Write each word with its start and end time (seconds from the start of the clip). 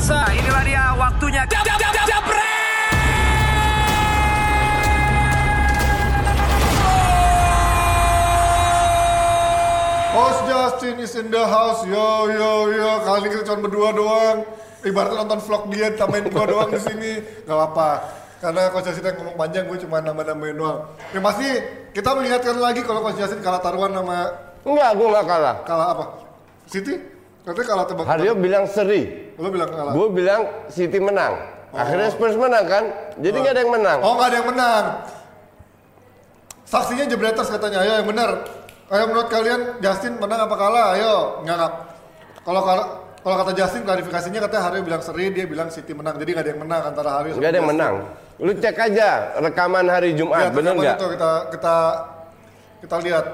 pemirsa, 0.00 0.32
inilah 0.32 0.64
dia 0.64 0.84
waktunya. 0.96 1.42
Jab, 1.44 1.60
jab, 1.60 1.76
jab, 1.76 1.92
jab, 2.08 2.24
Host 10.10 10.40
Justin 10.48 10.96
is 11.04 11.14
in 11.20 11.28
the 11.28 11.44
house, 11.44 11.84
yo 11.84 12.32
yo 12.32 12.72
yo. 12.72 12.90
Kali 13.04 13.28
ini 13.28 13.28
kita 13.28 13.42
cuma 13.52 13.68
berdua 13.68 13.88
doang. 13.92 14.38
Ibaratnya 14.80 15.20
nonton 15.20 15.40
vlog 15.44 15.68
dia, 15.68 15.92
tambahin 15.92 16.32
gua 16.32 16.48
doang 16.48 16.72
di 16.72 16.80
sini. 16.80 17.12
Gak 17.44 17.52
apa-apa. 17.52 17.90
Karena 18.40 18.72
Coach 18.72 18.88
Justin 18.88 19.04
yang 19.04 19.16
ngomong 19.20 19.36
panjang, 19.36 19.68
gue 19.68 19.78
cuma 19.84 20.00
nambah-nambahin 20.00 20.56
doang. 20.56 20.88
Ya 21.12 21.20
pasti 21.20 21.44
kita 21.92 22.16
mengingatkan 22.16 22.56
lagi 22.56 22.80
kalau 22.88 23.04
Coach 23.04 23.20
Justin 23.20 23.44
kalah 23.44 23.60
taruhan 23.60 23.92
sama 23.92 24.48
Enggak, 24.64 24.90
gue 24.96 25.06
nggak 25.12 25.26
kalah. 25.28 25.56
kalah 25.68 25.86
apa? 25.92 26.04
City? 26.68 27.19
Katanya 27.50 27.66
kalah 27.66 27.86
tebak. 27.90 28.04
Haryo 28.06 28.32
bilang 28.38 28.64
seri. 28.70 29.34
Lo 29.34 29.50
bilang 29.50 29.70
kalah. 29.74 29.90
Gue 29.90 30.06
bilang 30.14 30.70
City 30.70 31.02
menang. 31.02 31.34
Akhirnya 31.74 32.06
Spurs 32.14 32.38
menang 32.38 32.62
kan? 32.70 32.84
Jadi 33.18 33.36
nggak 33.42 33.54
ada 33.58 33.60
yang 33.66 33.72
menang. 33.74 33.98
Oh 34.06 34.14
nggak 34.14 34.28
ada 34.30 34.36
yang 34.38 34.48
menang. 34.54 34.84
Saksinya 36.62 37.04
Jebreters 37.10 37.50
katanya, 37.50 37.82
ayo 37.82 37.92
yang 37.98 38.06
benar. 38.06 38.46
Ayo 38.94 39.10
menurut 39.10 39.26
kalian 39.26 39.82
Justin 39.82 40.22
menang 40.22 40.46
apa 40.46 40.54
kalah? 40.54 40.94
Ayo, 40.94 41.42
nggak. 41.42 41.70
Kalau 42.46 42.62
kalau 42.62 42.84
kalau 43.20 43.34
kata 43.42 43.52
Justin 43.58 43.82
klarifikasinya 43.82 44.40
katanya 44.46 44.62
Haryo 44.70 44.80
bilang 44.86 45.02
seri, 45.02 45.34
dia 45.34 45.44
bilang 45.50 45.68
City 45.74 45.90
menang. 45.90 46.22
Jadi 46.22 46.30
nggak 46.30 46.44
ada 46.46 46.50
yang 46.54 46.62
menang 46.62 46.82
antara 46.86 47.10
Haryo 47.18 47.30
sama 47.34 47.40
Nggak 47.42 47.50
ada 47.50 47.58
yang 47.58 47.70
menang. 47.74 47.94
Lu 48.38 48.52
cek 48.54 48.78
aja 48.78 49.08
rekaman 49.42 49.86
hari 49.90 50.10
Jumat, 50.14 50.54
bener 50.54 50.78
rekaman 50.78 50.86
nggak? 50.86 50.96
kita 51.18 51.30
kita 51.50 51.76
kita 52.86 52.96
lihat. 53.02 53.26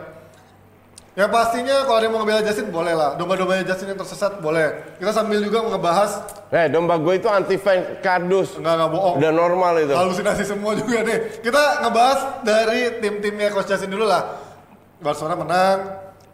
Ya 1.17 1.25
pastinya 1.27 1.81
kalau 1.83 1.97
ada 1.97 2.05
yang 2.05 2.13
mau 2.13 2.21
ngebela 2.21 2.45
Justin 2.45 2.69
boleh 2.69 2.93
lah. 2.93 3.17
Domba-dombanya 3.17 3.65
Justin 3.65 3.89
yang 3.89 3.99
tersesat 3.99 4.37
boleh. 4.39 5.01
Kita 5.01 5.11
sambil 5.11 5.41
juga 5.41 5.65
ngebahas 5.65 6.21
Eh, 6.47 6.69
domba 6.69 7.01
gue 7.01 7.17
itu 7.17 7.25
anti 7.27 7.57
fans 7.57 7.99
kardus. 7.99 8.61
enggak 8.61 8.77
enggak 8.77 8.91
bohong. 8.93 9.17
Udah 9.17 9.33
normal 9.33 9.73
itu. 9.81 9.97
halusinasi 9.97 10.45
semua 10.45 10.77
juga 10.77 11.01
nih. 11.01 11.41
Kita 11.41 11.83
ngebahas 11.83 12.21
dari 12.45 13.01
tim-timnya 13.01 13.49
Coach 13.49 13.67
Justin 13.67 13.91
dulu 13.91 14.05
lah. 14.05 14.45
Barcelona 14.97 15.35
menang, 15.35 15.79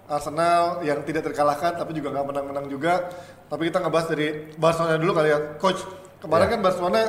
Arsenal 0.05 0.83
yang 0.83 0.98
tidak 1.03 1.25
terkalahkan 1.25 1.79
tapi 1.79 1.95
juga 1.95 2.11
nggak 2.11 2.27
menang-menang 2.27 2.67
juga. 2.67 3.07
Tapi 3.47 3.70
kita 3.70 3.79
ngebahas 3.79 4.07
dari 4.11 4.51
Barcelona 4.59 4.98
dulu 4.98 5.12
kali 5.14 5.29
ya. 5.31 5.39
Coach, 5.62 5.79
kemarin 6.19 6.47
Ya. 6.47 6.53
kan 6.53 6.61
Barcelona 6.61 7.01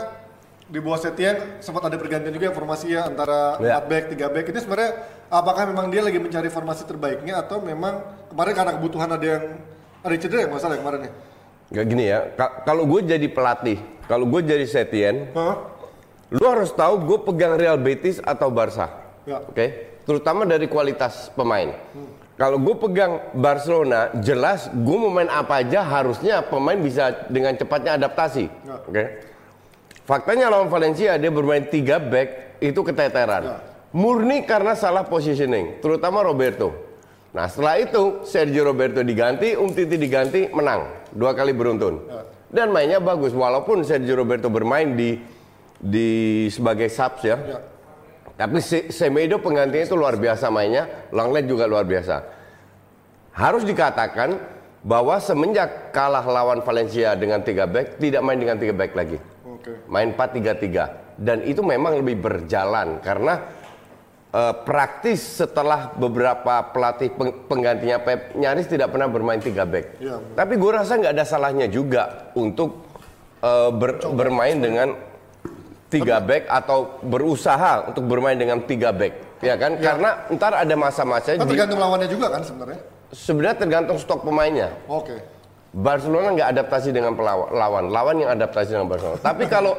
di 0.64 0.80
bawah 0.80 0.96
Setien 0.96 1.60
sempat 1.60 1.84
ada 1.84 1.96
pergantian 1.96 2.32
juga 2.32 2.50
formasi 2.50 2.92
ya 2.92 3.06
antara 3.06 3.60
Ya. 3.60 3.78
4 3.78 3.86
back, 3.86 4.04
3 4.10 4.28
back. 4.30 4.46
Ini 4.48 4.60
sebenarnya 4.60 4.92
apakah 5.28 5.64
memang 5.66 5.88
dia 5.88 6.02
lagi 6.02 6.18
mencari 6.18 6.48
formasi 6.48 6.84
terbaiknya 6.84 7.40
atau 7.40 7.60
memang 7.60 8.00
kemarin 8.28 8.54
karena 8.54 8.72
kebutuhan 8.74 9.10
ada 9.10 9.26
yang 9.28 9.44
ada 10.00 10.12
yang 10.12 10.22
cedera 10.22 10.42
ya 10.42 10.50
masalah 10.50 10.76
kemarin 10.76 11.00
ya? 11.04 11.12
Nggak 11.70 11.86
gini 11.86 12.04
ya. 12.06 12.20
ka- 12.34 12.54
kalau 12.64 12.84
gue 12.86 13.02
jadi 13.04 13.28
pelatih, 13.28 13.78
kalau 14.06 14.26
gue 14.26 14.42
jadi 14.42 14.66
Setien, 14.66 15.32
Hah? 15.32 15.56
lu 16.30 16.44
harus 16.44 16.72
tahu 16.72 17.02
gue 17.02 17.18
pegang 17.24 17.56
Real 17.56 17.76
Betis 17.76 18.20
atau 18.20 18.48
Barca. 18.48 18.88
Ya. 19.24 19.40
Oke, 19.42 19.66
terutama 20.04 20.44
dari 20.44 20.68
kualitas 20.68 21.32
pemain. 21.32 21.72
Kalau 22.34 22.58
gue 22.58 22.76
pegang 22.78 23.22
Barcelona, 23.32 24.10
jelas 24.18 24.68
gue 24.68 24.98
mau 24.98 25.08
main 25.08 25.30
apa 25.30 25.62
aja 25.62 25.80
harusnya 25.82 26.42
pemain 26.42 26.76
bisa 26.76 27.30
dengan 27.30 27.54
cepatnya 27.54 27.96
adaptasi. 27.96 28.50
Ya. 28.64 28.76
Oke. 28.84 29.04
Faktanya 30.04 30.52
lawan 30.52 30.68
Valencia 30.68 31.16
dia 31.16 31.32
bermain 31.32 31.64
3 31.64 32.12
back 32.12 32.30
itu 32.60 32.80
keteteran. 32.84 33.44
Ya. 33.44 33.58
Murni 33.94 34.44
karena 34.44 34.74
salah 34.74 35.06
positioning, 35.06 35.80
terutama 35.80 36.26
Roberto. 36.26 36.74
Nah 37.32 37.46
setelah 37.48 37.78
itu 37.80 38.26
Sergio 38.28 38.66
Roberto 38.68 39.00
diganti, 39.06 39.54
Umtiti 39.56 39.96
diganti, 39.98 40.50
menang 40.52 40.86
dua 41.14 41.32
kali 41.38 41.54
beruntun. 41.56 42.04
Ya. 42.10 42.22
Dan 42.54 42.70
mainnya 42.70 43.02
bagus 43.02 43.34
walaupun 43.34 43.82
Sergio 43.86 44.18
Roberto 44.18 44.50
bermain 44.52 44.94
di 44.94 45.18
di 45.80 46.10
sebagai 46.52 46.90
subs 46.92 47.22
ya. 47.24 47.38
Ya. 47.38 47.60
Tapi 48.34 48.60
Se- 48.60 48.90
Semedo 48.90 49.38
penggantinya 49.40 49.86
itu 49.86 49.96
luar 49.96 50.18
biasa 50.18 50.50
mainnya, 50.50 50.90
Lenglet 51.14 51.46
juga 51.46 51.70
luar 51.70 51.86
biasa. 51.86 52.26
Harus 53.34 53.62
dikatakan 53.62 54.36
bahwa 54.84 55.16
semenjak 55.22 55.94
kalah 55.94 56.26
lawan 56.26 56.60
Valencia 56.66 57.14
dengan 57.16 57.40
3 57.46 57.66
back, 57.70 58.02
tidak 58.02 58.22
main 58.26 58.38
dengan 58.42 58.58
3 58.58 58.74
back 58.74 58.94
lagi. 58.98 59.18
Main 59.88 60.12
4-3-3. 60.12 61.16
Dan 61.16 61.42
itu 61.44 61.62
memang 61.62 62.00
lebih 62.00 62.18
berjalan 62.18 62.98
karena 63.00 63.44
eh, 64.30 64.54
praktis 64.66 65.22
setelah 65.40 65.94
beberapa 65.94 66.66
pelatih 66.70 67.14
peng- 67.14 67.46
penggantinya 67.46 68.02
Pep 68.02 68.34
nyaris 68.34 68.66
tidak 68.66 68.90
pernah 68.90 69.06
bermain 69.06 69.38
3 69.38 69.54
back. 69.64 69.86
Iya. 69.98 70.18
Tapi 70.34 70.54
gue 70.56 70.72
rasa 70.74 70.98
nggak 70.98 71.14
ada 71.14 71.26
salahnya 71.26 71.68
juga 71.68 72.34
untuk 72.34 72.82
eh, 73.40 73.70
ber- 73.72 74.02
bermain 74.12 74.58
dengan 74.58 74.90
tiga 75.88 76.18
back 76.18 76.50
atau 76.50 76.98
berusaha 77.06 77.86
untuk 77.86 78.10
bermain 78.10 78.34
dengan 78.34 78.66
tiga 78.66 78.90
back, 78.90 79.46
ya 79.46 79.54
kan? 79.54 79.78
Karena 79.78 80.26
ntar 80.34 80.58
ada 80.58 80.74
masa-masa 80.74 81.38
di- 81.38 81.46
tergantung 81.46 81.78
lawannya 81.78 82.10
juga 82.10 82.34
kan 82.34 82.42
sebenarnya. 82.42 82.82
sebenarnya 83.14 83.58
tergantung 83.62 83.98
stok 84.02 84.26
pemainnya. 84.26 84.74
Oke. 84.90 85.22
Barcelona 85.74 86.38
nggak 86.38 86.50
adaptasi 86.54 86.94
dengan 86.94 87.18
pelawan, 87.18 87.50
lawan, 87.50 87.86
lawan 87.90 88.16
yang 88.22 88.30
adaptasi 88.38 88.78
dengan 88.78 88.94
Barcelona. 88.94 89.18
Tapi 89.26 89.50
kalau 89.50 89.74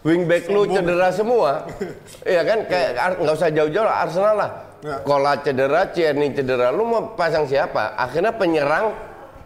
wingback 0.00 0.48
lu 0.48 0.64
cedera 0.64 1.12
semua, 1.12 1.68
ya 2.24 2.40
kan 2.40 2.64
kayak 2.64 3.20
nggak 3.20 3.34
usah 3.36 3.52
jauh-jauh 3.52 3.84
lah, 3.84 3.96
Arsenal 4.08 4.34
lah. 4.40 4.50
Ya. 4.80 4.96
Kola 5.04 5.36
cedera, 5.44 5.88
Tierney 5.92 6.32
cedera, 6.32 6.72
lu 6.72 6.88
mau 6.88 7.12
pasang 7.12 7.44
siapa? 7.44 7.92
Akhirnya 7.96 8.32
penyerang 8.32 8.96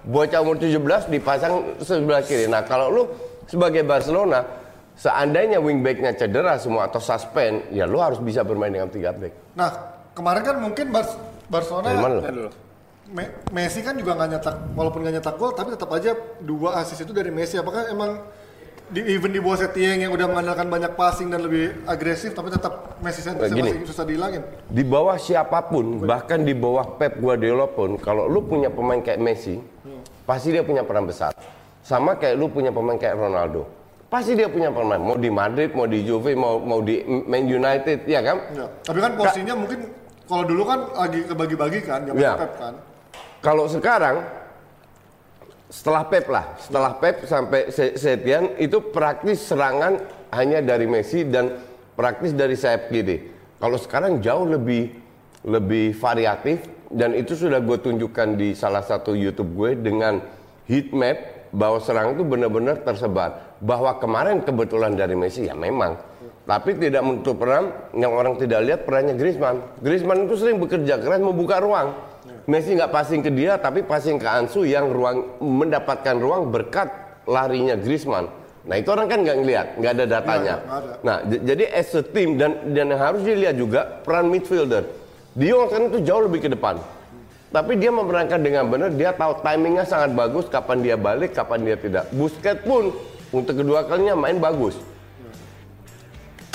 bocah 0.07 0.39
umur 0.39 0.59
17 0.63 1.11
dipasang 1.11 1.83
sebelah 1.83 2.23
kiri. 2.23 2.47
Nah 2.47 2.63
kalau 2.63 2.87
lu 2.95 3.03
sebagai 3.51 3.83
Barcelona, 3.83 4.47
seandainya 4.95 5.59
wingbacknya 5.59 6.15
cedera 6.15 6.59
semua 6.63 6.87
atau 6.87 7.03
suspend, 7.03 7.75
ya 7.75 7.91
lu 7.91 7.99
harus 7.99 8.23
bisa 8.23 8.47
bermain 8.47 8.71
dengan 8.71 8.87
tiga 8.87 9.11
back. 9.15 9.35
Nah, 9.59 9.71
kemarin 10.15 10.43
kan 10.47 10.57
mungkin 10.63 10.95
Bar 10.95 11.07
Barcelona 11.51 11.91
dulu. 12.31 12.51
Me- 13.09 13.33
Messi 13.57 13.81
kan 13.81 13.97
juga 13.97 14.13
nggak 14.21 14.29
nyetak, 14.37 14.57
walaupun 14.77 15.01
nggak 15.01 15.15
nyetak 15.21 15.35
gol, 15.41 15.57
tapi 15.57 15.73
tetap 15.73 15.89
aja 15.97 16.13
dua 16.45 16.77
assist 16.77 17.09
itu 17.09 17.13
dari 17.17 17.33
Messi. 17.33 17.57
Apakah 17.57 17.89
emang 17.89 18.21
di 18.89 19.01
even 19.05 19.33
di 19.33 19.41
bawah 19.41 19.57
Setien 19.57 20.01
yang 20.01 20.13
udah 20.13 20.29
mengandalkan 20.29 20.69
banyak 20.69 20.93
passing 20.93 21.33
dan 21.33 21.41
lebih 21.45 21.73
agresif, 21.89 22.37
tapi 22.37 22.53
tetap 22.53 23.01
Messi 23.01 23.25
sentrisnya 23.25 23.57
Gini. 23.57 23.71
masih 23.81 23.89
susah 23.89 24.05
dihilangin? 24.05 24.45
Di 24.69 24.85
bawah 24.85 25.17
siapa 25.17 25.65
pun, 25.73 26.05
bahkan 26.05 26.45
di 26.45 26.53
bawah 26.53 27.01
Pep 27.01 27.17
Guardiola 27.17 27.65
pun, 27.69 27.97
kalau 27.97 28.29
lu 28.29 28.45
punya 28.45 28.69
pemain 28.69 29.01
kayak 29.01 29.21
Messi, 29.21 29.57
pasti 30.29 30.53
dia 30.53 30.61
punya 30.61 30.85
peran 30.85 31.09
besar. 31.09 31.33
Sama 31.81 32.17
kayak 32.21 32.37
lu 32.37 32.53
punya 32.53 32.69
pemain 32.69 33.01
kayak 33.01 33.17
Ronaldo. 33.17 33.65
Pasti 34.09 34.37
dia 34.37 34.49
punya 34.49 34.69
pemain, 34.73 35.01
mau 35.01 35.17
di 35.17 35.29
Madrid, 35.33 35.73
mau 35.73 35.85
di 35.85 36.01
Juve, 36.05 36.33
mau 36.33 36.61
mau 36.61 36.81
di 36.81 37.05
Man 37.05 37.45
United, 37.45 38.09
ya 38.09 38.21
kan? 38.21 38.37
Ya. 38.57 38.67
Tapi 38.85 38.99
kan 39.01 39.13
posisinya 39.17 39.53
mungkin 39.57 39.93
kalau 40.29 40.45
dulu 40.45 40.65
kan 40.65 40.81
lagi 40.97 41.25
kebagi-bagi 41.25 41.81
kan, 41.85 42.05
zaman 42.05 42.21
Ya. 42.21 42.37
Pep 42.37 42.53
kan. 42.57 42.75
Kalau 43.39 43.71
sekarang 43.71 44.27
setelah 45.71 46.03
Pep 46.11 46.27
lah, 46.27 46.59
setelah 46.59 46.93
Pep 46.99 47.23
sampai 47.23 47.71
Se- 47.71 47.95
Setien 47.95 48.59
itu 48.59 48.83
praktis 48.91 49.47
serangan 49.47 50.01
hanya 50.35 50.59
dari 50.59 50.91
Messi 50.91 51.23
dan 51.23 51.55
praktis 51.95 52.35
dari 52.35 52.59
sayap 52.59 52.91
kiri. 52.91 53.31
Kalau 53.63 53.79
sekarang 53.79 54.19
jauh 54.19 54.43
lebih 54.43 54.91
lebih 55.47 55.95
variatif 55.95 56.67
dan 56.91 57.15
itu 57.15 57.39
sudah 57.39 57.63
gue 57.63 57.79
tunjukkan 57.79 58.35
di 58.35 58.59
salah 58.59 58.83
satu 58.83 59.15
YouTube 59.15 59.55
gue 59.55 59.71
dengan 59.79 60.19
heat 60.67 60.91
map 60.91 61.19
bahwa 61.55 61.79
serangan 61.79 62.19
itu 62.19 62.25
benar-benar 62.27 62.83
tersebar. 62.83 63.55
Bahwa 63.63 63.99
kemarin 64.03 64.43
kebetulan 64.43 64.99
dari 64.99 65.15
Messi 65.15 65.47
ya 65.47 65.55
memang, 65.55 65.95
tapi 66.47 66.75
tidak 66.79 67.03
menutup 67.07 67.39
peran 67.39 67.71
yang 67.95 68.15
orang 68.15 68.35
tidak 68.39 68.67
lihat 68.67 68.81
perannya 68.83 69.15
Griezmann. 69.15 69.63
Griezmann 69.79 70.27
itu 70.27 70.35
sering 70.39 70.59
bekerja 70.59 70.99
keras 70.99 71.23
membuka 71.23 71.63
ruang. 71.63 71.95
Messi 72.49 72.73
nggak 72.73 72.89
passing 72.89 73.21
ke 73.21 73.29
dia, 73.29 73.61
tapi 73.61 73.85
passing 73.85 74.17
ke 74.17 74.25
Ansu 74.25 74.65
yang 74.65 74.89
ruang 74.89 75.37
mendapatkan 75.37 76.17
ruang 76.17 76.49
berkat 76.49 76.89
larinya 77.29 77.77
Griezmann. 77.77 78.33
Nah 78.65 78.81
itu 78.81 78.89
orang 78.89 79.05
kan 79.05 79.21
nggak 79.21 79.37
ngelihat, 79.45 79.67
nggak 79.77 79.93
ada 79.93 80.05
datanya. 80.09 80.55
Nggak 80.65 80.81
ada. 80.81 80.93
Nah 81.05 81.17
jadi 81.29 81.65
as 81.69 81.93
a 81.93 82.01
team 82.01 82.41
dan 82.41 82.73
dan 82.73 82.89
yang 82.89 83.01
harus 83.05 83.21
dilihat 83.21 83.53
juga 83.61 84.01
peran 84.01 84.33
midfielder. 84.33 84.89
Dia 85.37 85.61
kan 85.69 85.93
itu 85.93 86.01
jauh 86.01 86.25
lebih 86.25 86.49
ke 86.49 86.49
depan. 86.49 86.81
Tapi 87.53 87.77
dia 87.77 87.93
memerankan 87.93 88.41
dengan 88.41 88.65
benar, 88.69 88.97
dia 88.97 89.13
tahu 89.13 89.45
timingnya 89.45 89.85
sangat 89.85 90.17
bagus, 90.17 90.49
kapan 90.49 90.85
dia 90.85 90.97
balik, 90.97 91.37
kapan 91.37 91.69
dia 91.69 91.77
tidak. 91.77 92.09
Busquets 92.17 92.65
pun 92.65 92.97
untuk 93.29 93.61
kedua 93.61 93.85
kalinya 93.85 94.17
main 94.17 94.41
bagus. 94.41 94.77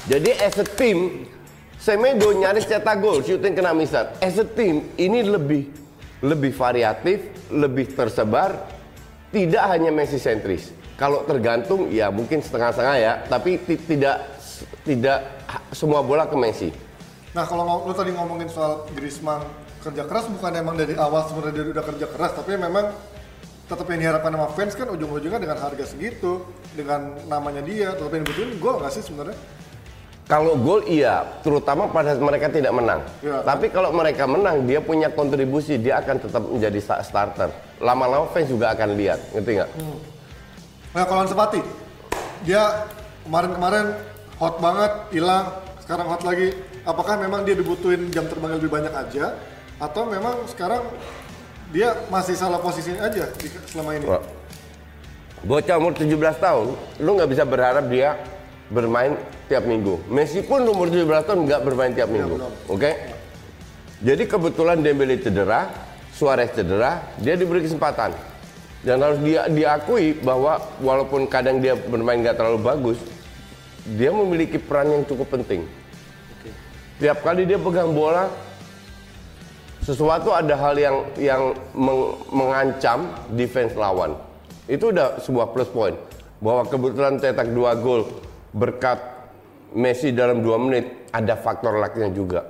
Jadi 0.10 0.42
as 0.42 0.58
a 0.58 0.66
team, 0.66 1.30
Semedo 1.78 2.34
nyaris 2.34 2.66
cetak 2.66 2.98
gol, 2.98 3.22
shooting 3.22 3.54
kena 3.54 3.78
misat. 3.78 4.18
As 4.22 4.38
a 4.42 4.46
team, 4.46 4.90
ini 4.98 5.20
lebih 5.26 5.83
lebih 6.24 6.56
variatif, 6.56 7.28
lebih 7.52 7.92
tersebar, 7.92 8.56
tidak 9.36 9.64
hanya 9.68 9.92
Messi 9.92 10.16
sentris. 10.16 10.72
Kalau 10.96 11.28
tergantung, 11.28 11.92
ya 11.92 12.08
mungkin 12.08 12.40
setengah-setengah 12.40 12.96
ya, 12.96 13.14
tapi 13.28 13.60
ti- 13.60 13.82
tidak 13.82 14.24
tidak 14.88 15.20
semua 15.76 16.00
bola 16.00 16.24
ke 16.24 16.38
Messi. 16.40 16.70
Nah 17.36 17.44
kalau 17.44 17.84
lu 17.84 17.92
tadi 17.92 18.16
ngomongin 18.16 18.48
soal 18.48 18.88
Griezmann 18.96 19.44
kerja 19.84 20.08
keras 20.08 20.32
bukan 20.32 20.54
emang 20.56 20.80
dari 20.80 20.96
awal 20.96 21.28
sebenarnya 21.28 21.60
dia 21.60 21.74
udah 21.76 21.86
kerja 21.92 22.08
keras 22.08 22.32
tapi 22.40 22.56
memang 22.56 22.96
tetap 23.68 23.84
yang 23.90 24.00
diharapkan 24.00 24.32
sama 24.32 24.48
fans 24.54 24.74
kan 24.80 24.88
ujung-ujungnya 24.96 25.40
dengan 25.44 25.58
harga 25.60 25.86
segitu, 25.88 26.46
dengan 26.78 27.20
namanya 27.28 27.60
dia, 27.66 27.92
tetap 27.96 28.12
yang 28.16 28.24
dibutuhin 28.24 28.52
gol 28.64 28.80
nggak 28.80 28.94
sih 28.96 29.04
sebenarnya? 29.04 29.36
Kalau 30.24 30.56
gol 30.56 30.88
iya, 30.88 31.28
terutama 31.44 31.92
pada 31.92 32.16
saat 32.16 32.24
mereka 32.24 32.48
tidak 32.48 32.72
menang. 32.72 33.04
Iya. 33.20 33.44
Tapi 33.44 33.68
kalau 33.68 33.92
mereka 33.92 34.24
menang, 34.24 34.64
dia 34.64 34.80
punya 34.80 35.12
kontribusi, 35.12 35.76
dia 35.76 36.00
akan 36.00 36.16
tetap 36.16 36.44
menjadi 36.48 36.80
sta- 36.80 37.04
starter. 37.04 37.52
Lama-lama 37.84 38.32
fans 38.32 38.48
juga 38.48 38.72
akan 38.72 38.96
lihat, 38.96 39.20
ngerti 39.36 39.52
nggak? 39.60 39.70
Nah 40.96 41.04
kalau 41.04 41.28
Ansepati, 41.28 41.60
dia 42.48 42.88
kemarin-kemarin 43.28 44.00
hot 44.40 44.64
banget, 44.64 44.92
hilang, 45.12 45.60
sekarang 45.84 46.08
hot 46.08 46.24
lagi. 46.24 46.56
Apakah 46.88 47.20
memang 47.20 47.44
dia 47.44 47.60
dibutuhin 47.60 48.08
jam 48.08 48.24
terbang 48.24 48.56
lebih 48.56 48.72
banyak 48.72 48.96
aja, 48.96 49.36
atau 49.76 50.08
memang 50.08 50.48
sekarang 50.48 50.88
dia 51.76 52.00
masih 52.08 52.40
salah 52.40 52.64
posisi 52.64 52.96
aja 52.96 53.28
selama 53.68 53.92
ini? 54.00 54.08
Bocah 55.44 55.76
umur 55.76 55.92
17 55.92 56.16
tahun, 56.40 56.68
lu 57.04 57.10
nggak 57.20 57.28
bisa 57.28 57.44
berharap 57.44 57.92
dia 57.92 58.16
bermain 58.72 59.18
tiap 59.52 59.68
minggu. 59.68 60.00
Messi 60.08 60.40
pun 60.44 60.64
umur 60.64 60.88
17 60.88 61.28
tahun 61.28 61.40
nggak 61.48 61.62
bermain 61.66 61.92
tiap 61.92 62.08
minggu, 62.08 62.40
oke? 62.70 62.92
Jadi 64.04 64.24
kebetulan 64.28 64.84
Dembele 64.84 65.16
cedera, 65.20 65.72
Suarez 66.12 66.52
cedera, 66.52 67.00
dia 67.20 67.40
diberi 67.40 67.64
kesempatan. 67.64 68.12
Dan 68.84 69.00
harus 69.00 69.16
dia 69.24 69.48
diakui 69.48 70.20
bahwa 70.20 70.60
walaupun 70.84 71.24
kadang 71.32 71.64
dia 71.64 71.72
bermain 71.72 72.20
nggak 72.20 72.36
terlalu 72.36 72.60
bagus, 72.60 73.00
dia 73.96 74.12
memiliki 74.12 74.60
peran 74.60 74.92
yang 74.92 75.04
cukup 75.08 75.40
penting. 75.40 75.64
Tiap 77.00 77.24
kali 77.24 77.48
dia 77.48 77.56
pegang 77.56 77.96
bola, 77.96 78.28
sesuatu 79.84 80.36
ada 80.36 80.56
hal 80.56 80.76
yang 80.76 80.96
yang 81.16 81.44
meng- 81.72 82.16
mengancam 82.32 83.08
defense 83.36 83.72
lawan. 83.76 84.20
Itu 84.68 84.92
udah 84.92 85.20
sebuah 85.24 85.52
plus 85.56 85.72
point. 85.72 85.96
Bahwa 86.44 86.68
kebetulan 86.68 87.24
cetak 87.24 87.56
dua 87.56 87.76
gol 87.80 88.04
berkat 88.54 89.00
Messi 89.74 90.14
dalam 90.14 90.40
dua 90.40 90.56
menit 90.56 91.10
ada 91.10 91.34
faktor 91.34 91.74
lucknya 91.74 92.08
juga. 92.08 92.46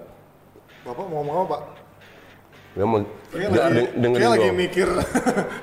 Bapak 0.84 1.08
mau 1.08 1.24
ngomong 1.24 1.36
apa 1.38 1.46
Pak? 1.48 1.62
Nggak 2.74 2.88
mau 2.90 2.98
de- 3.00 3.08
lagi, 3.32 3.72
de- 3.72 3.92
dengerin 3.96 4.20
kayak 4.20 4.34
lagi 4.36 4.50
mikir. 4.52 4.88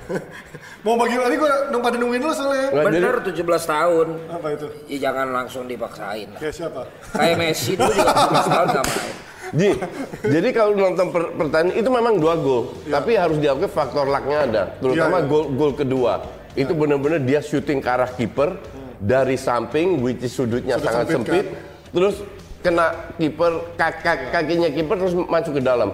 mau 0.87 0.95
bagi 0.97 1.15
tadi 1.15 1.35
gue 1.37 1.51
nung 1.69 1.83
pada 1.83 1.97
nungguin 1.97 2.23
lu 2.23 2.33
soalnya. 2.33 2.67
Nggak, 2.71 2.85
jadi- 2.87 2.97
Bener 2.97 3.15
17 3.21 3.65
tahun. 3.67 4.07
Apa 4.31 4.47
itu? 4.51 4.67
Ya 4.89 4.99
jangan 5.05 5.27
langsung 5.31 5.65
dipaksain 5.67 6.29
lah. 6.33 6.41
Kayak 6.41 6.55
siapa? 6.57 6.83
Kayak 7.13 7.37
Messi 7.37 7.73
dulu 7.77 7.93
juga 7.93 8.13
17 8.15 8.49
tahun 8.49 8.69
gak 8.71 8.85
main. 8.87 9.15
Ji, 9.51 9.71
jadi 10.23 10.49
kalau 10.55 10.73
nonton 10.73 11.07
per- 11.11 11.33
pertandingan 11.35 11.75
itu 11.77 11.91
memang 11.91 12.15
dua 12.17 12.39
gol, 12.39 12.71
tapi 12.87 13.19
harus 13.19 13.35
diakui 13.37 13.67
faktor 13.67 14.07
lucknya 14.07 14.47
ada, 14.47 14.63
terutama 14.79 15.19
Iya, 15.19 15.21
iya. 15.21 15.29
gol 15.29 15.45
gol 15.53 15.73
kedua. 15.75 16.13
Itu 16.55 16.73
benar-benar 16.73 17.19
dia 17.19 17.43
syuting 17.43 17.79
ke 17.79 17.89
arah 17.91 18.07
kiper 18.09 18.55
dari 19.01 19.35
samping, 19.35 20.05
which 20.05 20.21
is 20.21 20.31
sudutnya 20.31 20.77
Sudut 20.77 20.87
sangat 20.87 21.05
sempit, 21.09 21.45
sempit, 21.45 21.47
terus 21.91 22.17
kena 22.61 22.87
kiper 23.17 23.53
kak- 23.75 24.05
kak- 24.05 24.29
kakinya 24.31 24.69
kiper 24.69 24.97
terus 25.01 25.17
masuk 25.17 25.57
ke 25.57 25.63
dalam. 25.65 25.91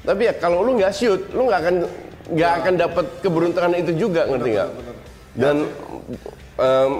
Tapi 0.00 0.22
ya 0.24 0.34
kalau 0.34 0.64
lu 0.64 0.80
nggak 0.80 0.90
shoot, 0.90 1.20
lu 1.36 1.44
nggak 1.44 1.60
akan 1.60 1.76
nggak 2.26 2.52
akan 2.58 2.74
dapat 2.74 3.04
keberuntungan 3.20 3.72
itu 3.76 3.92
juga, 3.94 4.24
ngerti 4.24 4.48
nggak? 4.50 4.70
Dan 5.36 5.56
em, 6.56 6.92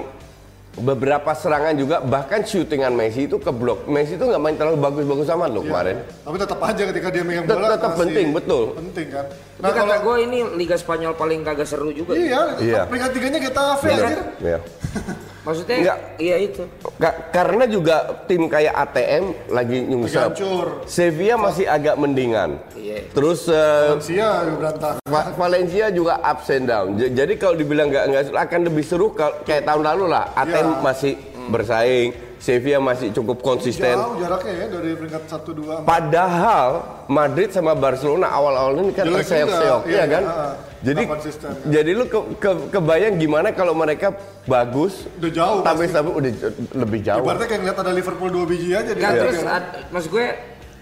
beberapa 0.76 1.32
serangan 1.32 1.72
juga 1.72 2.04
bahkan 2.04 2.44
syutingan 2.44 2.92
Messi 2.92 3.24
itu 3.24 3.40
keblok. 3.40 3.88
Messi 3.88 4.14
itu 4.14 4.24
nggak 4.28 4.42
main 4.42 4.56
terlalu 4.60 4.76
bagus-bagus 4.76 5.32
amat 5.32 5.50
loh 5.50 5.64
kemarin. 5.64 6.04
Tapi 6.20 6.36
tetap 6.36 6.60
aja 6.60 6.82
ketika 6.84 7.08
dia 7.08 7.24
megang 7.24 7.48
Tet- 7.48 7.56
bola 7.56 7.68
tetap 7.72 7.92
penting, 7.96 8.26
betul. 8.30 8.76
Penting 8.76 9.06
kan. 9.08 9.26
Tapi 9.56 9.72
kata 9.72 9.96
gue 9.98 10.16
ini 10.20 10.38
Liga 10.54 10.76
Spanyol 10.76 11.12
paling 11.12 11.40
kagak 11.40 11.64
seru 11.64 11.88
juga. 11.88 12.12
Iya, 12.12 12.40
Iya. 12.58 12.80
peringkat 12.84 13.10
tiganya 13.10 13.40
kita 13.40 13.64
Iya. 13.78 13.94
anjir. 13.96 14.20
Ya. 14.38 14.58
Maksudnya 15.46 15.76
Enggak. 15.78 15.98
iya 16.18 16.36
itu. 16.42 16.62
Ka- 16.98 17.30
karena 17.30 17.64
juga 17.64 17.96
tim 18.26 18.50
kayak 18.50 18.74
ATM 18.76 19.24
lagi 19.48 19.78
nyungsep. 19.80 20.34
hancur. 20.34 20.66
Sevilla 20.84 21.38
masih 21.38 21.64
agak 21.64 21.94
mendingan. 21.94 22.58
Iya. 22.74 23.06
Terus 23.08 23.46
eh, 23.46 23.94
Sia 24.02 24.42
juga 24.42 24.74
berantakan. 24.74 24.98
Valencia 25.32 25.86
juga 25.88 26.18
ups 26.18 26.50
and 26.50 26.66
down. 26.66 26.88
Jadi 26.98 27.38
kalau 27.38 27.54
dibilang 27.54 27.86
nggak 27.86 28.04
nggak 28.04 28.22
akan 28.34 28.60
lebih 28.60 28.82
seru 28.82 29.14
kal- 29.14 29.38
kayak 29.40 29.62
tahun 29.64 29.86
lalu 29.86 30.10
lah. 30.10 30.34
ATM 30.34 30.66
Iya. 30.68 30.82
masih 30.82 31.12
bersaing, 31.46 32.10
Sevilla 32.36 32.78
masih 32.78 33.10
cukup 33.10 33.40
konsisten. 33.40 33.92
Jauh 33.92 34.16
jaraknya 34.16 34.52
ya 34.54 34.66
dari 34.68 34.90
peringkat 34.92 35.22
1 35.24 35.50
2 35.50 35.82
4. 35.82 35.88
Padahal 35.88 36.68
Madrid 37.06 37.48
sama 37.48 37.72
Barcelona 37.72 38.28
awal-awal 38.28 38.76
ini 38.78 38.92
kan 38.92 39.04
terseok-seok, 39.04 39.80
juga. 39.82 39.88
iya 39.88 39.96
Iya, 39.96 40.04
kan? 40.06 40.22
iya. 40.22 40.46
Jadi 40.78 41.00
Nggak 41.00 41.12
konsisten. 41.12 41.50
jadi 41.66 41.90
lu 41.90 42.04
ke, 42.04 42.20
ke- 42.36 42.64
kebayang 42.70 43.14
gimana 43.16 43.48
kalau 43.50 43.72
mereka 43.72 44.12
bagus 44.44 45.08
Udah 45.16 45.32
jauh 45.32 45.58
tapi 45.60 45.88
tapi 45.88 46.10
udah 46.10 46.30
lebih 46.76 47.00
jauh. 47.02 47.24
Ibaratnya 47.24 47.46
kayak 47.46 47.60
ngeliat 47.60 47.78
ada 47.80 47.92
Liverpool 47.92 48.30
2 48.30 48.44
biji 48.46 48.68
aja 48.70 48.84
di 48.86 48.94
Enggak 48.94 49.10
Liga. 49.10 49.22
terus 49.22 49.40
ad- 49.42 49.72
maksud 49.88 50.10
gue 50.10 50.26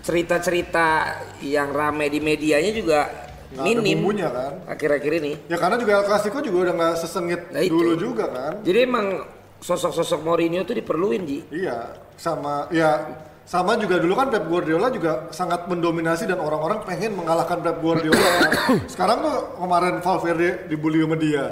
cerita-cerita 0.04 0.86
yang 1.40 1.70
rame 1.70 2.06
di 2.06 2.20
medianya 2.20 2.70
juga 2.70 3.00
Nggak 3.48 3.62
ada 3.62 3.66
minim 3.70 3.96
bumbunya 3.98 4.28
kan. 4.28 4.52
akhir-akhir 4.66 5.12
ini. 5.16 5.32
Ya 5.46 5.56
karena 5.56 5.76
juga 5.76 5.92
El 5.94 6.04
Clasico 6.04 6.38
juga 6.38 6.58
udah 6.60 6.74
nggak 6.74 6.94
sesengit 6.96 7.40
Nah, 7.48 7.60
itu. 7.60 7.72
dulu 7.72 7.92
juga 7.94 8.24
kan. 8.26 8.52
Jadi 8.60 8.78
emang 8.80 9.06
sosok-sosok 9.64 10.20
Mourinho 10.20 10.60
tuh 10.68 10.76
diperluin 10.76 11.24
Ji. 11.24 11.38
Iya, 11.48 11.96
sama 12.20 12.68
ya 12.68 13.00
sama 13.44 13.76
juga 13.76 14.00
dulu 14.00 14.16
kan 14.16 14.28
Pep 14.32 14.44
Guardiola 14.48 14.88
juga 14.88 15.28
sangat 15.32 15.68
mendominasi 15.68 16.24
dan 16.28 16.40
orang-orang 16.40 16.84
pengen 16.84 17.16
mengalahkan 17.16 17.64
Pep 17.64 17.80
Guardiola. 17.80 18.52
Sekarang 18.92 19.24
tuh 19.24 19.36
kemarin 19.60 20.00
Valverde 20.04 20.68
dibully 20.68 21.00
sama 21.04 21.16
dia. 21.16 21.44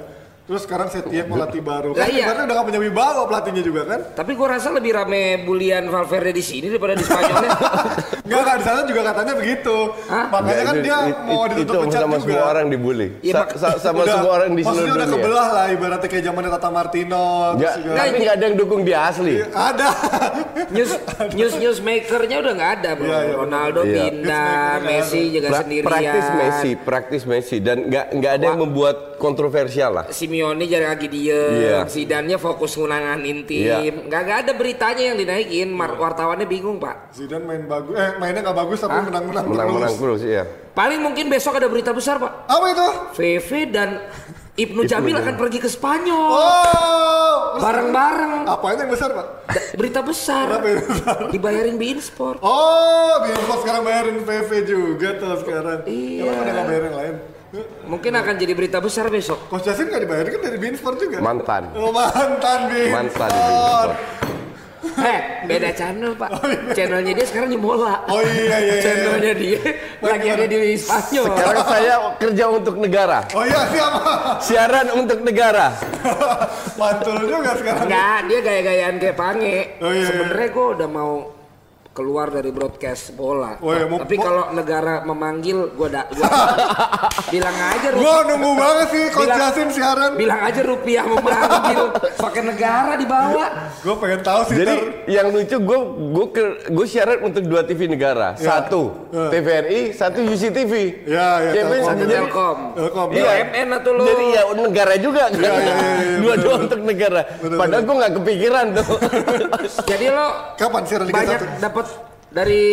Terus 0.43 0.63
sekarang 0.63 0.91
Setien 0.91 1.25
pelatih 1.25 1.63
baru. 1.63 1.91
Lah 1.91 2.03
Kan 2.03 2.11
iya. 2.11 2.27
ibaratnya 2.27 2.45
udah 2.45 2.57
gak 2.57 2.67
punya 2.67 2.81
wibawa 2.81 3.23
pelatihnya 3.25 3.63
juga 3.63 3.83
kan? 3.85 4.01
Tapi 4.13 4.35
gua 4.35 4.49
rasa 4.53 4.69
lebih 4.69 4.91
rame 4.91 5.23
bulian 5.41 5.87
Valverde 5.87 6.31
di 6.31 6.43
sini 6.43 6.67
daripada 6.67 6.93
di 6.93 7.05
Spanyolnya. 7.05 7.51
Enggak 8.27 8.43
kan 8.43 8.57
di 8.59 8.65
sana 8.65 8.81
juga 8.83 9.01
katanya 9.05 9.33
begitu. 9.33 9.77
Hah? 10.05 10.25
Makanya 10.29 10.65
kan 10.65 10.75
Itu- 10.75 10.83
dia 10.83 10.97
itu- 11.05 11.23
mau 11.23 11.43
itu 11.43 11.55
ditutup 11.57 11.81
pecat 11.85 12.01
sama 12.01 12.11
juga. 12.13 12.25
semua 12.27 12.45
orang 12.49 12.67
dibully. 12.69 13.09
Iya, 13.21 13.33
Sa- 13.33 13.49
sa- 13.55 13.79
sama 13.79 14.03
Udah- 14.03 14.13
semua 14.13 14.31
orang 14.33 14.51
di 14.51 14.63
seluruh 14.63 14.67
Maksudnya 14.75 14.93
udah 14.93 15.07
dunia. 15.07 15.17
kebelah 15.21 15.49
lah 15.49 15.67
ibaratnya 15.69 16.09
kayak 16.09 16.25
zamannya 16.25 16.51
Tata 16.51 16.71
Martino. 16.71 17.25
Ya, 17.25 17.55
terus 17.55 17.75
juga- 17.79 17.97
tapi 17.97 18.17
nggak 18.19 18.35
ada 18.35 18.45
yang 18.45 18.57
dukung 18.59 18.81
dia 18.83 18.99
asli. 19.05 19.35
Ada. 19.47 19.89
news 20.71 20.93
news 21.39 21.55
news 21.57 21.79
makernya 21.79 22.37
udah 22.41 22.53
nggak 22.53 22.71
ada 22.75 22.91
bro. 22.93 23.07
Iya, 23.07 23.19
iya, 23.23 23.35
Ronaldo 23.37 23.81
Iya. 23.83 23.95
pindah, 23.95 24.67
Messi 24.83 25.23
juga 25.31 25.47
Pra- 25.49 25.61
sendirian. 25.63 25.87
praktis 25.87 26.27
Messi, 26.33 26.71
praktis 26.75 27.23
Messi 27.25 27.57
dan 27.59 27.87
nggak 27.87 28.07
nggak 28.13 28.33
ada 28.33 28.45
yang 28.45 28.59
membuat 28.61 28.97
kontroversial 29.23 29.91
lah. 29.93 30.05
Simeone 30.11 30.67
jadi 30.67 30.83
lagi 30.85 31.07
diem, 31.07 31.55
Iya. 31.55 31.79
Zidane 31.87 32.35
fokus 32.35 32.75
ngunanganin 32.75 33.47
tim, 33.47 33.63
Iya. 33.63 33.79
nggak 34.03 34.21
nggak 34.21 34.39
ada 34.41 34.53
beritanya 34.53 35.03
yang 35.05 35.17
dinaikin, 35.17 35.71
Mar- 35.71 35.95
wartawannya 35.95 36.45
bingung 36.45 36.77
pak. 36.77 37.15
Zidane 37.15 37.47
main 37.47 37.63
bagus, 37.65 37.95
eh 37.95 38.19
mainnya 38.19 38.43
nggak 38.43 38.59
bagus 38.59 38.79
tapi 38.81 38.99
menang-menang 39.01 39.45
Menang-menang 39.47 39.95
terus. 39.95 40.19
terus, 40.19 40.21
iya. 40.27 40.43
Paling 40.73 40.99
mungkin 40.99 41.29
besok 41.29 41.55
ada 41.55 41.67
berita 41.67 41.93
besar 41.93 42.19
pak, 42.19 42.33
Apa 42.45 42.67
itu? 42.69 42.87
VV 43.15 43.49
dan 43.69 43.89
Ibnu 44.53 44.83
Jamil 44.83 45.15
akan 45.15 45.35
pergi 45.35 45.59
ke 45.59 45.67
Spanyol, 45.67 46.29
Oh, 46.29 47.33
bareng-bareng. 47.57 48.45
apa 48.45 48.67
itu 48.69 48.81
yang 48.81 48.91
besar 48.91 49.09
pak? 49.11 49.27
Da- 49.47 49.65
Berita 49.73 50.01
besar, 50.03 50.45
Berapa 50.47 50.69
yang 50.69 50.85
besar? 50.85 51.17
dibayarin 51.31 51.77
Bein 51.77 51.97
Sport. 51.99 52.39
Oh, 52.41 53.17
Binfos 53.23 53.59
sekarang 53.61 53.81
bayarin 53.83 54.21
PV 54.21 54.51
juga 54.63 55.09
tuh 55.17 55.41
sekarang. 55.41 55.81
Iya. 55.85 56.21
Emang 56.23 56.37
ada 56.39 56.51
nggak 56.53 56.67
bayarin 56.67 56.85
yang 56.85 56.99
lain? 56.99 57.15
Mungkin 57.85 58.13
akan 58.17 58.35
jadi 58.41 58.53
berita 58.57 58.81
besar 58.81 59.13
besok. 59.13 59.53
Coach 59.53 59.69
Jasin 59.69 59.93
nggak 59.93 60.03
dibayarin 60.09 60.31
kan 60.33 60.41
dari 60.41 60.59
Binsport 60.59 60.97
juga? 60.97 61.21
Mantan. 61.21 61.69
Oh, 61.77 61.93
mantan 61.93 62.73
Binsport. 62.73 62.93
Mantan 62.97 63.29
di 63.29 63.41
Binsport. 63.45 63.97
Eh, 64.83 65.47
beda 65.47 65.71
channel 65.79 66.13
pak. 66.19 66.43
Channelnya 66.75 67.15
dia 67.15 67.27
sekarang 67.27 67.55
di 67.55 67.59
Mola. 67.59 68.03
Oh 68.11 68.19
iya 68.19 68.59
iya 68.59 68.59
iya. 68.59 68.75
Channelnya 68.83 69.33
dia 69.39 69.61
lagi 70.03 70.27
ada 70.27 70.45
di 70.45 70.75
Spanyol. 70.75 71.25
Sekarang 71.33 71.67
saya 71.71 71.95
kerja 72.19 72.45
untuk 72.51 72.75
negara. 72.83 73.19
Oh 73.31 73.47
iya 73.47 73.63
siapa? 73.71 74.13
Siaran 74.43 74.87
untuk 74.99 75.23
negara. 75.23 75.71
Mantul 76.83 77.31
juga 77.31 77.55
sekarang. 77.55 77.87
Enggak, 77.87 78.19
dia 78.27 78.39
gaya-gayaan 78.43 78.95
kayak 78.99 79.17
Pange. 79.17 79.59
Oh, 79.79 79.91
iya, 79.95 80.03
iya. 80.03 80.07
Sebenarnya 80.11 80.49
gue 80.51 80.67
udah 80.75 80.89
mau 80.91 81.13
keluar 81.93 82.29
dari 82.29 82.49
broadcast 82.49 83.13
bola. 83.13 83.61
Oh, 83.61 83.69
iya, 83.71 83.85
mau- 83.85 84.01
Tapi 84.01 84.17
kalau 84.17 84.49
negara 84.51 85.05
memanggil, 85.05 85.71
gue 85.71 85.89
da, 85.89 86.09
gua 86.09 86.25
bilang 87.33 87.53
aja 87.55 87.89
Gua 87.91 88.01
rupiah, 88.01 88.21
nunggu 88.27 88.51
banget 88.55 88.87
sih 88.89 89.05
Jasin 89.13 89.69
siaran. 89.71 90.11
bilang 90.15 90.41
aja 90.41 90.61
rupiah 90.63 91.05
memanggil, 91.05 91.81
pakai 92.17 92.43
negara 92.43 92.93
dibawa. 92.97 93.45
Gue 93.79 93.95
pengen 93.99 94.21
tahu 94.21 94.41
sih. 94.49 94.57
Jadi 94.57 94.75
ntar. 94.75 94.89
yang 95.07 95.27
lucu 95.29 95.57
gue 95.59 95.79
gue 96.11 96.27
gue 96.73 96.87
siaran 96.87 97.19
untuk 97.23 97.45
dua 97.45 97.61
TV 97.63 97.85
negara. 97.87 98.35
Satu 98.35 99.05
Ya. 99.13 99.29
TVRI, 99.29 99.93
satu 99.93 100.25
UCTV. 100.25 100.73
Ya, 101.05 101.29
ya, 101.43 101.51
Ya, 101.53 101.63
Telkom. 101.63 101.93
Jadi- 101.95 102.15
Telkom. 102.15 102.57
Telkom. 102.73 103.09
Iya. 103.13 103.25
BUMN 103.45 103.69
atau 103.75 103.91
lo? 103.93 104.03
Jadi 104.03 104.25
ya 104.31 104.43
negara 104.55 104.95
juga 104.97 105.23
kan. 105.23 105.33
iya, 105.35 105.53
iya, 105.53 105.75
iya, 105.77 106.17
Dua-dua 106.19 106.33
betul. 106.49 106.65
untuk 106.65 106.81
negara. 106.83 107.21
Betul, 107.37 107.59
Padahal 107.61 107.83
gue 107.83 107.97
nggak 107.99 108.13
kepikiran 108.17 108.67
tuh. 108.73 108.87
Jadi 109.85 110.07
lo 110.09 110.27
Kapan 110.55 110.83
siaran 110.83 111.05
Liga 111.05 111.17
banyak 111.19 111.39
satu? 111.39 111.61
Dapat 111.83 111.91
dari 112.31 112.65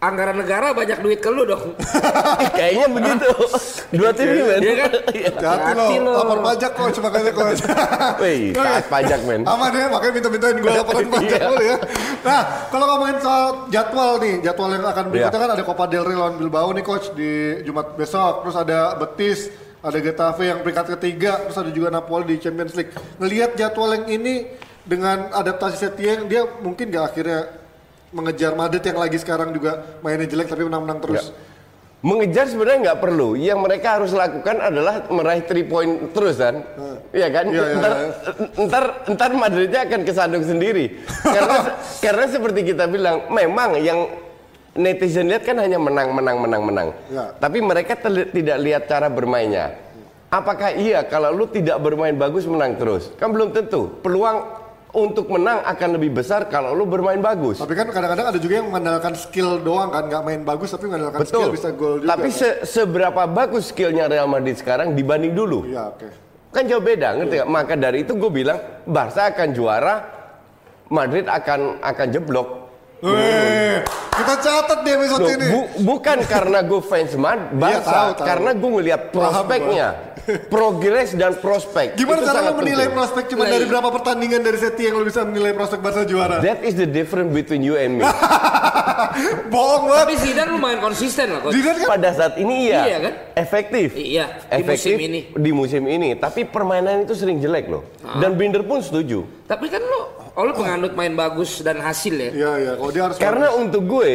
anggaran 0.00 0.32
negara 0.32 0.72
banyak 0.72 1.04
duit 1.04 1.20
ke 1.20 1.28
lu 1.28 1.44
dong. 1.44 1.76
Kayaknya 2.58 2.86
begitu. 2.88 3.30
Dua 4.00 4.10
tim 4.16 4.32
ini, 4.32 4.42
men. 4.42 4.60
Iya 4.62 4.74
kan? 4.78 4.90
Hati 4.96 5.20
Hati 5.44 5.96
lo, 6.00 6.08
lo. 6.08 6.12
lapor 6.16 6.38
pajak 6.40 6.72
coach 6.72 6.96
makanya 6.98 7.32
coach. 7.36 7.60
Wih, 8.16 8.56
taat 8.56 8.88
pajak, 8.88 9.20
men. 9.28 9.44
Aman 9.44 9.68
ya, 9.74 9.92
makanya 9.92 10.12
minta-mintain 10.16 10.56
gue 10.56 10.72
laporan 10.72 11.04
pajak 11.14 11.36
Iya. 11.36 11.44
dulu 11.44 11.60
ya. 11.60 11.76
Nah, 12.24 12.40
kalau 12.72 12.84
ngomongin 12.88 13.16
soal 13.20 13.44
jadwal 13.68 14.10
nih, 14.16 14.34
jadwal 14.40 14.68
yang 14.72 14.84
akan 14.84 15.04
berikutnya 15.10 15.36
Iya. 15.36 15.44
kan 15.44 15.50
ada 15.52 15.64
Copa 15.66 15.84
del 15.84 16.04
Rey 16.06 16.16
lawan 16.16 16.34
Bilbao 16.40 16.68
nih 16.72 16.84
coach 16.86 17.06
di 17.12 17.30
Jumat 17.60 17.92
besok. 17.92 18.48
Terus 18.48 18.56
ada 18.56 18.78
Betis, 18.96 19.40
ada 19.84 19.98
Getafe 20.00 20.48
yang 20.48 20.64
peringkat 20.64 20.96
ketiga, 20.96 21.44
terus 21.44 21.60
ada 21.60 21.68
juga 21.68 21.92
Napoli 21.92 22.24
di 22.24 22.36
Champions 22.40 22.72
League. 22.72 22.92
Ngelihat 23.20 23.52
jadwal 23.52 23.92
yang 23.92 24.06
ini 24.08 24.48
dengan 24.80 25.28
adaptasi 25.28 25.76
Setien, 25.76 26.24
dia 26.24 26.48
mungkin 26.64 26.88
gak 26.88 27.12
akhirnya 27.12 27.59
mengejar 28.10 28.52
Madrid 28.58 28.82
yang 28.82 28.98
lagi 28.98 29.18
sekarang 29.18 29.54
juga 29.54 29.98
mainnya 30.02 30.26
jelek 30.26 30.50
tapi 30.50 30.66
menang-menang 30.66 30.98
terus. 31.02 31.30
Mengejar 32.00 32.48
sebenarnya 32.48 32.78
nggak 32.90 33.00
perlu. 33.04 33.36
Yang 33.36 33.58
mereka 33.60 34.00
harus 34.00 34.12
lakukan 34.16 34.56
adalah 34.56 35.04
meraih 35.12 35.44
3 35.44 35.68
point 35.68 35.92
terus 36.16 36.40
kan. 36.40 36.64
Iya 37.12 37.28
kan? 37.28 37.44
Iya, 37.52 37.60
iya, 37.60 37.76
ntar, 37.76 37.92
iya. 37.92 38.08
ntar 38.64 38.84
ntar 39.12 39.30
Madridnya 39.36 39.80
akan 39.84 40.00
kesandung 40.08 40.44
sendiri. 40.46 41.04
karena 41.36 41.58
karena 42.00 42.24
seperti 42.32 42.60
kita 42.72 42.88
bilang, 42.88 43.28
memang 43.28 43.76
yang 43.84 44.08
netizen 44.72 45.28
lihat 45.28 45.44
kan 45.44 45.60
hanya 45.60 45.76
menang 45.76 46.16
menang 46.16 46.36
menang 46.40 46.62
menang. 46.64 46.88
Ya. 47.12 47.36
Tapi 47.36 47.58
mereka 47.60 48.00
tidak 48.32 48.58
lihat 48.64 48.82
cara 48.88 49.12
bermainnya. 49.12 49.76
Apakah 50.30 50.72
iya 50.78 51.02
kalau 51.04 51.34
lu 51.34 51.44
tidak 51.50 51.76
bermain 51.82 52.14
bagus 52.16 52.46
menang 52.48 52.78
terus? 52.80 53.12
Kan 53.20 53.34
belum 53.34 53.52
tentu. 53.52 53.92
Peluang 54.00 54.59
untuk 54.90 55.30
menang 55.30 55.62
akan 55.62 55.88
lebih 55.98 56.18
besar 56.18 56.50
kalau 56.50 56.74
lu 56.74 56.82
bermain 56.82 57.22
bagus. 57.22 57.62
Tapi 57.62 57.78
kan 57.78 57.86
kadang-kadang 57.90 58.34
ada 58.34 58.38
juga 58.42 58.54
yang 58.58 58.68
mengandalkan 58.68 59.14
skill 59.14 59.62
doang 59.62 59.94
kan, 59.94 60.10
nggak 60.10 60.22
main 60.26 60.42
bagus 60.42 60.74
tapi 60.74 60.90
mengandalkan 60.90 61.22
skill 61.22 61.46
Betul. 61.46 61.54
bisa 61.54 61.68
gol 61.74 61.94
juga. 62.02 62.10
Tapi 62.10 62.28
kan? 62.28 62.38
se- 62.38 62.60
seberapa 62.66 63.22
bagus 63.30 63.70
skillnya 63.70 64.10
Real 64.10 64.26
Madrid 64.26 64.58
sekarang 64.58 64.98
dibanding 64.98 65.32
dulu? 65.32 65.62
Iya, 65.66 65.94
oke. 65.94 66.08
Kan 66.50 66.66
jauh 66.66 66.82
beda, 66.82 67.14
ngerti 67.14 67.34
nggak? 67.38 67.48
Maka 67.48 67.74
dari 67.78 68.02
itu 68.02 68.12
gue 68.18 68.30
bilang 68.30 68.58
Barca 68.82 69.30
akan 69.30 69.48
juara, 69.54 69.94
Madrid 70.90 71.30
akan 71.30 71.78
akan 71.78 72.06
jeblok. 72.10 72.48
Weh, 73.00 73.80
kita 74.12 74.34
catat 74.38 74.78
di 74.80 74.90
episode 74.90 75.22
Loh, 75.22 75.32
ini. 75.32 75.46
bu- 75.48 75.70
bukan 75.88 76.20
karena 76.22 76.60
gue 76.60 76.80
fans 76.80 77.12
Mad 77.14 77.40
Barca, 77.50 77.72
Iya, 77.72 77.80
tahu, 77.80 78.10
tahu. 78.12 78.26
karena 78.28 78.50
gue 78.52 78.70
ngelihat 78.70 79.00
prospeknya, 79.08 79.86
progres 80.46 81.10
dan 81.14 81.32
prospek. 81.34 81.96
Gimana 81.96 82.20
cara 82.22 82.44
lo 82.44 82.52
menilai 82.54 82.86
penting. 82.86 82.92
prospek 82.92 83.24
cuma 83.26 83.42
Lah, 83.42 83.50
dari 83.50 83.64
iya. 83.64 83.72
berapa 83.72 83.88
pertandingan 83.90 84.40
dari 84.40 84.58
Seti 84.58 84.84
yang 84.84 84.94
lo 84.94 85.02
bisa 85.02 85.24
menilai 85.24 85.56
prospek 85.56 85.80
Barca 85.80 86.04
juara? 86.04 86.38
That 86.38 86.60
is 86.60 86.76
the 86.76 86.84
difference 86.84 87.32
between 87.32 87.62
you 87.62 87.74
and 87.74 87.96
me. 87.96 88.04
Bohong 89.48 89.88
banget. 89.88 90.04
Tapi 90.04 90.14
Zidane 90.20 90.50
lumayan 90.50 90.78
konsisten 90.78 91.26
lah 91.30 91.40
coach. 91.40 91.56
Zidane 91.56 91.78
kan 91.78 91.88
Pada 91.88 92.10
saat 92.12 92.34
ini 92.36 92.68
iya, 92.68 92.80
Iya 92.84 92.98
kan? 93.00 93.12
efektif. 93.34 93.88
Iya, 93.92 94.24
di 94.28 94.60
efektif 94.60 94.92
musim 94.92 95.00
ini. 95.02 95.20
Di 95.32 95.50
musim 95.50 95.82
ini, 95.84 96.10
tapi 96.14 96.44
permainan 96.44 97.02
itu 97.02 97.16
sering 97.16 97.40
jelek 97.40 97.66
loh. 97.66 97.88
Ah. 98.02 98.20
Dan 98.20 98.36
Binder 98.36 98.60
pun 98.60 98.78
setuju. 98.78 99.24
Tapi 99.46 99.66
kan 99.66 99.80
lo, 99.80 100.19
oh 100.32 100.42
lo 100.42 100.52
penganut 100.52 100.92
main 100.92 101.12
bagus 101.12 101.60
dan 101.60 101.78
hasil 101.78 102.12
ya. 102.12 102.30
Iya 102.30 102.52
iya, 102.56 102.72
kalau 102.74 102.90
dia 102.90 103.02
harus 103.06 103.16
Karena 103.16 103.48
untuk 103.52 103.82
gue 103.84 104.10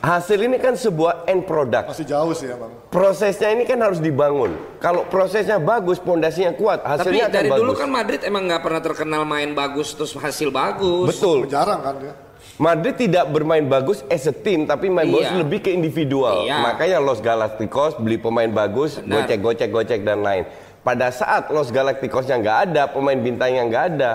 hasil 0.00 0.38
ini 0.38 0.56
kan 0.56 0.74
sebuah 0.74 1.26
end 1.26 1.44
product. 1.44 1.90
masih 1.90 2.06
jauh 2.06 2.32
sih 2.32 2.46
emang. 2.46 2.70
Prosesnya 2.88 3.50
ini 3.50 3.62
kan 3.62 3.78
harus 3.78 3.98
dibangun. 3.98 4.54
Kalau 4.78 5.04
prosesnya 5.06 5.56
bagus, 5.56 5.98
pondasinya 5.98 6.52
kuat, 6.52 6.80
Tapi 6.80 6.90
hasilnya 7.12 7.26
akan 7.26 7.34
dari 7.34 7.48
bagus. 7.50 7.62
dulu 7.62 7.72
kan 7.74 7.88
Madrid 7.88 8.20
emang 8.22 8.42
nggak 8.46 8.62
pernah 8.62 8.80
terkenal 8.80 9.22
main 9.22 9.50
bagus 9.52 9.92
terus 9.92 10.12
hasil 10.12 10.48
bagus. 10.48 11.06
Betul. 11.12 11.46
Jarang 11.46 11.82
kan 11.82 11.96
dia. 11.98 12.14
Madrid 12.56 12.96
tidak 12.96 13.28
bermain 13.28 13.66
bagus 13.66 14.00
as 14.08 14.24
a 14.24 14.32
team, 14.32 14.64
tapi 14.64 14.88
main 14.88 15.04
bagus 15.06 15.28
Iya. 15.28 15.40
lebih 15.44 15.60
ke 15.60 15.70
individual. 15.70 16.48
Iya. 16.48 16.56
Makanya 16.64 16.98
Los 16.98 17.20
Galacticos 17.20 18.00
beli 18.00 18.16
pemain 18.16 18.48
bagus, 18.48 18.96
Benar. 18.96 19.28
gocek, 19.28 19.38
gocek, 19.42 19.68
gocek 19.68 20.00
dan 20.00 20.24
lain. 20.24 20.48
Pada 20.80 21.10
saat 21.10 21.50
Los 21.50 21.68
Galacticosnya 21.68 22.38
nggak 22.38 22.58
ada, 22.70 22.82
pemain 22.88 23.18
bintangnya 23.18 23.60
nggak 23.66 23.84
ada, 23.92 24.12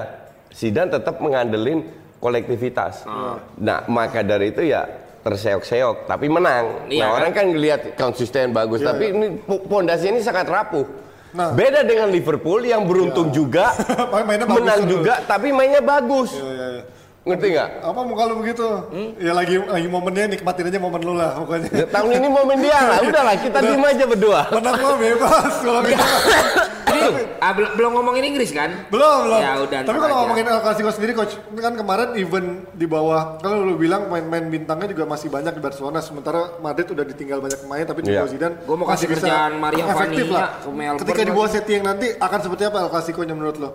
Zidane 0.51 0.91
tetap 0.91 1.17
mengandelin 1.23 1.87
kolektivitas. 2.19 3.07
Ah. 3.07 3.39
Nah, 3.57 3.87
maka 3.87 4.21
dari 4.21 4.51
itu 4.53 4.61
ya 4.67 4.85
terseok-seok, 5.21 6.09
tapi 6.09 6.27
menang. 6.27 6.89
Iya, 6.89 7.01
nah, 7.01 7.07
kan? 7.07 7.17
orang 7.21 7.31
kan 7.33 7.45
ngelihat 7.53 7.81
konsisten 7.95 8.51
bagus, 8.51 8.81
Iya, 8.81 8.87
tapi 8.93 9.03
iya. 9.09 9.15
ini 9.17 9.27
po- 9.37 9.63
pondasi 9.63 10.09
ini 10.09 10.19
sangat 10.21 10.49
rapuh. 10.49 10.85
Nah. 11.31 11.55
Beda 11.55 11.87
dengan 11.87 12.11
Liverpool 12.11 12.67
yang 12.67 12.83
beruntung 12.83 13.31
juga, 13.31 13.71
Mainnya 14.27 14.43
bagus 14.43 14.57
menang 14.59 14.81
juga, 14.83 15.13
tapi 15.23 15.55
mainnya 15.55 15.79
bagus. 15.79 16.35
Iya 16.35 16.51
iya 16.51 16.67
iya. 16.75 16.83
Ngerti 17.21 17.53
nggak? 17.53 17.69
Apa 17.85 18.01
muka 18.01 18.23
lu 18.25 18.41
begitu? 18.41 18.65
Hmm? 18.65 19.13
Ya 19.21 19.29
lagi 19.31 19.61
lagi 19.61 19.85
momennya 19.85 20.25
nikmatin 20.27 20.65
aja 20.65 20.79
momen 20.81 21.01
lu 21.01 21.13
lah 21.13 21.37
pokoknya. 21.37 21.69
Ya, 21.69 21.85
tahun 21.85 22.17
ini 22.17 22.27
momen 22.27 22.57
dia 22.57 22.79
lah, 22.81 22.97
udahlah 23.05 23.35
kita 23.37 23.57
diem 23.61 23.83
aja 23.83 24.05
berdua. 24.09 24.41
Menang 24.49 24.73
mah 24.75 24.95
bebas 24.97 25.53
kalau 25.61 25.81
gitu. 25.85 26.01
Ah, 27.37 27.53
belum 27.53 27.77
belum 27.77 27.91
ngomongin 27.93 28.23
Inggris 28.25 28.49
kan? 28.49 28.73
Belum, 28.89 29.25
belum. 29.25 29.37
Ya 29.37 29.53
udah, 29.59 29.79
Tapi 29.81 29.97
kalau 29.97 30.15
ngomongin 30.19 30.45
El 30.45 30.59
Clasico 30.59 30.89
sendiri 30.89 31.13
coach, 31.13 31.33
kan 31.55 31.73
kemarin 31.73 32.09
event 32.15 32.49
di 32.73 32.85
bawah 32.85 33.37
kalau 33.37 33.63
lu 33.63 33.77
bilang 33.77 34.05
main-main 34.07 34.45
bintangnya 34.47 34.89
juga 34.89 35.05
masih 35.05 35.29
banyak 35.29 35.49
di 35.51 35.61
Barcelona 35.61 36.01
sementara 36.01 36.57
Madrid 36.57 36.89
udah 36.89 37.05
ditinggal 37.05 37.37
banyak 37.37 37.57
pemain 37.59 37.85
tapi 37.85 38.01
di 38.01 38.11
Iya. 38.11 38.17
bawah 38.19 38.29
Zidane 38.29 38.55
Gua 38.63 38.75
mau 38.75 38.87
kasih 38.87 39.07
kerjaan 39.07 39.51
Maria 39.57 39.83
efektif 39.83 40.25
lah. 40.27 40.57
ke 40.57 40.69
Melbourne 40.69 40.99
Ketika 40.99 41.21
di 41.21 41.31
bawah 41.31 41.49
Setien 41.49 41.81
nanti 41.81 42.07
akan 42.11 42.39
seperti 42.39 42.63
apa 42.65 42.77
El 42.79 42.89
Clasico-nya 42.89 43.33
menurut 43.33 43.57
lo? 43.57 43.69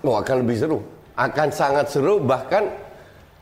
Oh 0.00 0.14
akan 0.14 0.34
lebih 0.38 0.56
seru, 0.58 0.78
akan 1.12 1.48
sangat 1.50 1.88
seru. 1.88 2.20
Bahkan 2.20 2.89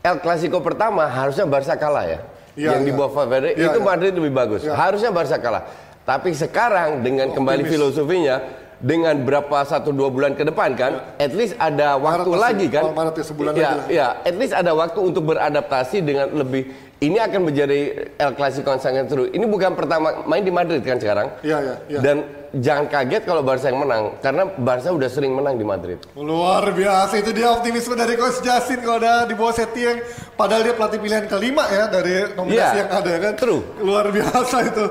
El 0.09 0.17
Clasico 0.25 0.57
pertama 0.65 1.05
harusnya 1.05 1.45
Barca 1.45 1.77
kalah 1.77 2.05
ya. 2.09 2.19
Iya, 2.57 2.75
yang 2.75 2.83
di 2.83 2.91
iya. 2.91 2.97
bawah 2.97 3.11
Valverde 3.13 3.49
Iya, 3.55 3.71
itu 3.71 3.79
iya. 3.79 3.85
Madrid 3.85 4.13
lebih 4.17 4.33
bagus. 4.33 4.61
Iya. 4.65 4.73
Harusnya 4.73 5.11
Barca 5.13 5.37
kalah. 5.37 5.63
Tapi 6.03 6.33
sekarang 6.33 7.05
dengan 7.05 7.29
kembali 7.29 7.61
Optimis. 7.63 7.73
filosofinya 7.77 8.35
dengan 8.79 9.11
berapa 9.27 9.59
satu 9.67 9.91
dua 9.91 10.07
bulan 10.07 10.39
ke 10.39 10.47
depan 10.47 10.71
kan, 10.73 11.15
at 11.19 11.35
least 11.35 11.55
ada 11.59 11.99
waktu 11.99 12.31
masih. 12.31 12.39
lagi 12.39 12.65
kan. 12.71 12.83
Maret 12.95 13.15
ya, 13.15 13.25
sebulan 13.27 13.51
ya, 13.53 13.69
lagi. 13.75 13.91
Ya, 13.91 14.07
at 14.23 14.35
least 14.39 14.55
ada 14.55 14.71
waktu 14.71 14.99
untuk 15.03 15.23
beradaptasi 15.27 15.99
dengan 15.99 16.31
lebih. 16.31 16.71
Ini 16.99 17.15
akan 17.31 17.47
menjadi 17.47 18.11
El 18.19 18.35
Clasico 18.35 18.67
yang 18.75 18.83
sangat 18.83 19.07
seru. 19.07 19.23
Ini 19.23 19.47
bukan 19.47 19.71
pertama 19.71 20.27
main 20.27 20.43
di 20.43 20.51
Madrid 20.51 20.83
kan 20.83 20.99
sekarang. 20.99 21.31
Iya, 21.39 21.57
iya, 21.63 21.75
iya. 21.87 21.99
Dan 22.03 22.27
jangan 22.59 22.91
kaget 22.91 23.23
kalau 23.23 23.39
Barca 23.39 23.71
yang 23.71 23.79
menang 23.79 24.19
karena 24.19 24.43
Barca 24.59 24.91
udah 24.91 25.07
sering 25.07 25.31
menang 25.31 25.55
di 25.55 25.63
Madrid. 25.63 25.95
Luar 26.19 26.67
biasa 26.75 27.23
itu 27.23 27.31
dia 27.31 27.55
optimisme 27.55 27.95
dari 27.95 28.19
Coach 28.19 28.43
Jasin 28.43 28.83
kalau 28.83 28.99
ada 28.99 29.23
di 29.23 29.31
bawah 29.31 29.55
Setien 29.55 30.03
padahal 30.35 30.67
dia 30.67 30.75
pelatih 30.75 30.99
pilihan 30.99 31.23
kelima 31.31 31.71
ya 31.71 31.87
dari 31.87 32.35
nominasi 32.35 32.59
Iya, 32.67 32.79
yang 32.83 32.89
ada 32.91 33.11
kan. 33.15 33.33
true. 33.39 33.63
Luar 33.79 34.05
biasa 34.11 34.55
itu. 34.67 34.85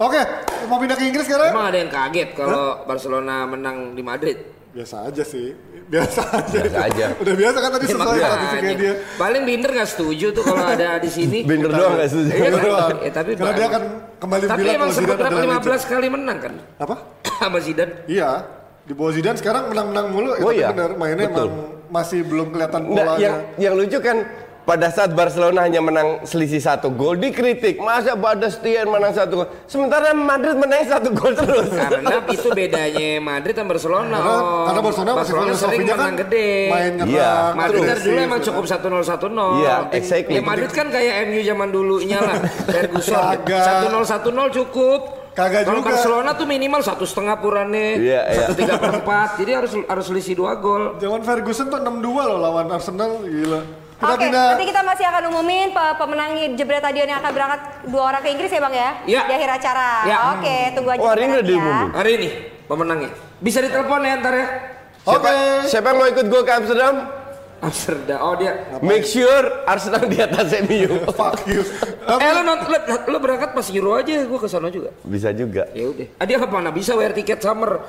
Oke, 0.00 0.16
mau 0.64 0.80
pindah 0.80 0.96
ke 0.96 1.04
Inggris 1.04 1.28
sekarang? 1.28 1.52
Emang 1.52 1.68
ada 1.68 1.76
yang 1.76 1.92
kaget 1.92 2.32
kalau 2.32 2.88
Barcelona 2.88 3.44
menang 3.44 3.92
di 3.92 4.00
Madrid? 4.00 4.32
Biasa 4.72 5.12
aja 5.12 5.20
sih. 5.20 5.52
Biasa 5.92 6.24
aja. 6.40 6.56
Biasa 6.56 6.78
aja. 6.88 7.06
Udah 7.20 7.34
biasa 7.36 7.56
kan 7.60 7.70
tadi 7.76 7.84
sesuai 7.84 8.00
Makanya. 8.08 8.28
statistiknya 8.32 8.74
dia. 8.80 8.92
Paling 9.20 9.42
Binder 9.44 9.70
nggak 9.76 9.90
setuju 9.92 10.26
tuh 10.32 10.40
kalau 10.40 10.64
ada 10.64 10.96
di 10.96 11.10
sini. 11.12 11.44
Binder 11.50 11.68
doang 11.68 12.00
nggak 12.00 12.08
setuju. 12.08 12.30
Iya 12.32 12.48
kan? 12.48 12.62
doang. 12.64 12.90
Ya, 12.96 13.10
tapi 13.12 13.30
Karena 13.36 13.52
dia 13.52 13.66
akan 13.68 13.82
kembali 14.16 14.44
Tapi 14.48 14.60
bilang 14.64 14.72
emang 14.72 14.88
kalau 14.88 14.96
sempat 14.96 15.16
berapa 15.20 15.36
adalah 15.36 15.58
15 15.60 15.92
kali 15.92 16.06
menang 16.08 16.38
kan? 16.40 16.52
Apa? 16.80 16.94
Sama 17.44 17.58
Zidane. 17.60 17.92
Iya. 18.08 18.30
Di 18.80 18.92
bawah 18.96 19.12
Zidane 19.12 19.36
sekarang 19.36 19.64
menang-menang 19.68 20.06
mulu 20.08 20.30
ya, 20.32 20.40
Oh 20.40 20.48
tapi 20.48 20.56
iya, 20.56 20.68
benar 20.72 20.90
mainnya 20.96 21.28
betul. 21.28 21.44
emang 21.44 21.52
masih 21.92 22.20
belum 22.24 22.46
kelihatan 22.56 22.82
polanya. 22.88 23.20
yang 23.20 23.36
yang 23.60 23.74
lucu 23.76 23.98
kan 24.00 24.16
pada 24.60 24.92
saat 24.92 25.10
Barcelona 25.10 25.64
hanya 25.64 25.80
menang 25.80 26.22
selisih 26.22 26.60
satu 26.60 26.92
gol 26.92 27.16
dikritik 27.16 27.80
masa 27.80 28.14
Badestian 28.14 28.86
menang 28.86 29.10
satu 29.10 29.42
gol 29.42 29.48
sementara 29.64 30.12
Madrid 30.12 30.54
menang 30.54 30.84
satu 30.86 31.08
gol 31.10 31.32
terus 31.32 31.72
Karena 31.72 32.22
itu 32.28 32.48
bedanya 32.52 33.08
Madrid 33.18 33.54
dan 33.56 33.66
Barcelona. 33.66 34.16
Karena, 34.20 34.36
Om. 34.36 34.66
karena 34.66 34.80
Barcelona 34.80 35.10
masih 35.16 35.26
sering 35.26 35.44
filosofinya 35.48 35.94
kan 35.94 36.00
menang 36.00 36.16
gede. 36.26 36.50
main 36.70 36.92
Iya, 37.08 37.32
Madrid 37.56 37.80
kan 37.80 37.88
agresif, 37.90 38.06
dulu 38.06 38.18
emang 38.20 38.40
gitu 38.40 38.48
cukup 38.50 38.64
kan. 38.64 38.78
1-0 38.78 39.10
1-0. 39.10 39.60
Iya, 39.60 39.76
exactly. 39.96 40.34
Ya 40.36 40.42
Madrid 40.44 40.70
kan 40.70 40.86
kayak 40.92 41.14
MU 41.28 41.40
zaman 41.42 41.68
dulunya 41.72 42.18
lah. 42.20 42.36
Ferguson. 42.68 43.16
Kagak. 43.26 43.90
1-0 43.90 44.06
1-0 44.06 44.58
cukup. 44.62 45.00
Kagak 45.30 45.62
Kalau 45.62 45.80
juga. 45.80 45.88
Barcelona 45.94 46.30
tuh 46.34 46.46
minimal 46.46 46.80
satu 46.82 47.04
setengah 47.06 47.38
purannya, 47.38 48.02
Iya, 48.02 48.20
iya. 48.28 48.46
satu 48.50 48.52
tiga 48.58 48.74
per 48.76 48.92
empat. 48.98 49.28
Jadi 49.38 49.50
harus 49.54 49.72
harus 49.86 50.04
selisih 50.10 50.34
dua 50.36 50.58
gol. 50.58 50.98
Zaman 50.98 51.22
Ferguson 51.22 51.70
tuh 51.70 51.78
6-2 51.78 52.28
loh 52.28 52.38
lawan 52.38 52.66
Arsenal, 52.70 53.22
gila. 53.24 53.62
Kita 54.00 54.16
Oke, 54.16 54.24
pindah. 54.24 54.56
nanti 54.56 54.64
kita 54.64 54.80
masih 54.80 55.04
akan 55.04 55.22
umumin 55.28 55.76
pe- 55.76 55.94
pemenang 56.00 56.30
jebret 56.56 56.80
stadion 56.80 57.04
yang 57.04 57.20
akan 57.20 57.32
berangkat 57.36 57.60
dua 57.84 58.02
orang 58.08 58.20
ke 58.24 58.28
Inggris 58.32 58.48
ya 58.48 58.60
bang 58.64 58.72
ya? 58.74 58.90
Iya. 59.04 59.20
Di 59.28 59.32
akhir 59.36 59.50
acara. 59.60 59.88
Iya. 60.08 60.16
Oke, 60.32 60.56
tunggu 60.72 60.88
aja. 60.88 61.00
Oh, 61.04 61.08
hari 61.12 61.20
ini 61.20 61.32
udah 61.36 61.46
diumumin? 61.46 61.88
Hari 61.92 62.10
ini 62.16 62.28
pemenangnya. 62.64 63.10
Bisa 63.38 63.58
ditelepon 63.60 64.00
ya 64.00 64.14
ntar 64.16 64.34
ya. 64.34 64.46
Oke. 65.04 65.32
siapa 65.68 65.92
yang 65.92 65.96
mau 65.96 66.08
ikut 66.08 66.26
gue 66.28 66.42
ke 66.44 66.52
Amsterdam 66.52 66.94
Amsterdam. 67.60 68.18
Oh 68.20 68.32
dia. 68.36 68.52
make 68.80 69.04
sure 69.04 69.64
Arsenal 69.64 70.08
di 70.08 70.16
atas 70.16 70.48
MU 70.64 70.96
Fuck 71.20 71.44
you. 71.44 71.60
Eh 72.00 72.30
lo, 72.32 72.40
lo, 72.40 72.56
lo 73.04 73.18
berangkat 73.20 73.52
pas 73.52 73.68
Euro 73.68 74.00
aja, 74.00 74.16
gue 74.16 74.38
ke 74.40 74.48
sana 74.48 74.72
juga. 74.72 74.96
bisa 75.04 75.28
juga 75.32 75.68
Ya 75.72 75.92
udah. 75.92 76.08
Ah, 76.16 76.24
dia 76.24 76.40
mana 76.40 76.72
bisa 76.72 76.96
bayar 76.96 77.12
tiket 77.12 77.40
summer? 77.40 77.84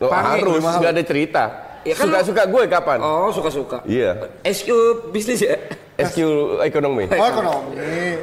Oh, 0.00 0.08
Pange, 0.08 0.44
harus 0.44 0.64
nggak 0.64 0.92
ada 0.92 1.04
cerita 1.04 1.44
Ya 1.86 1.94
kan 1.94 2.10
suka-suka 2.10 2.42
gue 2.44 2.62
kapan 2.66 2.98
Oh 2.98 3.30
suka-suka. 3.30 3.78
iya 3.86 4.18
SQ 4.42 4.68
bisnis 5.08 5.38
ya? 5.38 5.54
SQ 5.96 6.18
ekonomi. 6.60 7.06
Oh 7.08 7.24
ekonomi. 7.24 7.72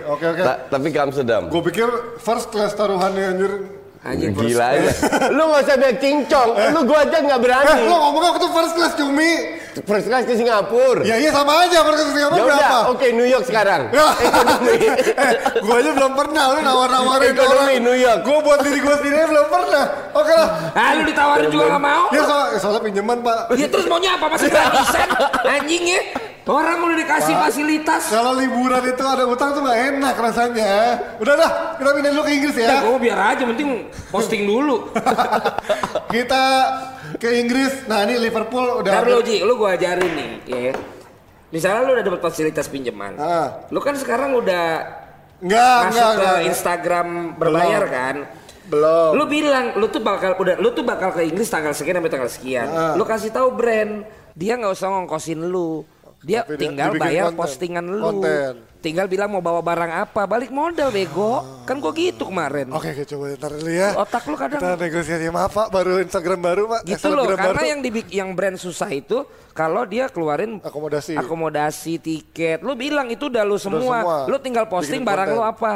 Oke 0.05 0.25
oke. 0.29 0.41
Ta- 0.43 0.59
tapi 0.69 0.91
ke 0.91 0.99
Amsterdam. 0.99 1.47
Gue 1.47 1.63
pikir 1.63 1.87
first 2.19 2.51
class 2.51 2.75
taruhannya 2.75 3.23
anjir. 3.25 3.53
Anjing 4.03 4.35
Gila 4.35 4.65
aja. 4.69 4.91
Lu 5.31 5.47
gak 5.47 5.63
usah 5.63 5.75
bilang 5.79 5.95
cincong. 5.95 6.49
Lu 6.75 6.79
gua 6.83 6.99
aja 7.01 7.17
nggak 7.17 7.39
Eh, 7.39 7.41
berani. 7.41 7.87
lo 7.87 7.95
ngomongnya 7.97 8.29
aku 8.29 8.39
tuh 8.41 8.51
first 8.51 8.73
class 8.73 8.93
cumi. 8.93 9.31
First 9.73 10.05
class 10.05 10.27
ke 10.27 10.35
Singapura. 10.35 11.01
Ya 11.01 11.15
iya 11.15 11.31
sama 11.31 11.63
aja 11.63 11.79
first 11.81 11.97
class 11.97 12.11
Singapura 12.11 12.35
Ya 12.35 12.43
udah, 12.43 12.57
berapa? 12.59 12.79
oke 12.91 13.07
New 13.09 13.23
York 13.23 13.45
sekarang. 13.45 13.81
Ya. 13.89 14.03
Ekonomi. 14.27 14.75
eh, 15.23 15.33
gue 15.55 15.75
aja 15.77 15.91
belum 15.93 16.11
pernah 16.13 16.43
lu 16.49 16.59
nawar-nawarin 16.61 17.31
Ekonomi 17.31 17.75
New 17.79 17.95
York. 17.95 18.19
Gue 18.21 18.37
buat 18.39 18.59
diri 18.59 18.79
gue 18.79 18.95
sendiri 18.97 19.23
belum 19.25 19.47
pernah. 19.47 19.85
Oke 20.11 20.33
lah. 20.33 20.49
Ah 20.75 20.91
lu 20.93 21.03
ditawarin 21.03 21.47
juga 21.47 21.65
gak 21.69 21.81
mau. 21.81 22.05
Ya 22.11 22.21
soal, 22.21 22.45
soalnya 22.59 22.81
pinjaman 22.83 23.17
pak. 23.19 23.39
Ya 23.53 23.67
terus 23.67 23.87
maunya 23.87 24.11
apa 24.13 24.25
masih 24.27 24.51
gratisan? 24.53 25.07
Anjing 25.43 25.83
ya. 25.89 26.01
Orang 26.43 26.83
udah 26.83 26.97
dikasih 26.99 27.35
fasilitas. 27.39 28.11
Kalau 28.11 28.35
liburan 28.35 28.83
itu 28.83 29.03
ada 29.07 29.23
utang 29.23 29.55
tuh 29.55 29.63
gak 29.63 29.79
enak 29.95 30.15
rasanya. 30.19 30.71
Udah 31.23 31.33
dah, 31.39 31.51
kita 31.79 31.89
pindah 31.95 32.11
dulu 32.11 32.23
ke 32.27 32.31
Inggris 32.35 32.55
Ya 32.59 32.83
gue 32.83 32.99
biar 32.99 33.19
aja 33.31 33.43
penting 33.47 33.87
posting 34.11 34.43
dulu. 34.43 34.91
kita 36.15 36.43
ke 37.15 37.29
Inggris. 37.39 37.87
Nah 37.87 38.03
ini 38.03 38.19
Liverpool 38.19 38.83
udah. 38.83 38.91
Ntar 38.91 39.07
lu 39.07 39.23
Ji, 39.23 39.39
lu 39.39 39.55
gua 39.55 39.79
ajarin 39.79 40.11
nih, 40.11 40.31
ya. 40.51 40.73
Misalnya 41.55 41.81
lu 41.87 41.91
udah 41.95 42.05
dapat 42.11 42.19
fasilitas 42.19 42.67
pinjaman. 42.67 43.15
Ah. 43.15 43.63
Lu 43.71 43.79
kan 43.79 43.95
sekarang 43.95 44.35
udah 44.35 44.99
Enggak, 45.43 45.79
masuk 45.91 45.95
enggak, 45.95 46.11
ke 46.11 46.23
enggak. 46.27 46.49
Instagram 46.51 47.07
berbayar 47.39 47.83
kan. 47.87 48.15
Belum. 48.67 49.11
Lu 49.15 49.23
bilang 49.31 49.65
lu 49.79 49.87
tuh 49.87 50.03
bakal 50.03 50.35
udah 50.39 50.55
lu 50.59 50.71
tuh 50.75 50.83
bakal 50.83 51.11
ke 51.15 51.23
Inggris 51.23 51.47
tanggal 51.47 51.71
sekian 51.71 51.99
sampai 51.99 52.11
tanggal 52.11 52.31
sekian. 52.31 52.67
Ah. 52.67 52.93
Lu 52.99 53.07
kasih 53.07 53.31
tahu 53.31 53.55
brand, 53.55 54.03
dia 54.35 54.59
nggak 54.59 54.75
usah 54.75 54.91
ngongkosin 54.91 55.39
lu. 55.39 55.87
Dia 56.23 56.41
Tapi 56.41 56.55
tinggal 56.55 56.95
bayar 56.95 57.29
konten. 57.29 57.37
postingan 57.37 57.83
lu. 57.83 57.99
Konten. 57.99 58.53
Tinggal 58.79 59.07
bilang 59.07 59.27
mau 59.29 59.39
bawa 59.39 59.59
barang 59.59 59.91
apa, 60.01 60.23
balik 60.23 60.51
modal 60.51 60.87
bego. 60.87 61.39
Kan 61.63 61.79
gua 61.79 61.91
gitu 61.91 62.27
kemarin. 62.27 62.67
Oke, 62.69 62.91
oke, 62.91 63.03
coba 63.05 63.31
ntar 63.33 63.51
dulu 63.53 63.67
ya. 63.69 63.95
Otak 63.95 64.23
lu 64.25 64.35
kadang- 64.35 64.59
Kita 64.59 64.75
negosiasi 64.77 65.27
maaf 65.29 65.51
pak, 65.51 65.67
baru 65.69 65.99
Instagram 65.99 66.39
baru 66.41 66.63
pak. 66.67 66.81
Gitu 66.85 67.07
loh, 67.07 67.23
Instagram 67.23 67.37
karena 67.37 67.55
baru. 67.57 67.67
yang 67.69 67.79
dibik 67.79 68.07
yang 68.09 68.29
brand 68.31 68.55
susah 68.55 68.89
itu 68.89 69.23
kalau 69.51 69.83
dia 69.83 70.07
keluarin 70.07 70.59
Akomodasi. 70.59 71.15
akomodasi, 71.15 71.93
tiket. 71.97 72.59
Lu 72.59 72.75
bilang 72.75 73.07
itu 73.07 73.27
udah 73.27 73.43
lu 73.43 73.55
semua. 73.55 73.79
semua. 73.99 74.17
Lu 74.27 74.35
tinggal 74.37 74.65
posting 74.65 74.99
Bikin 74.99 75.07
barang 75.07 75.27
konten. 75.29 75.39
lu 75.39 75.43
apa. 75.45 75.73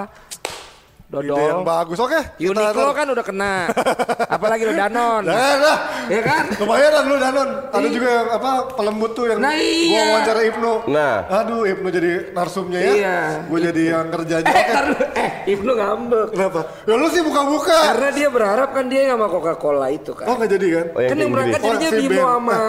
Ide 1.08 1.24
yang 1.24 1.64
Dodol. 1.64 1.64
bagus, 1.64 1.98
oke. 1.98 2.20
kita 2.36 2.52
Uniqlo 2.52 2.92
kan 2.92 3.08
udah 3.08 3.24
kena. 3.24 3.72
Apalagi 4.36 4.68
lu 4.68 4.76
Danon. 4.76 5.24
Jangan 5.24 5.58
lah. 5.58 5.78
Ya 6.06 6.20
kan? 6.20 6.44
Lumayan 6.58 6.92
lah 6.92 7.02
dulu 7.02 7.16
Danon. 7.18 7.50
Ada 7.70 7.88
juga 7.88 8.10
yang 8.12 8.28
apa 8.30 8.50
pelembut 8.76 9.12
tuh 9.16 9.26
yang 9.26 9.40
Nah, 9.40 9.50
gua 9.50 9.64
iya. 9.64 10.04
wawancara 10.06 10.42
Ibnu. 10.46 10.72
Nah. 10.92 11.16
Aduh, 11.34 11.64
Ibnu 11.64 11.88
jadi 11.90 12.12
narsumnya 12.32 12.80
ya. 12.82 12.92
Iya. 12.92 13.18
Gue 13.48 13.60
jadi 13.64 13.82
yang 13.90 14.06
kerjanya. 14.10 14.52
Eh, 14.58 14.84
lu- 14.84 15.12
eh, 15.16 15.30
Ibnu 15.48 15.72
ngambek. 15.74 16.28
Kenapa? 16.30 16.60
Ya 16.84 16.94
lu 16.94 17.08
sih 17.08 17.24
buka-buka. 17.24 17.78
Karena 17.88 18.10
dia 18.12 18.28
berharap 18.28 18.70
kan 18.70 18.86
dia 18.86 19.08
sama 19.08 19.26
Coca-Cola 19.26 19.88
itu 19.88 20.12
kan. 20.12 20.28
Oh 20.28 20.36
nggak 20.36 20.52
jadi 20.52 20.68
kan? 20.70 20.86
Oh, 20.92 21.00
yang 21.00 21.10
kan 21.10 21.18
yang 21.18 21.32
berangkat 21.32 21.60
jadinya 21.62 21.90
si 21.90 21.98
Bimo 22.04 22.12
Ben. 22.12 22.28
sama 22.28 22.60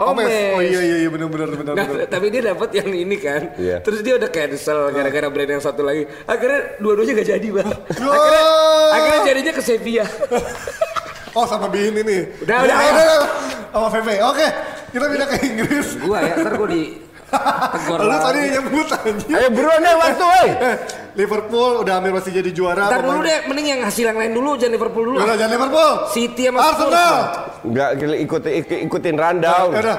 Eh, 0.00 0.08
Omes. 0.08 0.32
Oh 0.54 0.62
iya 0.62 0.80
iya 0.80 0.96
iya 0.96 1.08
benar-benar 1.10 1.48
benar 1.52 1.74
Nah, 1.76 1.84
benar. 1.84 2.08
tapi 2.08 2.26
dia 2.30 2.42
dapat 2.46 2.70
yang 2.72 2.88
ini 2.88 3.16
kan. 3.18 3.52
Iya. 3.54 3.84
Terus 3.84 4.00
dia 4.00 4.16
udah 4.16 4.30
cancel 4.30 4.88
gara-gara 4.90 5.28
brand 5.28 5.50
yang 5.50 5.60
satu 5.60 5.82
lagi. 5.82 6.08
Akhirnya 6.24 6.80
dua-duanya 6.80 7.12
gak 7.20 7.28
jadi, 7.28 7.48
Bang. 7.52 7.68
Akhirnya 7.88 8.44
akhirnya 8.90 9.20
jadinya 9.24 9.52
ke 9.54 9.62
Sevilla. 9.62 10.06
Oh 11.30 11.46
sama 11.46 11.70
Bin 11.70 11.94
ini. 11.94 12.26
Udah, 12.42 12.56
Ya, 12.58 12.62
udah, 12.66 12.74
ayo. 12.74 12.90
udah. 12.90 13.18
Sama 13.70 13.88
Feve. 13.94 14.14
Oke, 14.18 14.46
kita 14.90 15.04
pindah 15.06 15.28
ke 15.30 15.36
Inggris. 15.46 15.88
gua 16.02 16.18
ya, 16.26 16.34
ntar 16.42 16.58
gua 16.58 16.66
di 16.66 16.82
tegur 17.70 17.98
Lu 18.02 18.16
tadi 18.18 18.40
nyebut 18.50 18.88
anjing. 18.90 19.30
Ayo 19.38 19.48
buruan 19.54 19.78
deh 19.78 19.94
waktu, 19.94 20.24
woi. 20.26 20.48
Eh, 20.50 20.76
Liverpool 21.22 21.86
udah 21.86 22.02
hampir 22.02 22.10
masih 22.10 22.34
jadi 22.34 22.50
juara. 22.50 22.90
Ntar 22.90 23.06
dulu 23.06 23.22
deh, 23.22 23.46
mending 23.46 23.66
yang 23.78 23.80
hasil 23.86 24.10
yang 24.10 24.18
lain 24.18 24.34
dulu, 24.34 24.58
jangan 24.58 24.74
Liverpool 24.74 25.04
dulu. 25.06 25.16
Udah 25.22 25.36
jangan 25.38 25.52
Liverpool. 25.54 25.90
City 26.10 26.42
sama. 26.50 26.58
Arsenal. 26.66 27.14
Enggak 27.62 27.88
ikutin 27.94 28.52
ikutin 28.90 29.14
rundown. 29.14 29.68
Ya 29.70 29.80
udah. 29.86 29.98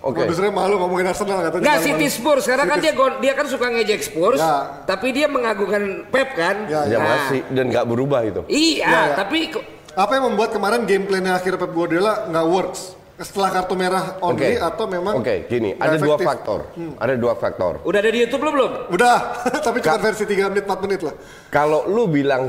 Oke. 0.00 0.24
Produsernya 0.24 0.48
malu 0.48 0.80
ngomongin 0.80 1.12
Arsenal 1.12 1.44
katanya. 1.44 1.60
Enggak. 1.60 1.78
City 1.84 2.08
Spurs, 2.08 2.48
karena 2.48 2.64
kan 2.64 2.80
dia 2.80 2.92
go- 2.92 3.20
dia 3.20 3.36
kan 3.36 3.44
suka 3.44 3.68
ngejek 3.68 4.00
Spurs, 4.00 4.40
Ya. 4.40 4.80
tapi 4.82 5.12
dia 5.12 5.28
mengagungkan 5.28 6.08
Pep 6.08 6.32
kan. 6.32 6.64
Ya, 6.66 6.88
Ya 6.88 6.96
Nah, 6.96 7.04
masih 7.06 7.40
dan 7.52 7.68
nggak 7.68 7.84
berubah 7.84 8.20
itu. 8.24 8.40
Iya, 8.48 8.86
Ya, 8.86 9.00
ya. 9.06 9.14
tapi 9.14 9.52
Apa 9.90 10.16
yang 10.16 10.30
membuat 10.30 10.54
kemarin 10.54 10.86
game 10.86 11.04
plan-nya 11.04 11.34
akhir 11.34 11.58
Pep 11.58 11.68
Guardiola 11.68 12.24
nggak 12.26 12.46
works? 12.46 12.96
Setelah 13.20 13.52
kartu 13.52 13.76
merah 13.76 14.16
only 14.18 14.56
Oke. 14.56 14.64
atau 14.64 14.84
memang 14.88 15.14
Oke, 15.14 15.44
gini, 15.44 15.76
nggak 15.76 15.84
ada 15.84 15.98
dua 15.98 16.16
efektif? 16.16 16.24
faktor. 16.26 16.60
Ada 16.96 17.12
dua 17.18 17.32
faktor. 17.34 17.72
udah 17.84 17.98
ada 18.00 18.08
di 18.08 18.18
YouTube 18.18 18.40
belum 18.40 18.54
belum? 18.56 18.72
Udah, 18.88 19.16
tapi 19.66 19.84
cuma 19.84 20.00
versi 20.00 20.24
3 20.24 20.48
menit 20.48 20.64
4 20.64 20.80
menit 20.80 21.00
lah. 21.02 21.12
Kalau 21.50 21.84
lu 21.84 22.08
bilang 22.08 22.48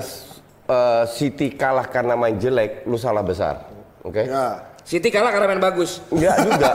eh, 0.64 1.04
City 1.10 1.52
kalah 1.52 1.84
karena 1.86 2.16
main 2.16 2.40
jelek, 2.40 2.88
lu 2.88 2.96
salah 2.96 3.20
besar. 3.20 3.68
Oke? 4.02 4.24
Ya. 4.24 4.71
City 4.82 5.08
kalah 5.08 5.30
karena 5.30 5.48
main 5.48 5.62
bagus. 5.62 6.02
Enggak 6.10 6.36
juga. 6.41 6.70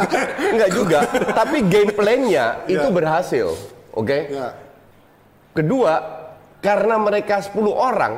Enggak 0.52 0.70
juga. 0.70 0.98
Tapi 1.32 1.56
game 1.66 1.90
plan-nya 1.90 2.66
itu 2.66 2.82
Ya. 2.82 2.90
berhasil. 2.90 3.54
Oke? 3.92 4.28
Ya. 4.28 4.56
Kedua, 5.52 5.94
karena 6.58 6.96
mereka 6.96 7.38
10 7.38 7.52
orang 7.68 8.14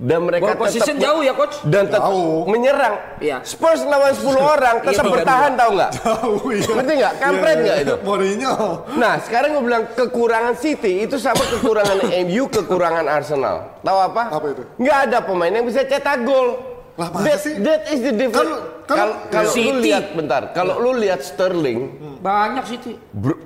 dan 0.00 0.24
mereka 0.24 0.56
Ball 0.56 0.72
tetap 0.72 0.96
jauh 0.96 1.20
ya 1.20 1.36
coach? 1.36 1.60
dan 1.68 1.84
tetap 1.84 2.08
Jauh. 2.08 2.48
menyerang. 2.48 2.96
Iya. 3.20 3.44
Spurs 3.44 3.84
lawan 3.84 4.16
10 4.16 4.32
orang 4.40 4.76
tetap 4.80 5.04
Iya, 5.04 5.12
bertahan 5.12 5.52
tahu 5.54 5.70
nggak? 5.76 5.90
Tahu 6.00 6.32
iya. 6.50 6.68
Ngerti 6.72 6.92
nggak? 6.96 7.14
Kampret 7.20 7.52
Iya, 7.52 7.60
nggak 7.60 7.76
iya. 7.76 7.84
itu? 7.84 7.94
Mourinho. 8.00 8.54
Nah, 8.96 9.14
sekarang 9.20 9.48
gue 9.52 9.62
bilang 9.62 9.84
kekurangan 9.92 10.54
City 10.56 11.04
itu 11.04 11.20
sama 11.20 11.44
kekurangan 11.44 12.00
MU, 12.24 12.48
kekurangan 12.48 13.04
Arsenal. 13.04 13.76
Tahu 13.80 13.98
apa? 14.00 14.22
Apa 14.32 14.46
itu? 14.48 14.62
Nggak 14.80 14.98
ada 15.06 15.18
pemain 15.20 15.52
yang 15.52 15.68
bisa 15.68 15.84
cetak 15.84 16.24
gol. 16.24 16.69
Lah, 17.00 17.08
masa 17.08 17.24
That, 17.24 17.38
sih? 17.40 17.54
that 17.58 17.80
is 17.88 18.00
the 18.02 18.12
difference. 18.12 18.60
Kalau 18.84 19.08
kalau 19.30 19.50
lu 19.56 19.72
lihat 19.80 20.04
bentar, 20.12 20.42
kalau 20.52 20.74
lu 20.76 20.92
lihat 20.94 21.24
Sterling, 21.24 21.80
Banyak 22.20 22.64
City. 22.68 22.92
bro- 23.10 23.40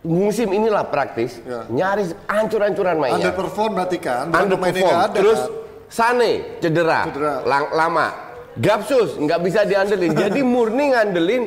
musim 0.00 0.48
inilah 0.48 0.86
praktis 0.86 1.42
Ya. 1.42 1.66
nyaris 1.68 2.16
ancur-ancuran 2.24 2.96
mainnya. 2.96 3.28
Underperform 3.28 3.70
berarti 3.74 3.98
kan? 3.98 4.30
Underperform. 4.30 4.88
ada. 4.88 5.12
Terus 5.12 5.40
kan? 5.42 5.64
Sane 5.86 6.32
cedera, 6.58 7.00
Cedera. 7.06 7.34
Lang- 7.44 7.70
lama. 7.70 8.06
Gapsus 8.56 9.20
nggak 9.20 9.40
bisa 9.44 9.60
diandelin. 9.62 10.16
jadi 10.24 10.40
murni 10.40 10.96
ngandelin 10.96 11.42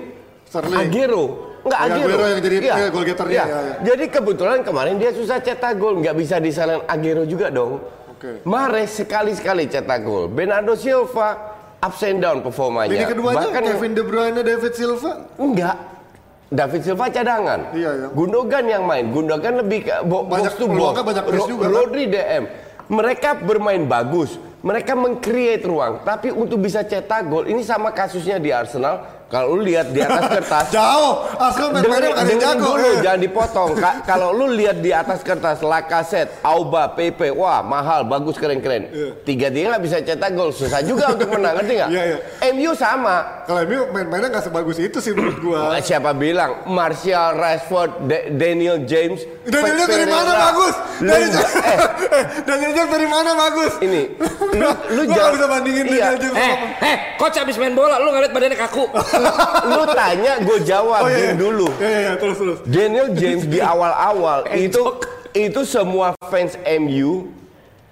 Sterling. 0.46 0.78
Agero. 0.78 1.26
Nggak 1.60 1.80
Oh, 1.80 1.86
Agero. 1.88 2.06
Aguero 2.08 2.26
yang 2.26 2.42
jadi, 2.42 2.56
eh, 2.62 2.90
goal 2.90 3.04
getternya, 3.04 3.34
Iya. 3.34 3.44
iya, 3.44 3.60
iya. 3.60 3.76
Jadi 3.84 4.06
kebetulan 4.08 4.60
kemarin 4.62 4.96
dia 4.96 5.12
susah 5.12 5.38
cetak 5.38 5.74
gol, 5.76 5.98
nggak 5.98 6.16
bisa 6.16 6.36
disalahin 6.38 6.86
Agero 6.86 7.26
juga 7.26 7.50
dong. 7.50 7.84
Oke. 8.20 8.44
Mahrez 8.44 9.00
sekali-sekali 9.00 9.72
cetak 9.72 10.04
gol. 10.04 10.28
Bernardo 10.28 10.76
Silva 10.76 11.56
ups 11.80 12.04
and 12.04 12.20
down 12.20 12.44
performanya. 12.44 12.92
Lini 12.92 13.08
keduanya 13.08 13.48
Bahkan 13.48 13.64
Kevin 13.64 13.92
De 13.96 14.04
Bruyne, 14.04 14.42
David 14.44 14.74
Silva. 14.76 15.12
Enggak. 15.40 15.80
David 16.52 16.82
Silva 16.84 17.08
cadangan. 17.08 17.72
Iya, 17.72 17.90
iya. 17.96 18.08
Gundogan 18.12 18.68
yang 18.68 18.84
main. 18.84 19.08
Gundogan 19.16 19.64
lebih 19.64 19.88
ke 19.88 20.04
bo 20.04 20.28
Banyak 20.28 20.52
box 20.52 20.60
to 20.60 20.68
box. 20.68 21.00
banyak 21.00 21.24
pass 21.32 21.48
juga, 21.48 21.64
kan? 21.64 21.72
Rodri 21.72 22.04
DM. 22.12 22.44
Mereka 22.92 23.30
bermain 23.48 23.88
bagus. 23.88 24.36
Mereka 24.60 25.00
meng-create 25.00 25.64
ruang. 25.64 26.04
Tapi 26.04 26.36
untuk 26.36 26.60
bisa 26.60 26.84
cetak 26.84 27.24
gol, 27.32 27.48
ini 27.48 27.64
sama 27.64 27.96
kasusnya 27.96 28.36
di 28.36 28.52
Arsenal. 28.52 29.19
Kalau 29.30 29.54
lu 29.54 29.62
lihat 29.62 29.94
di 29.94 30.02
atas 30.02 30.26
kertas, 30.28 30.66
Jauh. 30.76 31.30
Bukan 31.30 32.02
yang 32.02 32.18
dengerin 32.18 32.40
jago. 32.40 32.66
dulu, 32.74 32.82
eh. 32.84 32.98
jangan 33.00 33.20
dipotong. 33.22 33.70
Ka- 33.76 34.02
kalau 34.04 34.30
lu 34.32 34.50
lihat 34.50 34.78
di 34.78 34.90
atas 34.92 35.22
kertas, 35.22 35.62
Lacazette, 35.62 36.42
Auba, 36.42 36.90
Pepe, 36.90 37.30
wah 37.30 37.62
mahal, 37.62 38.04
bagus, 38.04 38.36
keren-keren. 38.36 38.90
Tiga-tiga 39.22 39.78
nggak 39.78 39.84
bisa 39.84 39.98
cetak 40.00 40.34
gol, 40.34 40.50
susah 40.50 40.82
juga 40.82 41.14
untuk 41.14 41.30
menang, 41.30 41.56
ngerti 41.56 41.74
nggak? 41.76 41.90
Iya, 41.90 42.04
iya. 42.04 42.18
MU 42.50 42.74
sama. 42.74 43.46
Kalau 43.46 43.62
MU 43.64 43.82
main-mainnya 43.88 44.30
nggak 44.32 44.46
sebagus 44.46 44.78
itu 44.78 44.98
sih 44.98 45.14
menurut 45.14 45.38
gua. 45.40 45.58
Wah, 45.70 45.80
Siapa 45.80 46.10
bilang? 46.12 46.66
Martial, 46.66 47.34
Rashford, 47.34 47.92
Da- 48.04 48.28
Daniel 48.32 48.82
James. 48.84 49.22
Daniel 49.44 49.78
James 49.80 49.90
dari 49.92 50.08
mana 50.08 50.32
bagus? 50.42 50.74
Daniel. 51.00 51.30
James, 51.30 51.54
Eh, 51.60 51.78
Daniel 52.50 52.72
James 52.74 52.92
dari 52.92 53.08
mana 53.08 53.32
bagus? 53.36 53.72
ini, 53.80 54.02
lu, 54.54 54.70
lu 54.96 55.02
Gua 55.04 55.14
nggak 55.16 55.32
bisa 55.34 55.46
bandingin 55.48 55.86
iya, 55.88 56.06
Daniel 56.10 56.20
James 56.20 56.36
Eh, 56.36 56.50
sama 56.52 56.68
eh, 56.84 56.98
coach 57.16 57.38
abis 57.38 57.56
main 57.56 57.74
bola, 57.74 57.96
lu 57.98 58.10
ngeliat 58.10 58.32
badannya 58.32 58.58
kaku. 58.60 58.86
Lu 59.70 59.84
tanya, 59.92 60.34
gue 60.42 60.60
jawab 60.64 61.02
Oh 61.06 61.10
iya, 61.10 61.18
iya. 61.20 61.34
dulu. 61.36 61.68
Iya, 61.78 61.88
iya, 61.90 62.00
iya, 62.00 62.14
terus 62.18 62.38
terus. 62.40 62.60
Daniel 62.66 63.08
James 63.14 63.44
di 63.46 63.60
awal-awal 63.60 64.48
itu 64.68 64.84
itu 65.36 65.62
semua 65.68 66.18
fans 66.28 66.58
MU 66.80 67.30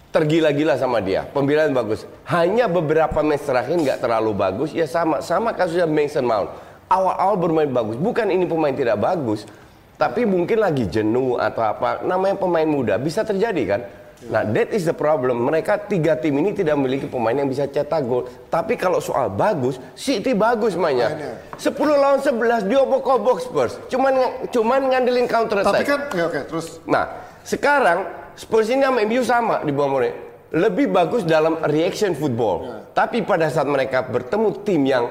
tergila-gila 0.10 0.74
sama 0.80 0.98
dia. 1.04 1.28
Pembelaan 1.30 1.76
bagus. 1.76 2.08
Hanya 2.26 2.66
beberapa 2.66 3.22
match 3.22 3.46
terakhir 3.46 3.78
nggak 3.78 4.00
terlalu 4.02 4.32
bagus. 4.34 4.70
Ya 4.74 4.90
sama 4.90 5.22
sama 5.22 5.54
kasusnya 5.54 5.86
Mason 5.86 6.26
Mount. 6.26 6.50
Awal-awal 6.88 7.36
bermain 7.38 7.70
bagus. 7.70 8.00
Bukan 8.00 8.32
ini 8.32 8.48
pemain 8.48 8.72
tidak 8.72 8.98
bagus, 8.98 9.44
tapi 10.00 10.24
mungkin 10.24 10.64
lagi 10.64 10.88
jenuh 10.88 11.36
atau 11.38 11.62
apa. 11.62 12.02
Namanya 12.02 12.40
pemain 12.40 12.66
muda 12.66 12.96
bisa 12.96 13.28
terjadi 13.28 13.64
kan. 13.68 13.82
Nah, 14.26 14.42
that 14.42 14.74
is 14.74 14.82
the 14.82 14.98
problem. 14.98 15.46
Mereka 15.46 15.86
tiga 15.86 16.18
tim 16.18 16.42
ini 16.42 16.50
tidak 16.50 16.74
memiliki 16.74 17.06
pemain 17.06 17.38
yang 17.38 17.46
bisa 17.46 17.70
cetak 17.70 18.02
gol. 18.02 18.26
Tapi 18.50 18.74
kalau 18.74 18.98
soal 18.98 19.30
bagus, 19.30 19.78
City 19.94 20.34
bagus 20.34 20.74
mainnya. 20.74 21.14
Mainnya. 21.14 21.34
10 21.54 21.78
lawan 22.02 22.20
11 22.26 22.66
diobok-obok 22.66 23.38
Spurs. 23.46 23.78
Cuman 23.94 24.18
cuman 24.50 24.90
ngandelin 24.90 25.30
counter 25.30 25.62
Tapi 25.62 25.86
attack. 25.86 25.86
kan, 25.86 26.00
ya 26.18 26.24
oke, 26.34 26.40
terus 26.50 26.82
Nah, 26.90 27.06
sekarang 27.46 28.10
Spurs 28.34 28.74
ini 28.74 28.82
sama 28.82 29.06
MU 29.06 29.22
sama 29.22 29.56
di 29.62 29.70
bawah 29.70 30.02
Mourinho. 30.02 30.18
Lebih 30.48 30.90
bagus 30.90 31.22
dalam 31.22 31.62
reaction 31.70 32.18
football. 32.18 32.90
Tapi 32.98 33.22
pada 33.22 33.54
saat 33.54 33.70
mereka 33.70 34.02
bertemu 34.02 34.50
tim 34.66 34.82
yang 34.82 35.06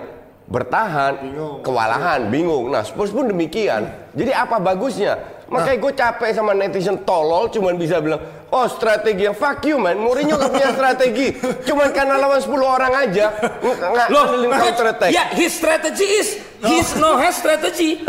bertahan, 0.47 1.13
Bingung. 1.23 1.57
kewalahan, 1.63 2.21
bingung. 2.27 2.75
Nah, 2.75 2.83
Spurs 2.83 3.15
pun 3.15 3.31
demikian. 3.31 3.87
Jadi 4.19 4.33
apa 4.35 4.59
bagusnya? 4.59 5.36
Makanya 5.47 5.79
gue 5.79 5.93
capek 5.95 6.31
sama 6.35 6.53
netizen 6.53 7.07
tolol 7.07 7.47
cuman 7.49 7.79
bisa 7.79 8.03
bilang, 8.03 8.19
oh 8.51 8.67
strategi 8.67 9.25
yang 9.25 9.33
fuck 9.33 9.63
you 9.63 9.79
man, 9.79 9.95
Mourinho 9.95 10.35
gak 10.35 10.51
punya 10.51 10.75
strategi. 10.75 11.39
cuman 11.63 11.95
karena 11.95 12.19
lawan 12.19 12.43
10 12.43 12.51
orang 12.59 12.93
aja, 12.93 13.27
ng- 13.63 13.79
nggak 13.79 14.07
Loh, 14.11 14.23
ngandelin 14.27 14.51
counter 14.51 14.87
attack. 14.91 15.11
ya 15.15 15.31
his 15.33 15.55
strategy 15.55 16.03
is 16.03 16.29
his 16.61 16.99
no 16.99 17.15
has 17.15 17.39
strategy. 17.39 18.03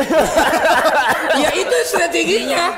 ya 1.45 1.50
itu 1.54 1.78
strateginya. 1.86 2.73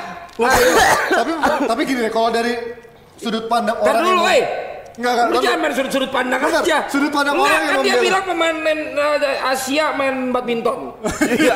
Tapi 1.10 1.32
tapi 1.64 1.80
gini 1.84 2.04
deh, 2.04 2.12
kalau 2.12 2.28
dari 2.28 2.52
sudut 3.16 3.44
pandang 3.44 3.76
Ntar 3.76 3.92
orang 3.92 4.04
dulu, 4.04 4.24
yang 4.24 4.36
eh. 4.36 4.44
Enggak, 4.90 5.12
enggak, 5.12 5.26
Lu 5.28 5.36
jangan 5.38 5.58
main 5.58 5.72
sudut-sudut 5.72 6.10
pandang 6.10 6.40
Bentar, 6.40 6.62
aja. 6.62 6.78
sudut 6.86 7.10
pandang 7.10 7.34
Nggak, 7.34 7.46
orang 7.46 7.54
yang 7.56 7.70
kan 7.70 7.78
dia 7.78 7.92
membela. 7.92 8.02
bilang 8.02 8.24
pemain 8.24 8.56
main, 8.56 8.80
eh, 8.92 9.38
Asia 9.44 9.86
main 9.92 10.14
badminton. 10.30 10.80
Iya, 11.40 11.54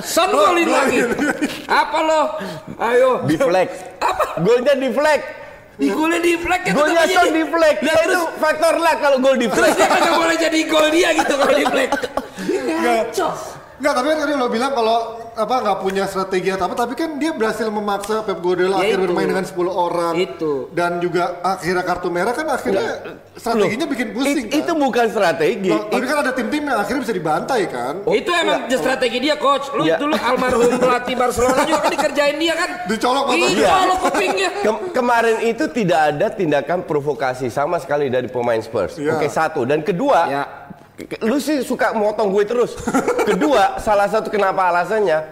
Son 0.00 0.28
golin 0.28 0.68
lagi. 0.68 0.98
Apa 1.66 1.98
lo? 2.00 2.22
Ayo. 2.78 3.10
Deflect. 3.24 3.72
Apa? 3.98 4.24
Golnya 4.38 4.74
deflect. 4.74 5.24
Di 5.74 5.86
golnya 5.88 6.18
di 6.18 6.34
flag 6.34 6.60
kan 6.60 6.74
Golnya 6.74 7.06
Son 7.06 7.22
jadi- 7.24 7.34
deflect. 7.38 7.78
Lah, 7.78 7.86
Ya, 7.88 7.94
terus 8.00 8.10
itu 8.10 8.22
faktor 8.38 8.74
luck 8.76 8.98
kalau 8.98 9.16
gol 9.18 9.34
terus 9.34 9.42
deflect. 9.46 9.74
dia 9.74 9.86
kagak 9.88 10.14
boleh 10.16 10.36
jadi 10.36 10.58
gol 10.66 10.86
dia 10.90 11.08
gitu 11.14 11.34
kalau 11.34 11.54
di 11.54 11.64
flag. 11.64 11.90
Ngaco. 12.82 13.28
Enggak, 13.78 13.94
tapi 13.94 14.06
kan 14.08 14.18
tadi 14.18 14.32
lo 14.34 14.46
bilang 14.48 14.72
kalau 14.72 14.98
apa 15.32 15.54
nggak 15.56 15.78
punya 15.78 16.04
strategi 16.04 16.50
atau 16.50 16.66
apa, 16.66 16.74
tapi 16.76 16.92
kan 16.92 17.14
dia 17.14 17.30
berhasil 17.30 17.70
memaksa 17.70 18.26
Pep 18.26 18.42
Guardiola 18.42 18.74
Ya 18.76 18.90
akhirnya 18.90 18.98
itu. 18.98 19.06
bermain 19.06 19.28
dengan 19.28 19.46
10 19.46 19.54
orang. 19.70 20.12
Itu. 20.12 20.52
Dan 20.72 20.98
juga 20.98 21.22
akhirnya 21.40 21.84
kartu 21.84 22.08
merah 22.08 22.34
kan 22.34 22.46
akhirnya 22.48 22.88
strateginya 23.32 23.86
bikin 23.86 24.08
pusing 24.10 24.34
It- 24.40 24.50
kan. 24.50 24.58
itu 24.60 24.72
bukan 24.74 25.06
strategi. 25.06 25.70
Loh, 25.70 25.86
tapi 25.86 26.04
kan 26.04 26.16
ada 26.18 26.32
tim-tim 26.32 26.62
yang 26.64 26.74
akhirnya 26.76 27.00
bisa 27.00 27.14
dibantai 27.14 27.60
kan. 27.66 27.94
itu 28.08 28.30
emang 28.32 28.60
strategi 28.68 29.18
dia 29.20 29.36
coach. 29.36 29.70
Lu 29.70 29.86
Ya. 29.86 29.94
dulu 29.96 30.18
almarhum 30.18 30.74
pelatih 30.74 31.14
Barcelona 31.14 31.62
juga 31.62 31.78
kan 31.78 31.90
dikerjain 31.92 32.36
dia 32.36 32.54
kan. 32.54 32.70
Dicolok 32.84 33.24
matanya. 33.24 33.46
Iya, 33.48 33.70
Iya. 33.78 33.94
kupingnya. 33.96 34.50
Kem- 34.58 34.84
kemarin 34.90 35.36
itu 35.44 35.64
tidak 35.70 36.00
ada 36.08 36.26
tindakan 36.28 36.82
provokasi 36.82 37.46
sama 37.46 37.78
sekali 37.78 38.10
dari 38.10 38.26
pemain 38.26 38.58
Spurs. 38.58 38.98
Iya. 38.98 39.14
Oke 39.14 39.30
satu 39.30 39.62
dan 39.62 39.80
kedua, 39.80 40.20
Ya. 40.26 40.42
Lu 41.22 41.38
sih 41.38 41.62
suka 41.62 41.94
motong 41.94 42.34
gue 42.34 42.44
terus. 42.44 42.74
kedua, 43.28 43.78
salah 43.78 44.10
satu 44.10 44.26
kenapa 44.28 44.66
alasannya 44.70 45.22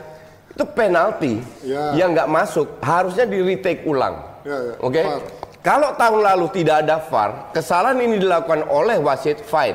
itu 0.57 0.65
penalti 0.73 1.43
Iya. 1.67 1.93
yang 1.99 2.15
nggak 2.17 2.31
masuk 2.31 2.79
harusnya 2.81 3.27
di 3.27 3.43
retake 3.43 3.83
ulang. 3.85 4.17
Iya, 4.47 4.59
iya. 4.63 4.75
Oke. 4.81 5.03
VAR. 5.03 5.21
Kalau 5.61 5.91
tahun 5.99 6.21
lalu 6.23 6.47
tidak 6.55 6.87
ada 6.87 7.03
VAR, 7.03 7.51
kesalahan 7.51 7.99
ini 7.99 8.23
dilakukan 8.23 8.71
oleh 8.71 9.03
wasit 9.03 9.43
fine. 9.43 9.75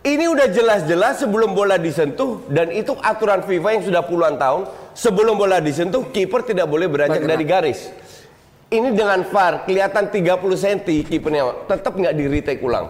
Ini 0.00 0.32
udah 0.32 0.48
jelas-jelas 0.48 1.20
sebelum 1.20 1.52
bola 1.52 1.76
disentuh 1.76 2.40
dan 2.48 2.72
itu 2.72 2.96
aturan 3.04 3.44
FIFA 3.44 3.68
yang 3.76 3.84
sudah 3.84 4.00
puluhan 4.00 4.40
tahun 4.40 4.64
sebelum 4.96 5.36
bola 5.36 5.60
disentuh 5.60 6.08
kiper 6.08 6.40
tidak 6.40 6.64
boleh 6.72 6.88
beranjak 6.88 7.20
dari 7.20 7.44
garis. 7.44 7.92
Ini 8.72 8.96
dengan 8.96 9.28
VAR 9.28 9.68
kelihatan 9.68 10.08
30 10.08 10.40
cm 10.56 11.04
kipernya 11.04 11.68
tetap 11.68 11.92
nggak 11.92 12.16
di 12.16 12.24
retake 12.32 12.64
ulang. 12.64 12.88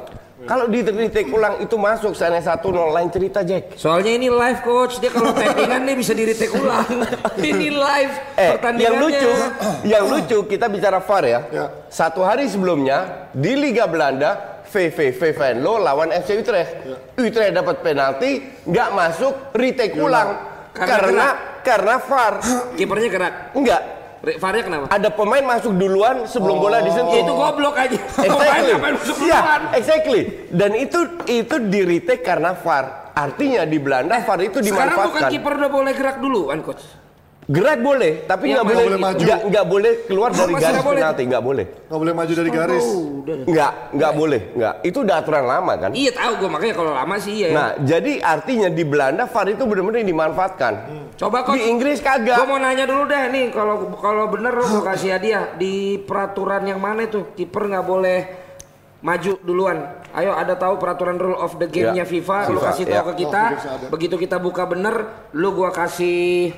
Kalau 0.50 0.66
di 0.66 0.82
retake 0.82 1.30
ulang 1.30 1.62
itu 1.62 1.78
masuk 1.78 2.10
sana 2.10 2.42
satu 2.42 2.74
nol 2.74 2.90
lain 2.90 3.06
cerita 3.06 3.46
Jack. 3.46 3.78
Soalnya 3.78 4.18
ini 4.18 4.26
live 4.26 4.66
coach, 4.66 4.98
dia 4.98 5.06
kalau 5.06 5.30
tappingan 5.30 5.86
dia 5.86 5.94
bisa 5.94 6.10
di 6.10 6.26
retake 6.26 6.50
ulang. 6.58 7.06
ini 7.54 7.70
live 7.70 8.14
Eh, 8.34 8.58
yang 8.82 8.98
lucu, 8.98 9.30
yang 9.94 10.10
lucu 10.10 10.38
kita 10.50 10.66
bicara 10.66 10.98
VAR 10.98 11.22
ya. 11.22 11.40
Ya. 11.54 11.66
Satu 11.86 12.26
hari 12.26 12.50
sebelumnya 12.50 13.30
di 13.30 13.54
Liga 13.54 13.86
Belanda, 13.86 14.64
VV 14.66 14.98
Venlo 15.38 15.78
lawan 15.78 16.10
FC 16.10 16.42
Utrecht. 16.42 16.82
Utrecht 17.14 17.54
dapat 17.54 17.86
penalti, 17.86 18.42
nggak 18.66 18.88
masuk, 18.90 19.54
retake 19.54 19.94
ulang. 20.02 20.34
Karena 20.74 20.90
Karena 20.98 21.26
karena 21.62 21.94
VAR. 22.02 22.34
Kipernya 22.78 23.06
gerak. 23.06 23.34
Enggak, 23.54 23.82
VAR-nya 24.20 24.62
kenapa? 24.62 24.84
ada 24.88 25.08
pemain 25.08 25.40
masuk 25.40 25.72
duluan 25.74 26.28
sebelum 26.28 26.60
bola 26.60 26.80
disentuh. 26.80 27.08
Ya 27.10 27.24
itu 27.24 27.32
goblok 27.32 27.72
aja. 27.74 27.96
Exactly. 27.96 28.72
Ngapain 28.76 28.94
masuk 28.94 29.16
Iya, 29.18 29.38
duluan? 29.38 29.60
exactly. 29.72 30.20
Dan 30.52 30.70
itu 30.74 30.98
itu 31.24 31.56
di 31.66 31.80
retake 31.82 32.20
karena 32.20 32.52
VAR. 32.52 32.84
Artinya 33.10 33.64
di 33.64 33.76
Belanda 33.76 34.20
VAR 34.20 34.40
itu 34.40 34.60
Sekarang 34.60 34.92
bukan 35.08 35.24
dimanfaatkan. 35.24 35.30
kiper 35.32 35.52
udah 35.56 35.70
boleh 35.70 35.92
gerak 35.96 36.16
dulu 36.20 36.40
kan 36.48 36.58
coach? 36.60 36.84
Gerak 37.48 37.80
boleh, 37.80 38.12
tapi 38.28 38.52
Iya, 38.52 38.60
nggak 38.60 38.66
boleh, 38.68 38.84
boleh 38.84 39.00
maju. 39.00 39.22
nggak 39.24 39.40
nggak 39.48 39.66
boleh 39.66 39.92
keluar 40.06 40.30
dari 40.30 40.52
Masih 40.52 40.62
garis 40.62 40.82
boleh? 40.82 41.00
penalti, 41.02 41.22
nggak 41.26 41.42
boleh. 41.42 41.64
Nggak 41.82 41.98
boleh 41.98 42.14
maju 42.14 42.32
dari 42.36 42.50
garis. 42.50 42.86
Nggak, 43.42 43.72
nggak 43.90 44.12
boleh, 44.14 44.40
nggak. 44.54 44.74
Itu 44.84 44.98
udah 45.02 45.16
aturan 45.18 45.44
lama 45.44 45.72
kan. 45.74 45.90
Iya 45.90 46.10
tahu 46.12 46.32
gue 46.36 46.48
makanya 46.48 46.74
kalau 46.76 46.92
lama 46.94 47.14
sih 47.18 47.32
iya. 47.34 47.48
Nah, 47.50 47.68
jadi 47.80 48.12
artinya 48.22 48.68
di 48.68 48.84
Belanda 48.84 49.24
VAR 49.26 49.46
itu 49.48 49.62
benar-benar 49.66 49.98
dimanfaatkan. 50.00 50.72
Coba 51.16 51.38
coach. 51.42 51.58
Di 51.58 51.66
Inggris 51.66 51.98
kagak. 51.98 52.38
Gue 52.38 52.46
mau 52.46 52.60
nanya 52.60 52.84
dulu 52.86 53.02
deh 53.04 53.22
nih 53.28 53.44
kalau 53.50 53.74
kalau 53.98 54.24
bener 54.28 54.52
lo 54.54 54.64
gue 54.70 54.82
kasih 54.84 55.10
hadiah 55.10 55.50
di 55.52 55.74
peraturan 55.98 56.62
yang 56.64 56.78
mana 56.78 57.02
itu 57.02 57.34
kiper 57.34 57.66
nggak 57.66 57.82
boleh 57.84 58.18
maju 59.00 59.32
duluan. 59.42 59.78
Ayo 60.12 60.34
ada 60.34 60.54
tahu 60.54 60.78
peraturan 60.78 61.18
rule 61.18 61.34
of 61.34 61.56
the 61.56 61.66
game-nya 61.66 62.02
Ya, 62.02 62.06
FIFA, 62.06 62.46
lu 62.46 62.58
FIFA, 62.58 62.66
kasih 62.68 62.84
ya. 62.84 62.92
tahu 62.94 63.04
ke 63.04 63.14
kita. 63.18 63.42
Oh. 63.50 63.90
Begitu 63.90 64.14
kita 64.16 64.36
buka 64.38 64.62
bener, 64.64 64.94
lu 65.34 65.50
gua 65.50 65.70
kasih 65.70 66.52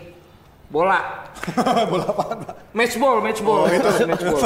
bola. 0.72 1.20
Bola 1.90 2.06
apaan, 2.06 2.38
Pak? 2.44 2.54
Match 2.70 2.94
ball, 2.96 3.18
match 3.18 3.40
ball. 3.40 3.66
Oh, 3.66 3.68
itu. 3.68 3.90
match 4.08 4.22
ball. 4.22 4.40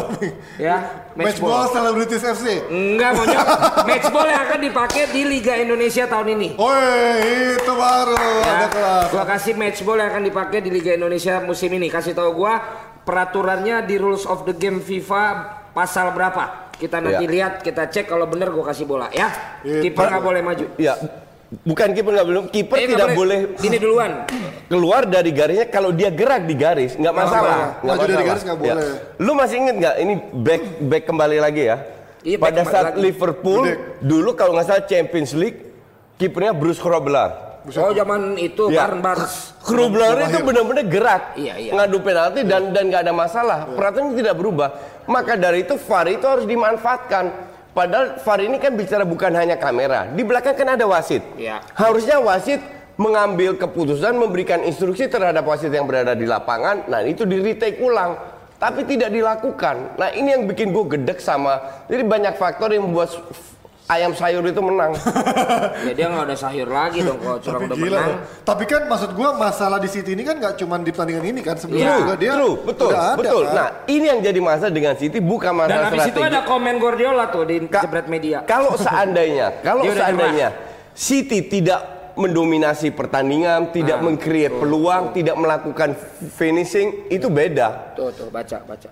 ya, 0.57 0.77
Match 1.13 1.39
ball 1.39 1.69
Celebrities 1.69 2.25
FC. 2.25 2.47
Enggak 2.67 3.11
monyok. 3.15 3.47
match 3.91 4.09
ball 4.09 4.25
yang 4.25 4.43
akan 4.43 4.61
dipakai 4.61 5.03
di 5.13 5.23
Liga 5.23 5.55
Indonesia 5.55 6.05
tahun 6.05 6.35
ini. 6.35 6.49
Woi, 6.57 7.21
itu 7.55 7.73
baru 7.73 8.17
Ya, 8.17 8.49
ada 8.51 8.67
kelas. 8.67 9.05
gua 9.13 9.25
kasih 9.29 9.55
match 9.55 9.81
ball 9.81 9.99
yang 9.99 10.09
akan 10.09 10.25
dipakai 10.25 10.59
di 10.59 10.71
Liga 10.71 10.93
Indonesia 10.93 11.39
musim 11.39 11.69
ini. 11.71 11.87
Kasih 11.87 12.11
tahu 12.11 12.33
gua 12.35 12.65
peraturannya 13.03 13.85
di 13.85 13.97
rules 13.97 14.25
of 14.25 14.43
the 14.43 14.53
game 14.53 14.81
FIFA 14.81 15.23
pasal 15.71 16.11
berapa? 16.11 16.73
Kita 16.73 16.99
nanti 16.99 17.25
Ya. 17.25 17.31
lihat, 17.31 17.53
kita 17.61 17.87
cek 17.87 18.05
kalau 18.07 18.25
bener 18.25 18.49
gua 18.51 18.67
kasih 18.67 18.85
bola 18.85 19.07
ya. 19.11 19.29
Kiper 19.63 20.09
nggak 20.09 20.25
boleh 20.25 20.41
maju. 20.41 20.67
Ya, 20.77 20.97
bukan 21.63 21.89
kiper 21.91 22.13
nggak 22.13 22.29
belum. 22.29 22.45
Kiper 22.49 22.77
Eh, 22.77 22.89
tidak 22.91 23.11
boleh 23.13 23.39
Ini 23.57 23.77
duluan. 23.77 24.11
keluar 24.67 25.03
dari 25.05 25.31
garisnya 25.31 25.67
kalau 25.67 25.91
dia 25.91 26.11
gerak 26.11 26.45
di 26.45 26.55
garis 26.55 26.93
nggak 26.95 27.15
masalah. 27.15 27.57
Nggak 27.79 27.97
dari 27.97 28.07
masalah. 28.11 28.27
garis 28.27 28.43
nggak 28.43 28.59
Ya. 28.59 28.75
boleh. 28.75 28.85
Lu 29.17 29.33
masih 29.33 29.57
inget 29.59 29.77
nggak 29.79 29.95
ini 29.97 30.15
back 30.35 30.63
back 30.83 31.03
kembali 31.05 31.39
lagi 31.39 31.63
ya? 31.65 31.77
Iya, 32.21 32.37
Pada 32.37 32.63
saat 32.63 32.87
lagi. 32.93 33.07
Liverpool 33.07 33.63
Gede. 33.65 34.03
dulu 34.03 34.35
kalau 34.35 34.53
nggak 34.53 34.67
salah 34.67 34.85
Champions 34.85 35.33
League 35.33 35.59
kipernya 36.17 36.51
Bruce 36.51 36.79
Grobbelaar. 36.79 37.47
Oh 37.69 37.91
zaman 37.91 38.35
itu 38.37 38.71
Ya. 38.71 38.87
Barn 38.87 39.03
Barnes. 39.03 39.59
Grobbelaar 39.61 40.23
itu 40.25 40.39
benar-benar 40.41 40.87
gerak 40.87 41.23
Iya, 41.35 41.55
iya. 41.57 41.73
ngadu 41.75 41.99
penalti 41.99 42.41
dan 42.43 42.71
dan 42.71 42.87
nggak 42.87 43.03
ada 43.03 43.11
masalah. 43.11 43.67
Peraturan 43.69 44.15
tidak 44.15 44.35
berubah. 44.35 44.71
Maka 45.05 45.35
dari 45.35 45.63
itu 45.63 45.75
VAR 45.77 46.07
itu 46.07 46.23
harus 46.23 46.47
dimanfaatkan. 46.47 47.55
Padahal 47.77 48.17
VAR 48.25 48.41
ini 48.41 48.57
kan 48.57 48.73
bicara 48.73 49.05
bukan 49.05 49.37
hanya 49.37 49.61
kamera. 49.61 50.09
Di 50.09 50.25
belakang 50.25 50.57
kan 50.57 50.81
ada 50.81 50.89
wasit. 50.89 51.21
Iya. 51.37 51.61
Harusnya 51.77 52.17
wasit 52.25 52.65
mengambil 52.97 53.61
keputusan 53.61 54.17
memberikan 54.17 54.65
instruksi 54.65 55.13
terhadap 55.13 55.45
wasit 55.45 55.69
yang 55.69 55.85
berada 55.85 56.17
di 56.17 56.25
lapangan. 56.25 56.89
Nah, 56.89 57.05
itu 57.05 57.29
di 57.29 57.37
retake 57.37 57.77
ulang. 57.85 58.17
Tapi 58.57 58.89
tidak 58.89 59.13
dilakukan. 59.13 60.01
Nah, 60.01 60.09
ini 60.17 60.33
yang 60.33 60.49
bikin 60.49 60.73
gue 60.73 60.97
gedek 60.97 61.21
sama. 61.21 61.85
Jadi 61.93 62.01
banyak 62.09 62.41
faktor 62.41 62.73
yang 62.73 62.89
membuat 62.89 63.13
ayam 63.87 64.13
sayur 64.13 64.43
itu 64.43 64.59
menang. 64.59 64.93
Ya 65.79 65.93
dia 65.95 66.07
nggak 66.09 66.25
ada 66.25 66.37
sayur 66.37 66.67
lagi 66.67 66.99
dong 67.01 67.17
kalau 67.17 67.39
curang 67.39 67.61
Tapi 67.61 67.69
udah 67.69 67.77
gila 67.79 67.91
menang. 67.93 68.09
loh. 68.09 68.19
Tapi 68.43 68.65
kan 68.65 68.83
maksud 68.85 69.11
gua 69.13 69.31
masalah 69.33 69.79
di 69.79 69.87
City 69.87 70.11
ini 70.13 70.23
kan 70.23 70.35
nggak 70.35 70.55
cuma 70.57 70.75
di 70.77 70.91
pertandingan 70.91 71.25
ini 71.25 71.41
kan 71.41 71.55
sebelumnya 71.55 71.87
Iya. 71.89 72.01
juga 72.01 72.15
dia 72.17 72.33
True, 72.33 72.55
betul, 72.65 72.89
udah 72.89 73.03
ada 73.05 73.17
betul. 73.17 73.43
kan. 73.43 73.55
Nah, 73.55 73.69
ini 73.87 74.05
yang 74.05 74.21
jadi 74.21 74.41
masalah 74.41 74.73
dengan 74.73 74.95
City 74.95 75.19
bukan 75.19 75.53
Dan 75.53 75.59
masalah 75.61 75.87
habis 75.87 76.05
itu 76.07 76.21
ada 76.21 76.41
komen 76.43 76.75
Guardiola 76.77 77.25
tuh 77.29 77.45
di 77.45 77.57
Ka- 77.65 77.83
jebret 77.83 78.07
media. 78.07 78.39
Kalau 78.43 78.75
seandainya, 78.75 79.47
kalau 79.67 79.83
seandainya 79.85 80.49
City 80.93 81.39
tidak 81.43 81.81
mendominasi 82.17 82.91
pertandingan, 82.91 83.69
tidak 83.71 84.01
Nah, 84.01 84.05
meng-create 84.07 84.55
peluang, 84.55 85.13
tidak 85.13 85.37
melakukan 85.37 85.93
finishing, 86.33 87.07
itu 87.07 87.29
beda. 87.29 87.93
Tuh 87.93 88.09
tuh 88.11 88.27
baca 88.27 88.57
baca. 88.65 88.89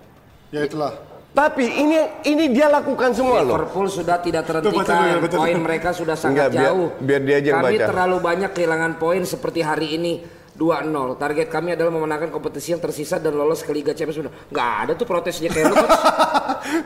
Ya 0.49 0.61
itulah. 0.61 0.93
Tapi 1.35 1.67
ini 1.67 1.97
ini 2.23 2.47
dia 2.47 2.71
lakukan 2.71 3.11
semua 3.11 3.43
loh. 3.43 3.59
Liverpool 3.59 3.87
sudah 3.87 4.17
tidak 4.17 4.47
terhentikan. 4.47 5.19
Poin 5.27 5.59
mereka 5.59 5.91
sudah 5.91 6.15
sangat 6.15 6.31
Enggak, 6.31 6.49
biar- 6.49 6.63
jauh. 6.65 6.87
biar 6.97 7.21
dia 7.21 7.35
aja 7.35 7.47
yang 7.49 7.59
Kami 7.59 7.75
baca. 7.75 7.85
terlalu 7.85 8.17
banyak 8.23 8.51
kehilangan 8.51 8.91
poin 8.95 9.21
seperti 9.21 9.59
hari 9.59 9.87
ini 9.93 10.13
2-0. 10.55 10.87
Target 11.13 11.51
kami 11.51 11.75
adalah 11.75 11.91
memenangkan 11.91 12.31
kompetisi 12.31 12.71
yang 12.71 12.79
tersisa 12.79 13.19
dan 13.19 13.35
lolos 13.35 13.59
ke 13.59 13.69
Liga 13.69 13.91
Champions. 13.91 14.31
Enggak 14.47 14.71
ada 14.79 14.91
tuh 14.95 15.03
protesnya 15.03 15.51
kayak 15.51 15.65
lu. 15.67 15.75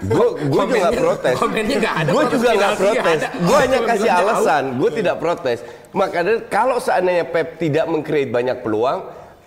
Gue 0.03 0.27
gue 0.41 0.49
juga 0.49 0.65
nggak 0.65 0.81
Komennya- 0.91 0.99
protes. 0.99 1.35
komennya 1.37 1.75
nggak 1.77 1.95
ada, 1.95 2.09
Gue 2.09 2.23
juga 2.27 2.49
nggak 2.51 2.73
protes. 2.75 3.19
Gue 3.39 3.57
hanya 3.59 3.79
kasih 3.85 4.09
alasan. 4.11 4.63
Gue 4.75 4.89
tidak 4.91 5.15
protes. 5.17 5.59
Makanya 5.91 6.33
kalau 6.45 6.77
seandainya 6.77 7.23
Pep 7.23 7.55
tidak 7.55 7.85
mengcreate 7.85 8.27
banyak 8.27 8.57
peluang, 8.59 8.99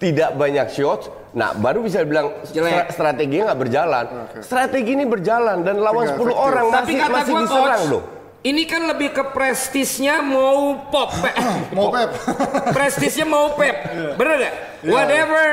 tidak 0.02 0.34
banyak 0.34 0.66
shots, 0.68 1.06
nah 1.30 1.54
baru 1.54 1.78
bisa 1.80 2.02
bilang 2.02 2.34
Jelek. 2.44 2.90
stra- 2.90 3.14
strateginya 3.14 3.42
nggak 3.48 3.60
berjalan. 3.60 4.04
Strategi 4.40 4.90
ini 4.92 5.06
berjalan 5.06 5.62
dan 5.62 5.78
lawan 5.78 6.04
Nggak 6.04 6.18
10 6.18 6.26
efektif. 6.26 6.42
orang 6.42 6.64
Tapi 6.66 6.82
masih 6.82 6.96
kata 6.98 7.12
masih 7.14 7.32
gua 7.32 7.40
diserang 7.40 7.62
coach, 7.78 7.86
loh. 7.88 8.02
ini 8.42 8.62
kan 8.64 8.82
lebih 8.84 9.08
ke 9.12 9.24
prestisnya 9.30 10.14
mau 10.20 10.58
pop. 10.84 11.10
Pe- 11.14 11.36
Mau 11.72 11.88
Pep. 11.88 12.10
prestisnya 12.76 13.22
mau 13.24 13.54
pep. 13.54 13.76
Bener 14.12 14.34
gak? 14.40 14.54
Iya. 14.82 14.90
Whatever 14.90 15.46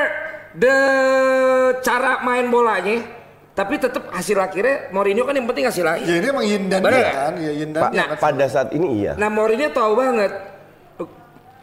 the 0.52 0.76
cara 1.80 2.20
main 2.20 2.46
bolanya, 2.46 3.06
tapi 3.52 3.74
tetap 3.76 4.10
hasil 4.10 4.34
akhirnya 4.36 4.90
Mourinho 4.90 5.22
kan 5.22 5.32
yang 5.32 5.46
penting 5.46 5.64
hasil 5.64 5.86
akhir. 5.86 6.02
ya 6.02 6.14
ini 6.16 6.26
emang 6.28 6.44
yin 6.44 6.62
dan 6.66 6.80
Bener 6.80 7.06
kan, 7.06 7.32
ya 7.36 7.52
yin 7.52 7.70
dan 7.70 7.82
Pa- 7.82 7.92
kan. 7.92 8.18
pada 8.18 8.44
saat 8.46 8.68
ini 8.70 9.00
iya. 9.00 9.12
Nah 9.14 9.28
Mourinho 9.28 9.70
tahu 9.70 9.94
banget 9.94 10.32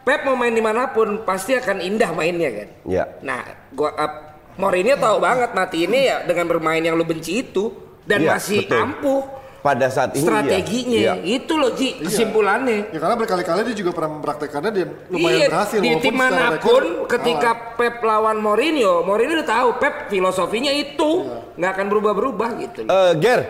Pep 0.02 0.24
mau 0.24 0.34
main 0.34 0.50
di 0.50 0.60
mana 0.60 0.88
pun 0.88 1.22
pasti 1.22 1.52
akan 1.52 1.78
indah 1.78 2.10
mainnya 2.12 2.50
kan. 2.50 2.68
Ya. 2.84 3.04
Nah, 3.20 3.42
gua 3.70 3.92
uh, 3.92 4.12
Mourinho 4.56 4.96
tahu 4.96 5.20
banget 5.20 5.54
mati 5.54 5.86
ini 5.86 6.08
ya 6.08 6.24
dengan 6.24 6.48
bermain 6.48 6.80
yang 6.80 6.94
lu 6.94 7.04
benci 7.04 7.40
itu 7.40 7.70
dan 8.02 8.24
Iya, 8.24 8.34
masih 8.34 8.66
betul. 8.66 8.80
ampuh 8.80 9.22
Pada 9.58 9.86
saat 9.86 10.14
ini 10.16 10.22
strateginya. 10.24 10.98
iya. 10.98 11.14
Iya. 11.18 11.38
Itu 11.38 11.54
loh 11.54 11.74
Ji 11.74 12.00
kesimpulannya. 12.00 12.88
Ya 12.90 12.98
karena 12.98 13.14
berkali-kali 13.14 13.68
dia 13.68 13.76
juga 13.76 13.90
pernah 13.92 14.16
mempraktekannya 14.16 14.70
dan 14.72 14.88
lumayan 15.10 15.38
iya, 15.38 15.46
berhasil. 15.46 15.78
di 15.78 15.90
tim 15.98 16.14
mana 16.14 16.56
pun 16.56 16.82
ketika 17.06 17.50
kalah. 17.52 17.76
Pep 17.76 17.96
lawan 18.00 18.38
Mourinho, 18.38 19.02
Mourinho 19.02 19.38
udah 19.38 19.46
tahu 19.46 19.68
Pep 19.76 20.08
filosofinya 20.08 20.72
itu 20.72 21.10
Iya. 21.22 21.54
nggak 21.58 21.70
akan 21.74 21.86
berubah-berubah 21.86 22.48
gitu. 22.58 22.78
loh. 22.82 22.90
Eh, 22.90 23.12
Ger, 23.20 23.40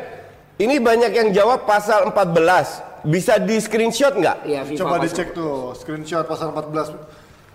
ini 0.58 0.76
banyak 0.76 1.12
yang 1.14 1.28
jawab 1.30 1.64
pasal 1.64 2.10
14. 2.10 2.82
Bisa 3.00 3.38
di 3.38 3.56
screenshot 3.56 4.12
nggak? 4.12 4.36
Iya, 4.42 4.60
FIFA 4.64 4.78
Coba 4.80 4.90
masuk. 4.92 5.04
dicek 5.04 5.28
tuh 5.32 5.54
screenshot 5.74 6.24
pasal 6.24 6.50
14. 6.50 6.94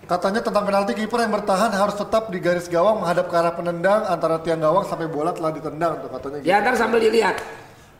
Katanya 0.04 0.40
tentang 0.40 0.62
penalti 0.62 0.92
kiper 0.92 1.16
yang 1.18 1.32
bertahan 1.32 1.70
harus 1.70 1.94
tetap 1.94 2.28
di 2.28 2.36
garis 2.36 2.66
gawang 2.66 3.00
menghadap 3.00 3.24
ke 3.24 3.34
arah 3.34 3.52
penendang 3.52 4.04
antara 4.04 4.36
tiang 4.38 4.58
gawang 4.58 4.84
sampai 4.84 5.06
bola 5.06 5.32
telah 5.32 5.48
ditendang 5.50 5.96
tuh 5.98 6.08
katanya 6.10 6.38
gitu. 6.38 6.46
Ya 6.46 6.60
ntar 6.60 6.74
sambil 6.74 7.00
dilihat. 7.00 7.40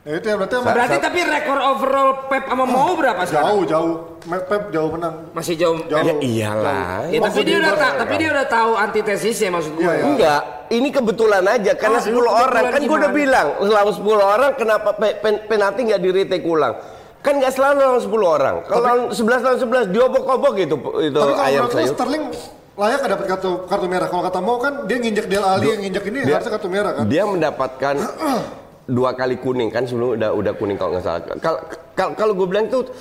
Ya 0.05 0.21
itu 0.21 0.27
ya 0.27 0.37
berarti 0.37 0.53
emang 0.55 0.69
Berarti 0.71 0.97
tapi 1.01 1.19
rekor 1.25 1.57
overall 1.57 2.29
Pep 2.29 2.45
sama 2.45 2.65
Mau 2.67 2.93
berapa 2.93 3.25
sekarang? 3.25 3.49
jauh 3.49 3.65
jauh 3.65 3.95
Pep 4.43 4.63
jauh 4.69 4.91
menang. 4.91 5.17
Masih 5.33 5.57
jauh. 5.57 5.81
Jauh. 5.83 6.01
Ya 6.03 6.15
iyalah. 6.19 7.09
Ya, 7.09 7.25
tapi 7.25 7.41
dia 7.43 7.57
udah 7.59 7.73
gua- 7.73 7.81
ta- 7.83 7.97
tapi 7.99 8.15
dia 8.15 8.29
udah 8.31 8.47
tahu 8.47 8.71
antitesisnya 8.75 9.49
maksud 9.51 9.73
gue. 9.73 9.81
Iya, 9.81 9.93
iya. 9.95 10.05
Enggak, 10.05 10.41
ini 10.71 10.89
kebetulan 10.91 11.45
aja 11.47 11.73
karena 11.73 11.99
Ah, 11.99 12.05
10 12.05 12.13
lu 12.15 12.29
orang 12.29 12.65
kan 12.69 12.81
gue 12.83 12.97
udah 13.01 13.13
bilang 13.17 13.47
selama 13.59 13.91
10 13.91 14.05
orang 14.21 14.51
kenapa 14.55 14.89
pe- 14.93 15.17
pen- 15.17 15.43
penalti 15.47 15.81
nggak 15.83 16.01
di 16.03 16.11
retake 16.11 16.45
ulang? 16.45 16.77
Kan 17.25 17.41
nggak 17.41 17.53
selalu 17.53 17.77
lawan 17.81 18.01
10 18.05 18.13
orang. 18.31 18.57
Kalau 18.63 18.83
lawan 18.83 19.01
11 19.09 19.17
lawan 19.41 19.59
11 19.89 19.89
diobok-obok 19.89 20.53
gitu 20.55 20.77
itu 21.01 21.17
Tapi 21.17 21.33
kalau 21.33 21.41
ayam 21.41 21.65
sayur. 21.67 21.89
Sterling 21.91 22.25
layak 22.75 23.01
dapat 23.03 23.27
kartu 23.27 23.51
kartu 23.65 23.87
merah. 23.89 24.07
Kalau 24.07 24.23
kata 24.23 24.39
mau 24.39 24.57
kan 24.59 24.85
dia 24.85 24.97
nginjek 24.99 25.27
Del 25.27 25.41
Ali 25.43 25.67
yang 25.69 25.81
nginjek 25.81 26.05
ini 26.05 26.19
Dia- 26.21 26.37
harusnya 26.37 26.53
kartu 26.53 26.69
merah 26.69 26.93
kan. 26.93 27.05
Dia 27.09 27.23
mendapatkan 27.25 27.95
dua 28.97 29.11
kali 29.15 29.37
kuning 29.37 29.73
kan 29.73 29.83
sebelum 29.83 30.15
udah 30.15 30.31
udah 30.31 30.53
kuning 30.53 30.77
kalau 30.77 30.93
nggak 30.93 31.03
salah. 31.03 31.21
Kalau 31.35 31.59
kalau 31.95 32.13
kalau 32.13 32.33
gue 32.35 32.47
bilang 32.47 32.69
tuh 32.69 32.93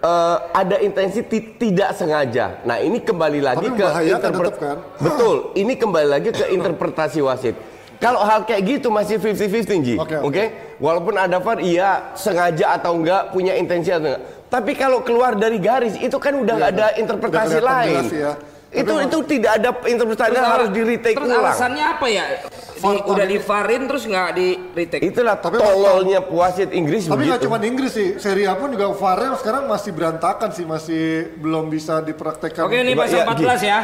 eh, 0.00 0.36
ada 0.52 0.76
intensi 0.78 1.22
ti- 1.22 1.54
tidak 1.54 1.94
sengaja. 1.94 2.58
Nah 2.64 2.76
ini 2.76 2.98
kembali 2.98 3.38
lagi 3.38 3.62
Tapi 3.62 3.68
ke 3.70 3.78
membahayakan 3.78 4.18
interpret- 4.26 4.50
tetap 4.50 4.58
kan? 4.58 4.76
Betul. 5.06 5.36
Ini 5.54 5.72
kembali 5.76 6.08
lagi 6.08 6.28
ke 6.32 6.44
interpretasi 6.50 7.22
wasit. 7.22 7.54
Kalau 7.96 8.18
hal 8.18 8.42
kayak 8.42 8.66
gitu 8.66 8.90
masih 8.90 9.14
50-50 9.14 9.86
Ji. 9.86 9.94
Oke, 9.94 10.18
Oke. 10.18 10.26
oke. 10.26 10.44
Walaupun 10.82 11.14
ada 11.14 11.38
VAR 11.38 11.62
iya 11.62 12.10
sengaja 12.12 12.74
atau 12.74 12.98
enggak 12.98 13.30
punya 13.30 13.54
intensi 13.54 13.88
atau 13.88 14.02
enggak. 14.04 14.22
Tapi 14.50 14.74
kalau 14.74 15.00
keluar 15.00 15.38
dari 15.38 15.56
garis 15.56 15.94
itu 15.94 16.18
kan 16.18 16.34
udah 16.34 16.54
nggak 16.58 16.72
ada 16.74 16.86
interpretasi 16.98 17.56
Iya, 17.56 17.62
lain. 17.62 18.04
ya. 18.10 18.32
Itu 18.72 18.88
Tapi 18.90 19.04
itu 19.04 19.18
tidak 19.28 19.52
ada 19.60 19.70
interpretasi 19.84 20.32
Terus 20.32 20.48
harus 20.48 20.70
di 20.72 20.80
retake 20.82 21.12
Terus 21.14 21.28
ulang. 21.28 21.44
alasannya 21.44 21.84
apa 21.86 22.06
ya? 22.08 22.24
Di- 22.24 22.80
VAR 22.82 22.96
udah 23.04 23.26
di 23.28 23.38
varin 23.38 23.82
terus 23.86 24.02
nggak 24.02 24.28
di 24.32 24.48
retake. 24.74 25.02
Itulah 25.04 25.36
Tapi 25.38 25.54
tololnya 25.54 26.20
wasit 26.24 26.72
Inggris 26.72 27.04
Tapi 27.04 27.22
nggak 27.22 27.40
cuma 27.42 27.60
Inggris 27.60 27.92
sih, 27.92 28.08
Serie 28.16 28.48
A 28.48 28.56
pun 28.56 28.72
juga 28.72 28.90
VAR-nya 28.90 29.36
sekarang 29.36 29.68
masih 29.68 29.90
berantakan 29.92 30.50
sih, 30.50 30.64
masih 30.64 31.02
belum 31.36 31.68
bisa 31.68 32.00
dipraktekkan. 32.00 32.64
Oke 32.64 32.80
Coba, 32.82 33.04
pasal 33.04 33.18
ya, 33.18 33.24
14 33.28 33.60
ya. 33.70 33.78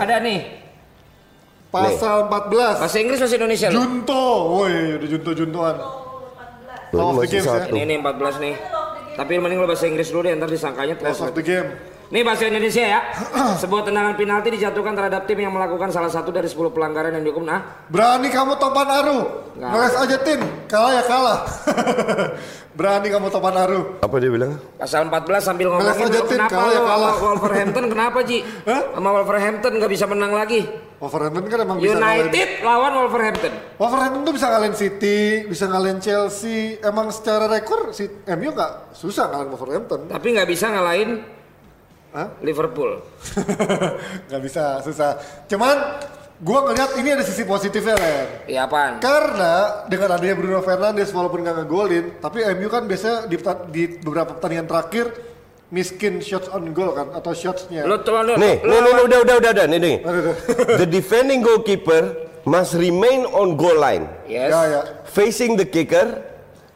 Ada 0.00 0.16
nih. 0.18 0.40
Pasal 1.68 2.16
14. 2.26 2.80
Bahasa 2.80 2.98
Inggris 2.98 3.18
bahasa 3.18 3.36
Indonesia. 3.36 3.68
Junto, 3.70 4.24
woi 4.52 4.74
udah 4.96 5.08
junto-juntoan. 5.10 5.76
Tuh, 6.94 7.02
Law 7.02 7.10
of 7.10 7.18
the 7.18 7.26
games 7.26 7.42
ya. 7.42 7.66
satu. 7.66 7.74
Ini 7.74 7.82
nih 7.90 7.98
14 7.98 8.38
nih. 8.38 8.54
Tapi 9.14 9.32
mending 9.38 9.58
lo 9.58 9.66
bahasa 9.66 9.86
Inggris 9.86 10.10
dulu 10.10 10.26
deh, 10.26 10.34
ntar 10.34 10.50
disangkanya 10.50 10.94
Loss 11.02 11.22
of 11.22 11.34
the 11.34 11.42
game. 11.42 11.68
Nih 12.12 12.20
bahasa 12.20 12.44
Indonesia 12.44 12.84
ya. 12.84 13.00
Sebuah 13.62 13.88
tendangan 13.88 14.12
penalti 14.18 14.52
dijatuhkan 14.52 14.92
terhadap 14.92 15.24
tim 15.24 15.40
yang 15.40 15.54
melakukan 15.56 15.88
salah 15.88 16.12
satu 16.12 16.28
dari 16.28 16.44
10 16.44 16.60
pelanggaran 16.74 17.16
yang 17.16 17.24
dihukum. 17.24 17.48
Nah, 17.48 17.88
Berani 17.88 18.28
kamu 18.28 18.60
topan 18.60 18.88
aru. 18.90 19.18
Nggak. 19.56 19.70
Ngeles 19.72 19.94
aja 19.96 20.16
tin. 20.20 20.40
Kalah 20.68 20.92
ya 21.00 21.02
kalah. 21.08 21.38
Berani 22.76 23.06
kamu 23.08 23.30
topan 23.30 23.54
aru. 23.54 23.80
Apa 24.02 24.16
dia 24.18 24.28
bilang? 24.28 24.58
pasal 24.74 25.06
14 25.06 25.46
sambil 25.46 25.70
ngomongin 25.70 25.94
saja, 25.94 26.18
lo 26.18 26.26
Tin. 26.26 26.38
kenapa 26.42 26.52
Kalah 26.52 26.72
ya 26.74 26.82
kalah. 26.82 27.14
Wolverhampton 27.22 27.84
kenapa 27.86 28.18
Ji? 28.26 28.38
Sama 28.98 29.10
Wolverhampton 29.14 29.72
nggak 29.78 29.92
bisa 29.94 30.04
menang 30.10 30.32
lagi. 30.34 30.60
Wolverhampton 30.98 31.44
kan 31.46 31.58
emang 31.62 31.78
bisa 31.78 31.94
ngalahin. 31.94 32.26
United 32.34 32.48
lawan 32.66 32.92
Wolverhampton. 32.98 33.52
Wolverhampton 33.78 34.20
tuh 34.26 34.34
bisa 34.34 34.46
ngalahin 34.50 34.74
City, 34.74 35.18
bisa 35.46 35.64
ngalahin 35.70 36.00
Chelsea. 36.02 36.74
Emang 36.82 37.14
secara 37.14 37.46
rekor 37.46 37.94
si 37.94 38.10
MU 38.26 38.50
nggak 38.50 38.90
susah 38.90 39.30
ngalahin 39.30 39.50
Wolverhampton. 39.54 40.00
Tapi 40.10 40.26
nggak 40.34 40.48
bisa 40.50 40.66
ngalahin 40.74 41.10
Hah? 42.14 42.30
Liverpool. 42.40 43.02
Nggak 44.30 44.40
bisa, 44.40 44.78
susah. 44.80 45.18
Cuman 45.50 45.98
gua 46.38 46.62
ngeliat 46.64 46.94
ini 46.94 47.10
ada 47.10 47.26
sisi 47.26 47.42
positifnya 47.42 47.98
Len. 47.98 48.26
Iya 48.46 48.60
apaan? 48.64 49.02
Karena 49.02 49.82
dengan 49.86 50.14
adanya 50.14 50.34
Bruno 50.34 50.62
Fernandes 50.62 51.10
walaupun 51.10 51.42
nggak 51.42 51.56
ngegolin, 51.58 52.04
tapi 52.18 52.46
MU 52.54 52.68
kan 52.68 52.86
biasanya 52.86 53.26
di, 53.26 53.36
di 53.68 53.82
beberapa 53.98 54.30
pertandingan 54.32 54.66
terakhir 54.66 55.10
miskin 55.68 56.22
shots 56.22 56.46
on 56.48 56.70
goal 56.70 56.94
kan 56.94 57.10
atau 57.10 57.34
shotsnya. 57.34 57.82
Lo 57.82 57.98
lo, 57.98 58.38
Nih, 58.38 58.62
lo- 58.62 58.78
nih, 58.78 58.92
nih, 58.94 59.02
udah, 59.02 59.18
udah, 59.20 59.34
udah, 59.42 59.50
udah, 59.50 59.66
nih, 59.66 59.80
nih. 59.82 59.96
The 60.80 60.86
defending 60.86 61.42
goalkeeper 61.42 62.14
must 62.46 62.78
remain 62.78 63.26
on 63.26 63.58
goal 63.58 63.74
line, 63.74 64.06
Yes. 64.24 64.54
Ya 64.54 64.60
ya. 64.68 64.80
facing 65.10 65.58
the 65.58 65.66
kicker 65.66 66.22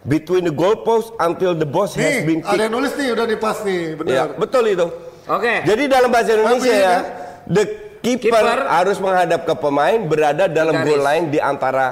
between 0.02 0.42
the 0.42 0.54
goalpost 0.54 1.14
until 1.20 1.54
the 1.54 1.68
boss 1.68 1.94
has 1.94 2.26
been 2.26 2.42
Nih, 2.42 2.48
ada 2.48 2.66
yang 2.66 2.72
kicked. 2.72 2.74
nulis 2.74 2.92
nih 2.96 3.08
udah 3.14 3.24
nih 3.28 3.38
pas 3.38 3.56
nih, 3.62 3.80
Ya, 3.84 3.94
benar. 3.94 4.26
betul 4.34 4.64
itu. 4.66 4.86
Oke. 5.28 5.54
Jadi 5.62 5.82
dalam 5.86 6.08
bahasa 6.08 6.30
Indonesia 6.32 6.72
ya, 6.72 6.96
the 7.44 7.64
keeper, 8.00 8.32
Keeper 8.32 8.58
harus 8.64 8.96
menghadap 8.96 9.44
ke 9.44 9.54
pemain 9.54 9.98
berada 10.00 10.48
dalam 10.48 10.72
garis. 10.74 10.86
goal 10.86 11.00
line 11.00 11.26
di 11.28 11.38
antara 11.38 11.86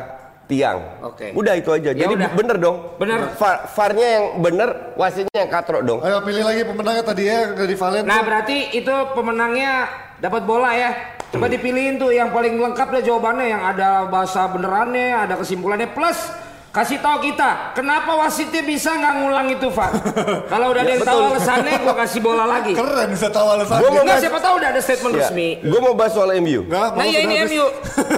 tiang. 0.46 1.02
Oke. 1.02 1.34
Udah 1.34 1.54
itu 1.54 1.68
aja. 1.68 1.90
Ya 1.90 2.06
Jadi 2.06 2.14
udah. 2.16 2.30
bener 2.32 2.56
dong. 2.56 2.76
Bener. 2.96 3.34
Var- 3.34 3.62
VAR-nya 3.68 4.08
yang 4.08 4.24
bener, 4.38 4.68
wasitnya 4.94 5.36
yang 5.36 5.50
katrok 5.50 5.82
dong. 5.82 5.98
Ayo 6.00 6.22
pilih 6.22 6.46
lagi 6.46 6.62
pemenangnya 6.62 7.04
tadi 7.04 7.22
ya 7.26 7.38
dari 7.52 7.74
Valen. 7.74 8.02
Nah 8.06 8.14
tuh. 8.16 8.24
berarti 8.24 8.56
itu 8.72 8.94
pemenangnya 9.12 9.72
dapat 10.16 10.42
bola 10.46 10.70
ya. 10.72 10.90
Coba 11.26 11.50
dipilihin 11.50 11.98
tuh 11.98 12.14
yang 12.14 12.30
paling 12.30 12.54
lengkap 12.54 12.86
deh 12.88 13.02
jawabannya 13.02 13.46
yang 13.50 13.62
ada 13.66 14.06
bahasa 14.06 14.46
benerannya, 14.46 15.26
ada 15.26 15.34
kesimpulannya 15.34 15.90
plus 15.90 16.30
kasih 16.76 17.00
tahu 17.00 17.24
kita 17.24 17.72
kenapa 17.72 18.12
wasitnya 18.12 18.60
bisa 18.60 18.92
nggak 18.92 19.14
ngulang 19.16 19.48
itu 19.48 19.68
Pak. 19.72 19.90
Kalau 20.52 20.66
udah 20.70 20.82
ada 20.84 20.92
yang 20.92 21.00
tahu 21.02 21.20
alasannya 21.26 21.72
gua 21.80 21.94
kasih 21.96 22.20
bola 22.20 22.44
lagi. 22.44 22.76
Keren 22.76 23.08
bisa 23.08 23.32
tahu 23.32 23.46
alasannya. 23.48 23.80
Gua 23.80 23.90
mau 23.90 24.04
bahas- 24.04 24.20
siapa 24.20 24.38
tahu 24.38 24.54
udah 24.60 24.68
ada 24.68 24.80
statement 24.80 25.14
Ya, 25.16 25.20
resmi. 25.24 25.48
gue 25.58 25.80
mau 25.80 25.94
bahas 25.96 26.12
soal 26.12 26.36
MU. 26.36 26.60
Nggak, 26.62 26.88
Nah 26.92 27.06
ya 27.06 27.18
ini 27.24 27.34
habis. 27.34 27.50
MU. 27.50 27.66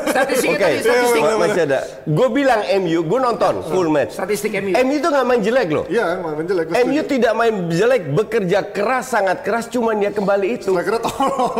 Statistiknya 0.09 0.59
Oke, 0.59 0.65
tadi 0.65 0.79
statistik. 0.81 1.21
Iya, 1.23 1.37
masih 1.39 1.63
ada. 1.63 1.79
Gue 2.03 2.29
bilang 2.29 2.61
MU, 2.83 2.99
gue 3.01 3.19
nonton 3.23 3.55
full 3.65 3.89
match. 3.89 4.13
Statistik 4.19 4.51
MU. 4.59 4.75
MU 4.75 4.95
itu 4.97 5.07
nggak 5.07 5.23
main 5.25 5.41
jelek 5.41 5.69
loh. 5.71 5.85
Iya, 5.87 6.19
emang 6.19 6.35
menjelek. 6.35 6.65
gua 6.67 6.77
MU 6.81 6.99
setuju. 6.99 7.13
tidak 7.15 7.33
main 7.33 7.55
jelek, 7.71 8.03
bekerja 8.11 8.59
keras, 8.67 9.05
sangat 9.07 9.39
keras, 9.41 9.71
cuman 9.71 9.95
dia 9.97 10.11
kembali 10.11 10.59
itu. 10.59 10.75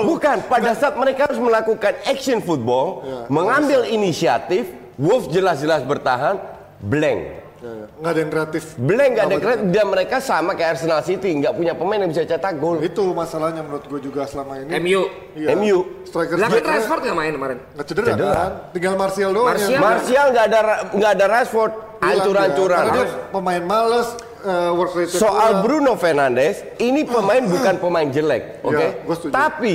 Bukan, 0.03 0.37
pada 0.45 0.75
saat 0.75 0.99
mereka 0.99 1.31
harus 1.31 1.39
melakukan 1.39 1.95
action 2.03 2.43
football, 2.43 2.87
Ya, 2.99 3.19
mengambil 3.31 3.87
inisiatif, 3.87 4.67
Wolves 4.99 5.31
jelas-jelas 5.31 5.87
bertahan, 5.87 6.58
blank. 6.81 7.21
Ya, 7.59 7.67
ya. 7.67 7.87
Nggak 7.91 8.11
ada 8.11 8.21
yang 8.23 8.31
kreatif. 8.31 8.63
Blank 8.79 9.11
gak 9.11 9.19
ada 9.19 9.27
Nggak 9.29 9.43
kreatif, 9.43 9.67
dan 9.75 9.87
mereka 9.91 10.17
sama 10.23 10.55
kayak 10.55 10.71
Arsenal 10.79 11.03
City, 11.03 11.31
nggak 11.35 11.53
punya 11.53 11.75
pemain 11.75 11.99
yang 11.99 12.07
bisa 12.07 12.23
cetak 12.23 12.55
gol. 12.57 12.79
Itu 12.79 13.11
masalahnya 13.11 13.67
menurut 13.67 13.83
gue 13.85 14.01
juga 14.01 14.31
selama 14.31 14.63
ini. 14.63 14.71
MU. 14.79 15.03
Iya. 15.35 15.59
MU. 15.59 15.79
Striker 16.07 16.39
Lah 16.39 16.47
kan 16.49 16.63
Rashford 16.63 17.01
nggak 17.03 17.19
main 17.19 17.33
kemarin. 17.35 17.59
nggak 17.75 17.87
cedera, 17.87 18.07
Cedera. 18.15 18.31
kan? 18.33 18.53
Tinggal 18.71 18.95
Martial 18.95 19.31
doang. 19.35 19.49
Martial. 19.51 19.71
yang- 19.75 19.83
Martial 19.83 20.27
nggak 20.31 20.45
ada 20.47 20.61
nggak 20.95 21.11
ada 21.13 21.27
Rashford, 21.27 21.73
Hilang 21.75 22.09
hancur-hancuran. 22.15 22.79
dia. 22.79 22.95
Dia 22.95 23.05
pemain 23.29 23.63
males, 23.67 24.09
eh, 24.39 24.71
work 24.71 24.93
rate 24.95 25.11
Soal 25.11 25.51
Bruno 25.59 25.93
Fernandes, 25.99 26.57
ini 26.79 27.03
pemain 27.03 27.43
bukan 27.43 27.75
pemain 27.77 28.07
jelek, 28.07 28.63
oke? 28.63 28.79
Ya, 28.79 28.89
gua 29.03 29.15
setuju. 29.19 29.33
Tapi 29.35 29.75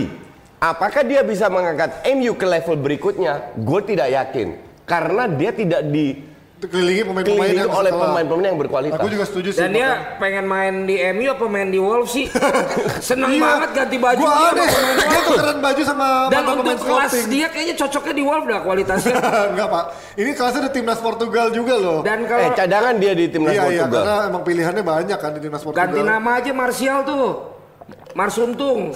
apakah 0.58 1.04
dia 1.04 1.20
bisa 1.20 1.52
mengangkat 1.52 2.00
MU 2.08 2.32
ke 2.34 2.48
level 2.48 2.80
berikutnya? 2.80 3.52
Gue 3.54 3.84
tidak 3.84 4.08
yakin, 4.08 4.56
karena 4.88 5.28
dia 5.28 5.52
tidak 5.52 5.84
di 5.86 6.32
kelilingi 6.66 7.04
pemain-pemain 7.04 7.52
yang 7.54 7.70
oleh 7.70 7.92
pemain-pemain 7.92 8.46
yang 8.46 8.58
berkualitas. 8.58 8.98
Aku 8.98 9.08
juga 9.08 9.26
setuju 9.26 9.50
sih. 9.50 9.60
Dan 9.60 9.70
dia 9.72 9.90
pengen 10.18 10.46
main 10.46 10.74
di 10.84 10.96
MU 11.12 11.28
apa 11.30 11.46
main 11.46 11.68
di 11.68 11.78
Wolves 11.78 12.12
sih? 12.12 12.26
Seneng 13.10 13.32
Iya. 13.32 13.42
banget 13.42 13.70
ganti 13.74 13.98
baju 13.98 14.20
Gua 14.20 14.34
dia 14.34 14.50
aneh. 14.50 14.68
Dia 15.04 15.22
tukeran 15.24 15.58
baju 15.60 15.82
sama 15.82 16.08
Dan 16.28 16.40
mantan 16.40 16.54
untuk 16.54 16.64
pemain 16.64 16.80
kelas 16.80 17.10
Sporting. 17.10 17.26
dia 17.30 17.48
kayaknya 17.48 17.76
cocoknya 17.78 18.14
di 18.14 18.24
Wolves 18.24 18.48
dah 18.48 18.60
kualitasnya. 18.62 19.16
Enggak 19.52 19.68
pak, 19.68 19.84
ini 20.16 20.32
kelasnya 20.32 20.60
ada 20.62 20.72
timnas 20.72 21.00
Portugal 21.00 21.48
juga 21.50 21.74
loh. 21.76 22.00
Dan 22.02 22.20
Eh 22.20 22.28
kalau 22.28 22.50
cadangan 22.54 22.94
dia 22.98 23.14
di 23.14 23.26
timnas 23.28 23.52
iya 23.52 23.64
iya, 23.64 23.84
Portugal. 23.84 24.04
karena 24.04 24.16
emang 24.28 24.44
pilihannya 24.44 24.84
banyak 24.84 25.18
kan 25.18 25.32
di 25.32 25.40
timnas 25.40 25.62
Portugal. 25.62 25.84
ganti 25.86 26.02
nama 26.02 26.30
aja 26.38 26.52
Martial 26.52 27.00
tuh. 27.04 27.28
Mars 28.14 28.38
Untung. 28.38 28.94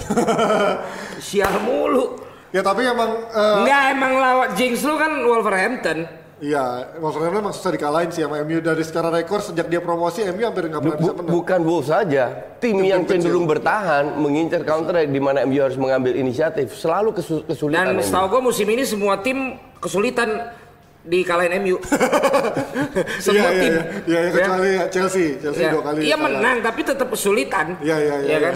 Sial 1.20 1.54
mulu. 1.60 2.16
Ya 2.48 2.64
tapi 2.64 2.80
emang 2.80 3.28
eh, 3.28 3.56
Enggak 3.60 3.82
emang 3.92 4.12
lawan 4.16 4.48
Jinx 4.54 4.80
lu 4.80 4.96
kan 4.96 5.12
Wolverhampton. 5.20 5.98
Iya, 6.38 6.62
Wolverhampton 6.96 7.42
emang 7.42 7.50
susah 7.50 7.70
dikalahin 7.70 8.08
sih 8.08 8.22
sama 8.22 8.38
MU 8.40 8.60
dari 8.60 8.78
secara 8.80 9.10
rekor 9.10 9.40
sejak 9.40 9.66
dia 9.66 9.80
promosi 9.80 10.22
MU 10.24 10.38
hampir 10.40 10.66
nggak 10.66 10.78
Bu- 10.78 10.86
pernah 10.88 11.00
bisa 11.00 11.12
menang. 11.12 11.32
bukan 11.32 11.60
Wolves 11.60 11.88
saja, 11.88 12.24
tim 12.56 12.78
yang 12.80 13.02
cenderung 13.02 13.42
bertahan 13.44 14.14
mengincar 14.14 14.62
counter 14.62 15.02
di 15.02 15.18
mana 15.18 15.42
MU 15.42 15.58
harus 15.58 15.74
mengambil 15.74 16.14
inisiatif 16.14 16.70
selalu 16.72 17.10
kesu- 17.12 17.42
kesulitan. 17.42 17.90
Dan 17.90 17.96
MU. 17.96 18.04
setahu 18.04 18.26
gue 18.28 18.42
musim 18.44 18.66
ini 18.66 18.82
semua 18.82 19.18
tim 19.18 19.38
kesulitan 19.76 20.54
dikalahin 21.02 21.58
MU. 21.60 21.74
Iya 21.74 23.18
semua 23.18 23.34
iya 23.44 23.50
tim. 23.56 23.72
iya, 23.72 23.82
iya 24.06 24.18
iya, 24.20 24.30
kecuali 24.30 24.70
Chelsea, 24.88 25.26
Chelsea 25.38 25.62
Ya, 25.64 25.70
dua 25.72 25.82
kali. 25.84 25.98
Iya 26.00 26.14
kalah. 26.14 26.22
menang 26.30 26.56
tapi 26.60 26.80
tetap 26.82 27.08
kesulitan. 27.08 27.66
Iya, 27.80 27.96
iya, 27.98 28.14
iya, 28.20 28.38
kan? 28.40 28.54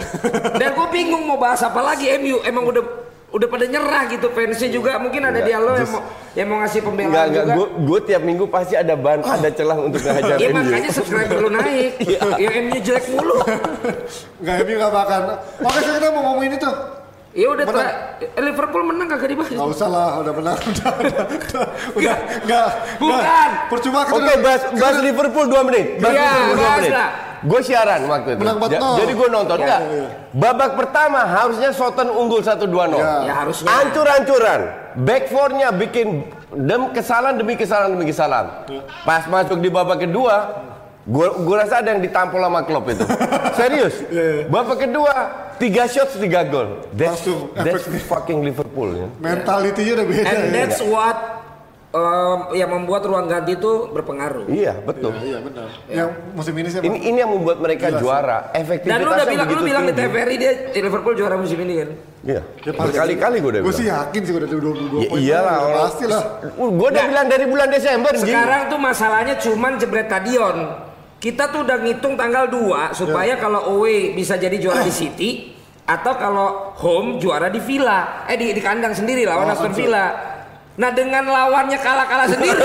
Dan 0.55 0.69
gue 0.71 0.87
bingung 0.89 1.23
mau 1.25 1.35
bahas 1.35 1.59
apa 1.59 1.83
lagi 1.83 2.07
MU. 2.15 2.39
Emang 2.41 2.63
udah 2.63 3.11
udah 3.33 3.47
pada 3.49 3.65
nyerah 3.65 4.03
gitu 4.07 4.29
fansnya 4.29 4.69
juga 4.69 4.95
mungkin 4.95 5.21
ada 5.23 5.33
Enggak, 5.35 5.49
dialog 5.49 5.73
yang 5.75 5.89
mau 5.89 6.01
yang 6.33 6.47
mau 6.47 6.57
ngasih 6.59 6.71
Enggak, 6.75 6.87
pembelaan 6.87 7.27
enggak, 7.27 7.43
juga. 7.43 7.53
gue, 7.55 7.67
gue 7.83 7.99
tiap 8.05 8.21
minggu 8.21 8.45
pasti 8.47 8.73
ada 8.75 8.93
bahan, 8.93 9.19
ada 9.19 9.49
celah 9.49 9.77
untuk 9.79 9.99
ngehajar 10.05 10.35
Iya 10.35 10.49
makanya 10.51 10.91
subscriber 10.91 11.37
lu 11.39 11.49
naik. 11.49 11.91
yang 12.43 12.53
MU 12.63 12.77
jelek 12.79 13.05
mulu. 13.09 13.37
Nggak 14.39 14.55
MU 14.59 14.73
nggak 14.75 14.93
makan. 14.93 15.21
Oke 15.59 15.79
kita 15.81 16.07
mau 16.09 16.21
ngomongin 16.23 16.53
itu. 16.53 16.71
Ya 17.33 17.49
udah 17.49 17.65
Menang. 17.65 17.81
tra- 17.81 17.97
Liverpool 18.39 18.83
menang 18.85 19.07
kagak 19.09 19.25
dibahas. 19.27 19.49
Gak 19.51 19.69
usah 19.73 19.89
lah, 19.89 20.09
udah 20.21 20.33
menang. 20.35 20.57
Udah, 20.69 20.91
udah, 20.93 21.23
udah, 21.25 21.65
udah, 21.97 22.15
nggak. 22.45 22.67
Bukan. 23.01 23.49
Percuma 23.67 23.99
kita 24.05 24.13
Oke, 24.13 24.21
udah- 24.23 24.37
bahas, 24.39 24.61
bahas 24.71 24.93
udah- 24.93 25.01
Liverpool 25.01 25.45
2 25.49 25.65
menit. 25.65 25.85
Bahas 25.97 26.13
Iya, 26.13 26.21
Liverpool 26.21 26.53
2 26.53 26.61
bahas 26.61 26.77
menit. 26.77 26.93
lah. 26.93 27.09
Gue 27.43 27.59
siaran 27.59 28.07
waktu 28.07 28.29
itu. 28.33 28.39
Menang 28.39 28.57
4-0. 28.57 28.99
jadi 28.99 29.11
gue 29.11 29.27
nonton. 29.27 29.57
Iya, 29.57 29.65
Enggak. 29.65 29.81
iya. 29.85 30.07
Babak 30.33 30.71
pertama 30.73 31.19
harusnya 31.23 31.69
Soton 31.69 32.07
unggul 32.07 32.39
1-2-0. 32.39 32.95
Iya. 32.95 33.13
Ya 33.27 33.33
harusnya. 33.35 33.67
Ancur-ancuran. 33.69 34.61
Back 34.95 35.23
four-nya 35.27 35.73
bikin 35.73 36.23
dem 36.53 36.93
kesalahan 36.93 37.35
demi 37.35 37.53
kesalahan 37.53 37.91
demi 37.91 38.05
kesalahan. 38.05 38.63
Pas 39.01 39.25
masuk 39.25 39.57
di 39.57 39.67
babak 39.67 40.05
kedua, 40.05 40.53
gue 41.03 41.27
gue 41.41 41.55
rasa 41.57 41.81
ada 41.81 41.91
yang 41.91 42.01
ditampol 42.01 42.37
sama 42.37 42.61
klub 42.61 42.85
itu. 42.85 43.01
Serius. 43.59 43.95
Babak 44.47 44.85
kedua, 44.85 45.13
tiga 45.57 45.89
shots, 45.89 46.13
tiga 46.15 46.45
gol. 46.45 46.85
That's, 46.93 47.25
Langsung 47.25 47.49
that's 47.57 47.89
fucking 48.05 48.45
Liverpool 48.45 48.93
ya. 48.93 49.07
Mentalitinya 49.17 49.91
udah 49.97 50.05
beda 50.05 50.21
And 50.23 50.39
ya. 50.39 50.49
that's 50.53 50.79
what 50.79 51.17
um, 51.93 52.51
yang 52.51 52.67
membuat 52.67 53.05
ruang 53.05 53.25
ganti 53.25 53.53
itu 53.53 53.87
berpengaruh. 53.87 54.49
Iya, 54.49 54.81
betul. 54.81 55.13
Iya 55.15 55.37
benar. 55.39 55.67
Yang 55.85 56.09
musim 56.33 56.53
ini 56.55 56.67
sih 56.67 56.79
Ini 56.81 56.97
ini 56.99 57.17
yang 57.17 57.31
membuat 57.31 57.57
mereka 57.57 57.93
juara. 57.95 58.49
Efektivitasnya 58.51 58.91
Dan 58.91 58.99
lu 58.99 59.11
udah 59.13 59.27
bilang 59.29 59.47
lu 59.47 59.63
bilang 59.63 59.83
di. 59.85 59.93
TVRI 59.93 60.35
dia 60.35 60.51
Liverpool 60.75 61.13
juara 61.13 61.35
musim 61.37 61.57
ini 61.59 61.73
kan. 61.77 61.89
Iya. 62.23 62.41
Ya. 62.41 62.71
Berkali-kali 62.73 63.35
gue 63.37 63.51
udah 63.51 63.61
Gue 63.61 63.69
bilang. 63.69 63.79
sih 63.79 63.85
yakin 63.87 64.21
sih 64.21 64.33
udah 64.33 64.47
22 64.49 64.73
Ya 64.97 65.07
poin. 65.07 65.19
iyalah. 65.21 65.57
Orang- 65.61 65.83
Pasti 65.85 66.05
lah. 66.05 66.21
Gue 66.51 66.87
udah 66.89 67.05
bilang 67.05 67.27
dari 67.29 67.45
bulan 67.45 67.69
Desember. 67.69 68.11
Sekarang 68.15 68.61
tuh 68.67 68.79
masalahnya 68.81 69.35
cuman 69.37 69.71
jebret 69.77 70.07
stadion. 70.07 70.57
Kita 71.17 71.47
tuh 71.47 71.63
udah 71.63 71.79
ngitung 71.79 72.19
tanggal 72.19 72.49
2 72.49 72.91
supaya 72.91 73.37
kalau 73.37 73.71
away 73.71 74.11
bisa 74.11 74.35
jadi 74.35 74.59
juara 74.59 74.83
di 74.83 74.91
City 74.91 75.29
atau 75.83 76.15
kalau 76.15 76.47
home 76.75 77.15
juara 77.15 77.47
di 77.47 77.59
Villa. 77.59 78.25
Eh 78.25 78.35
di, 78.35 78.51
di 78.51 78.59
kandang 78.59 78.91
sendiri 78.91 79.23
lawan 79.23 79.47
Oh, 79.47 79.53
Aston. 79.53 79.71
Villa. 79.71 80.32
Nah 80.73 80.89
dengan 80.89 81.21
lawannya 81.23 81.77
kalah-kalah 81.77 82.25
sendiri 82.25 82.57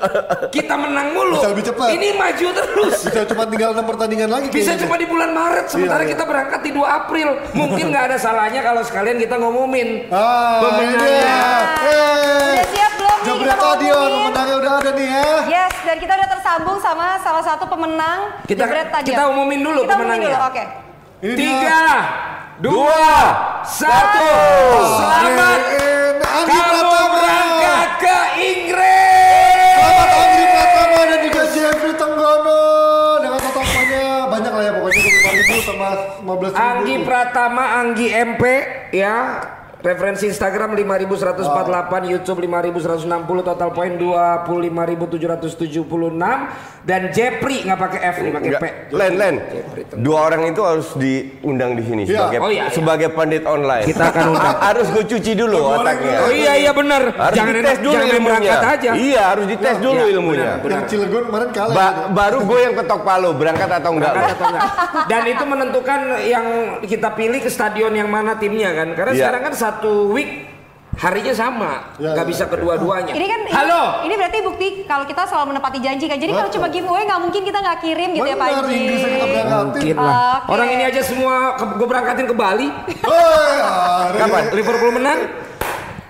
kita 0.56 0.76
menang 0.76 1.08
mulu. 1.10 1.34
Bisa 1.34 1.48
lebih 1.48 1.64
cepat. 1.64 1.88
Ini 1.90 2.08
maju 2.12 2.46
terus. 2.52 2.96
Bisa 3.00 3.24
cuma 3.24 3.48
tinggal 3.48 3.72
6 3.72 3.80
pertandingan 3.82 4.28
lagi. 4.28 4.46
Bisa 4.50 4.76
cuma 4.76 4.94
di 4.94 5.04
bulan 5.04 5.32
Maret 5.32 5.64
sementara 5.66 5.98
Iya, 5.98 6.04
iya. 6.04 6.12
kita 6.12 6.24
berangkat 6.26 6.60
di 6.60 6.70
2 6.70 6.84
April. 6.84 7.28
Mungkin 7.52 7.84
nggak 7.88 8.04
ada 8.06 8.16
salahnya 8.18 8.60
kalau 8.60 8.84
sekalian 8.84 9.16
kita 9.16 9.36
ngumumin 9.36 10.04
Ah, 10.10 10.60
pemenangnya. 10.60 11.00
dia. 11.00 11.48
Yeay. 11.80 12.52
Udah 12.52 12.66
siap 12.68 12.92
belum 12.94 13.16
nih 13.16 13.24
Jabret 13.24 13.48
kita 13.48 13.56
ngomongin? 13.56 14.12
pemenangnya 14.20 14.56
udah 14.56 14.72
ada 14.74 14.90
nih 14.92 15.08
ya. 15.08 15.28
Yes, 15.48 15.74
dan 15.80 15.96
kita 15.96 16.12
udah 16.14 16.28
tersambung 16.30 16.78
sama 16.78 17.06
salah 17.18 17.40
satu 17.42 17.64
pemenang 17.64 18.18
Kita- 18.44 18.68
kita 19.00 19.22
umumin 19.26 19.60
dulu 19.60 19.80
Kita 19.82 19.96
umumin 19.96 20.12
pemenangnya. 20.12 20.28
dulu, 20.30 20.44
oke. 20.46 20.64
Dia. 21.16 21.32
Tiga, 21.32 21.82
dua, 22.58 23.00
satu. 23.64 24.28
Selamat 24.92 25.60
kamu 26.36 26.44
Pratama. 26.46 27.15
15 36.26 36.50
ribu. 36.50 36.58
Anggi 36.58 36.96
Pratama, 37.06 37.64
Anggi 37.78 38.06
MP, 38.10 38.42
ya. 38.90 39.14
Referensi 39.86 40.26
Instagram 40.26 40.74
5148, 40.74 41.46
YouTube 42.10 42.42
5160, 42.42 43.06
total 43.46 43.70
poin 43.70 43.94
25776 43.94 45.86
dan 46.82 47.10
Jepri 47.10 47.62
nggak 47.62 47.78
pakai 47.78 48.00
F 48.04 48.16
nih, 48.18 48.32
pakai. 48.32 48.50
P. 48.52 48.64
Len, 48.90 49.12
Len. 49.14 49.34
Dua 49.96 50.26
orang 50.26 50.50
itu 50.50 50.58
harus 50.60 50.90
diundang 50.92 51.74
di 51.74 51.82
sini 51.82 52.02
Iya. 52.02 52.18
sebagai 52.18 52.38
Oh, 52.40 52.50
iya, 52.50 52.66
iya. 52.66 52.74
sebagai 52.74 53.08
pandit 53.10 53.42
online. 53.44 53.86
Kita 53.86 54.10
akan 54.10 54.24
undang. 54.28 54.56
harus 54.66 54.86
gue 54.90 55.04
cuci 55.06 55.32
dulu 55.34 55.54
otaknya. 55.72 56.18
Oh 56.18 56.32
iya 56.34 56.52
iya 56.56 56.72
benar. 56.74 57.02
Harus 57.06 57.36
Jangan 57.36 57.54
dites 57.56 57.78
dulu 57.78 57.94
jangan 57.94 58.08
ilmunya. 58.08 58.26
berangkat 58.26 58.66
aja. 58.66 58.90
Iya, 58.90 59.22
harus 59.28 59.46
dites 59.46 59.76
dulu 59.78 60.00
Iya, 60.00 60.12
ilmunya. 60.12 60.50
benar, 60.58 60.72
Yang 60.72 60.84
Cilegon 60.90 61.22
kemarin 61.24 61.48
kalah. 61.54 61.70
Ba- 61.70 61.94
gitu. 61.94 62.10
baru 62.10 62.38
gue 62.42 62.58
yang 62.60 62.74
ketok 62.74 63.00
palu 63.02 63.30
berangkat 63.32 63.70
atau 63.72 63.90
enggak. 63.92 64.12
Berangkat 64.12 64.34
atau 64.34 64.46
enggak. 64.48 64.66
Dan 65.06 65.22
itu 65.28 65.44
menentukan 65.44 66.00
yang 66.24 66.46
kita 66.82 67.08
pilih 67.12 67.38
ke 67.38 67.46
stadion 67.48 67.92
yang 67.92 68.10
mana 68.10 68.34
timnya 68.34 68.74
kan. 68.74 68.90
Karena 68.90 69.12
Iya. 69.12 69.20
sekarang 69.22 69.42
kan 69.44 69.54
satu 69.54 69.74
week 69.84 70.30
harinya 70.96 71.28
sama, 71.30 71.92
Ya, 71.96 72.16
nggak 72.16 72.24
ya. 72.24 72.30
bisa 72.32 72.44
kedua-duanya. 72.48 73.12
Ini 73.12 73.26
kan 73.26 73.40
ini- 73.42 73.52
Halo. 73.52 74.00
Ini, 74.00 74.14
berarti 74.16 74.38
bukti 74.40 74.66
kalau 74.88 75.04
kita 75.04 75.28
selalu 75.28 75.52
menepati 75.52 75.78
janji 75.78 76.08
kan. 76.08 76.16
Jadi 76.16 76.32
kalau 76.32 76.48
cuma 76.48 76.66
giveaway 76.68 77.04
nggak 77.04 77.20
mungkin 77.20 77.42
kita 77.42 77.58
nggak 77.60 77.78
kirim 77.80 78.10
gitu 78.12 78.24
ya 78.24 78.32
Pak 78.34 78.48
Benar, 78.48 78.64
Haji. 78.64 78.80
Mungkin 79.68 79.96
lah. 79.98 80.36
Oke. 80.40 80.48
Orang 80.48 80.68
ini 80.70 80.82
aja 80.82 81.00
semua 81.04 81.34
gue 81.52 81.84
berangkatin 81.86 82.24
ke 82.24 82.32
Bali. 82.32 82.68
Kapan? 84.16 84.42
Liverpool 84.50 84.92
menang. 84.92 85.20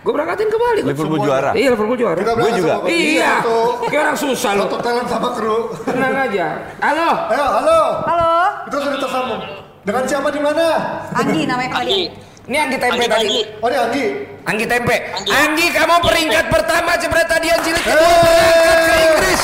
Gue 0.06 0.14
berangkatin 0.14 0.46
ke 0.46 0.54
Bali. 0.54 0.80
Liverpool 0.86 1.18
Semua. 1.18 1.26
juara. 1.26 1.50
Iya 1.50 1.68
Liverpool 1.68 1.98
juara. 1.98 2.18
Gue 2.22 2.50
juga. 2.54 2.74
Iya. 2.86 3.42
Satu, 3.42 3.58
Kayak 3.90 4.02
orang 4.06 4.16
susah 4.16 4.50
loh. 4.54 4.66
satu 4.70 4.76
talent 4.78 5.08
sama 5.10 5.28
kru. 5.34 5.58
Tenang 5.82 6.14
aja. 6.14 6.46
Halo. 6.78 7.10
Ayo, 7.26 7.46
halo. 7.58 7.80
Halo, 8.06 8.30
Kita 8.64 8.76
sudah 8.80 8.98
tersambung. 9.02 9.42
Dengan 9.82 10.02
siapa 10.02 10.28
di 10.30 10.38
mana? 10.38 10.66
Anggi 11.10 11.42
namanya 11.42 11.70
Pak 11.70 11.82
Anggi, 11.82 12.02
Ini 12.46 12.56
Anggi 12.56 12.78
Tempe 12.78 12.94
Anggi, 12.96 13.06
tadi. 13.08 13.26
Anggi. 13.26 13.40
Oh, 13.58 13.66
ini 13.66 13.76
Anggi. 13.76 14.04
Anggi 14.44 14.66
Tempe. 14.66 14.96
Anggi. 15.12 15.30
Anggi 15.32 15.66
kamu 15.68 15.94
peringkat 15.98 16.44
pertama 16.46 16.90
jebret 16.94 17.26
tadian 17.26 17.58
cilik 17.60 17.82
kedua 17.82 17.98
Hey. 17.98 18.22
berangkat 18.22 18.78
ke 18.78 18.94
Inggris. 19.04 19.42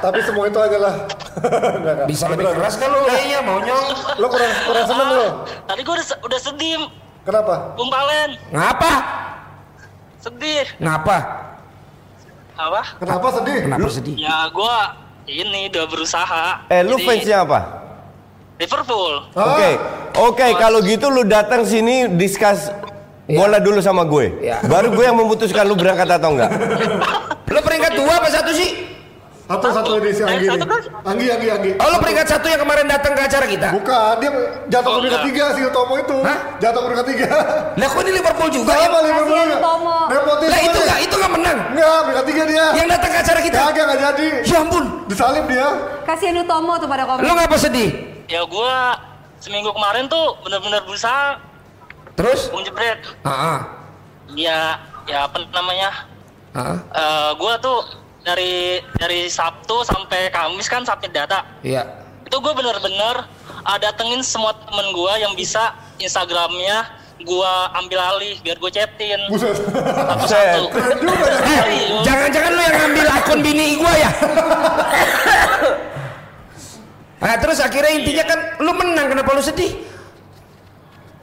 Tapi 0.00 0.18
semua 0.20 0.44
itu 0.46 0.58
adalah 0.58 0.94
Enggak, 1.76 1.92
enggak. 1.92 2.06
Bisa 2.06 2.24
lebih 2.26 2.46
keras 2.50 2.74
kan 2.76 2.88
lu 2.88 3.00
kayaknya 3.02 3.38
mau 3.40 3.58
nyong. 3.58 3.86
Lo 4.16 4.26
kurang 4.28 4.52
kurang 4.64 4.84
seneng 4.86 5.08
lo. 5.10 5.26
Tadi 5.62 5.80
gue 5.80 5.94
udah, 5.94 6.06
se- 6.06 6.20
udah 6.22 6.40
sedih, 6.40 6.80
Kenapa? 7.20 7.54
Bung 7.74 7.88
Palen. 7.88 8.30
Ngapa? 8.50 8.92
Sedih. 10.18 10.64
Ngapa? 10.78 11.16
Apa? 12.54 12.82
Kenapa 12.96 13.26
sedih? 13.34 13.58
Kenapa 13.60 13.88
sedih? 13.90 14.14
Ya 14.14 14.46
gue 14.46 14.76
ini 15.26 15.68
udah 15.68 15.84
berusaha. 15.86 16.44
Eh, 16.66 16.80
lu 16.80 16.96
Jadi, 16.96 17.04
fansnya 17.06 17.36
apa? 17.42 17.60
Liverpool. 18.54 19.12
Oke, 19.34 19.70
oke. 20.16 20.46
Kalau 20.54 20.78
gitu 20.80 21.06
lu 21.08 21.22
datang 21.22 21.62
sini 21.62 22.10
discuss 22.10 22.70
bola 23.24 23.56
dulu 23.56 23.78
sama 23.78 24.04
gue. 24.04 24.36
Iya. 24.40 24.62
Baru 24.64 24.90
gue 24.90 25.04
yang 25.04 25.16
memutuskan 25.16 25.64
lu 25.64 25.74
berangkat 25.74 26.08
atau 26.10 26.30
enggak. 26.30 26.50
Lu 27.46 27.62
peringkat 27.62 27.94
dua 27.94 28.18
apa 28.18 28.26
satu 28.28 28.50
sih? 28.50 28.82
Satu 29.44 29.68
satu 29.70 30.00
di 30.00 30.10
si 30.10 30.24
Anggi 30.24 30.42
Eh, 30.42 30.50
satu 30.50 30.66
kan? 30.66 30.80
Anggi 31.06 31.30
Anggi 31.30 31.48
Anggi. 31.52 31.70
Oh 31.76 31.86
lu 31.86 32.02
peringkat 32.02 32.26
satu 32.26 32.48
yang 32.48 32.58
kemarin 32.58 32.88
datang 32.88 33.14
ke 33.14 33.22
acara 33.22 33.46
kita? 33.46 33.68
Bukan, 33.70 34.12
dia 34.18 34.30
jatuh 34.66 34.82
ke 34.82 34.90
Oh, 34.90 34.98
peringkat 34.98 35.20
enggak. 35.22 35.30
tiga 35.30 35.44
si 35.54 35.60
Utomo 35.62 35.94
itu. 35.94 36.16
Hah? 36.18 36.38
Jatuh 36.58 36.80
ke 36.80 36.86
peringkat 36.90 37.06
tiga. 37.14 37.28
Lah 37.76 37.86
kok 37.86 38.00
ini 38.00 38.12
Liverpool 38.16 38.48
juga 38.50 38.72
ya? 38.72 38.88
Sama 38.88 38.98
Liverpool. 39.04 39.36
Kasihan 39.36 39.58
Utomo. 39.60 39.96
Nepotisme. 40.08 40.50
Lah 40.50 40.58
itu 40.58 40.74
nih. 40.74 40.82
nggak 40.82 40.98
itu 40.98 41.14
nggak 41.14 41.32
menang. 41.36 41.58
Enggak, 41.70 41.98
peringkat 42.02 42.26
tiga 42.26 42.42
dia. 42.48 42.64
Yang 42.74 42.88
datang 42.90 43.10
ke 43.12 43.18
acara 43.20 43.40
kita? 43.44 43.58
Kagak 43.60 43.84
enggak 43.84 44.00
jadi. 44.02 44.28
Ya 44.42 44.58
ampun. 44.58 44.84
Disalib 45.06 45.44
dia. 45.46 45.68
Kasihan 46.02 46.36
Utomo 46.40 46.72
tuh 46.74 46.88
pada 46.88 47.02
komen. 47.04 47.22
Lu 47.22 47.32
ngapa 47.36 47.56
sedih? 47.56 47.88
Ya 48.26 48.42
gue 48.42 48.74
seminggu 49.44 49.76
kemarin 49.76 50.08
tuh 50.08 50.40
bener-bener 50.40 50.80
berusaha 50.88 51.36
Terus? 52.16 52.48
Bung 52.48 52.64
Jebret. 52.64 53.02
Ah. 53.26 53.66
Ya, 54.32 54.80
ya 55.04 55.28
apa 55.28 55.42
namanya? 55.52 56.08
ah. 56.56 56.78
Eh 56.80 57.30
gue 57.36 57.54
tuh 57.60 57.78
dari 58.24 58.80
dari 58.96 59.28
Sabtu 59.28 59.84
sampai 59.84 60.32
Kamis 60.32 60.70
kan 60.70 60.86
submit 60.88 61.12
data. 61.12 61.44
Iya. 61.60 61.84
Itu 62.24 62.40
gue 62.40 62.54
bener-bener 62.56 63.28
uh, 63.68 63.78
datengin 63.82 64.24
semua 64.24 64.56
temen 64.64 64.94
gue 64.96 65.12
yang 65.20 65.36
bisa 65.36 65.76
Instagramnya 66.00 67.04
gue 67.20 67.52
ambil 67.78 68.00
alih 68.00 68.36
biar 68.42 68.58
gue 68.58 68.70
chatin 68.74 69.20
Buset. 69.30 69.54
satu-satu. 69.54 70.62
Jangan-jangan 72.02 72.50
lu 72.54 72.62
yang 72.62 72.76
ngambil 72.80 73.06
akun 73.12 73.38
bini 73.42 73.76
gua 73.78 73.92
ya? 73.94 74.10
Nah, 77.24 77.40
terus 77.40 77.56
akhirnya 77.56 77.92
intinya 77.96 78.24
kan 78.28 78.38
lu 78.60 78.72
menang 78.76 79.08
kenapa 79.08 79.32
lu 79.32 79.40
sedih? 79.40 79.72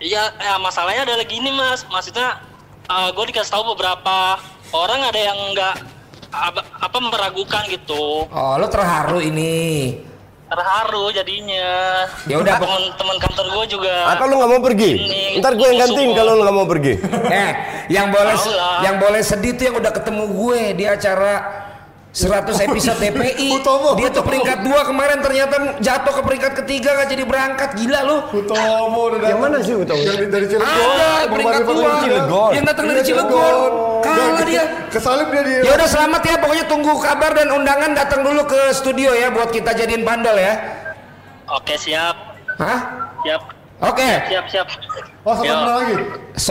Iya, 0.02 0.34
ya, 0.34 0.58
masalahnya 0.58 1.06
adalah 1.06 1.22
gini 1.22 1.54
mas, 1.54 1.86
maksudnya 1.86 2.42
gue 2.90 3.26
dikasih 3.30 3.54
tahu 3.54 3.78
beberapa 3.78 4.42
orang 4.74 5.00
ada 5.06 5.22
yang 5.22 5.38
nggak 5.54 5.76
apa, 6.34 6.62
apa 6.82 6.98
meragukan 6.98 7.62
gitu, 7.70 8.26
Oh, 8.26 8.54
lu 8.58 8.66
terharu 8.66 9.22
ini. 9.22 9.94
terharu 10.52 11.16
jadinya. 11.16 12.04
Ya 12.28 12.36
udah, 12.36 12.60
teman-teman 12.60 13.18
kantor 13.22 13.46
gue 13.56 13.66
juga. 13.72 13.96
Atau 14.12 14.28
lu 14.28 14.36
nggak 14.36 14.52
mau 14.52 14.60
pergi? 14.60 14.92
Ini, 15.00 15.24
Ntar 15.40 15.56
gue 15.56 15.64
yang 15.64 15.80
gantiin 15.80 16.12
kalau 16.12 16.32
lu 16.36 16.42
nggak 16.44 16.58
mau 16.58 16.68
pergi. 16.68 16.94
Eh, 17.32 17.52
yang 17.88 18.12
boleh 18.12 18.36
yang 18.84 18.96
boleh 19.00 19.22
sedih 19.24 19.56
tuh 19.56 19.64
yang 19.70 19.78
udah 19.80 19.94
ketemu 19.96 20.24
gue 20.28 20.62
di 20.76 20.86
acara 20.90 21.34
100 22.12 22.68
episode 22.68 23.00
TPI. 23.00 23.56
Utomo, 23.56 23.96
Dia 23.96 24.12
tuh 24.12 24.20
Utomo. 24.20 24.28
peringkat 24.28 24.58
dua 24.68 24.84
kemarin 24.84 25.18
ternyata 25.24 25.56
jatuh 25.80 26.14
ke 26.20 26.22
peringkat 26.28 26.52
ketiga 26.60 26.90
nggak 27.00 27.08
jadi 27.08 27.24
berangkat. 27.24 27.70
Gila 27.80 28.00
lu. 28.04 28.18
Utomo 28.36 29.00
udah 29.16 29.20
Yang 29.32 29.40
mana 29.40 29.58
sih 29.64 29.74
Utomo? 29.80 30.04
Dari, 30.04 30.26
dari 30.28 30.46
Cilegon. 30.52 30.68
Ada 30.68 31.08
peringkat 31.32 31.62
balik-balik 31.64 31.88
dua. 31.88 32.04
Cilegon. 32.04 32.50
Yang 32.52 32.66
datang 32.68 32.86
dari 32.92 33.02
Cilegon. 33.08 33.72
Kalah 34.04 34.44
dia. 34.44 34.64
Kesalip 34.92 35.28
dia 35.32 35.42
di. 35.48 35.54
Ya 35.64 35.72
udah 35.72 35.88
selamat 35.88 36.22
ya, 36.28 36.36
pokoknya 36.44 36.66
tunggu 36.68 36.92
kabar 37.00 37.32
dan 37.32 37.48
undangan 37.56 37.92
datang 37.96 38.22
dulu 38.28 38.44
ke 38.44 38.60
studio 38.76 39.16
ya 39.16 39.32
buat 39.32 39.48
kita 39.48 39.72
jadiin 39.72 40.04
bandel 40.04 40.36
ya. 40.36 40.54
Oke 41.52 41.76
siap, 41.76 42.16
Hah? 42.60 42.80
siap, 43.24 43.44
Oke. 43.82 44.10
siap, 44.30 44.46
siap. 44.46 44.68
Oh, 45.22 45.34
selamat 45.34 45.46
Yo. 45.46 45.54
menang 45.56 45.78
lagi. 45.78 45.96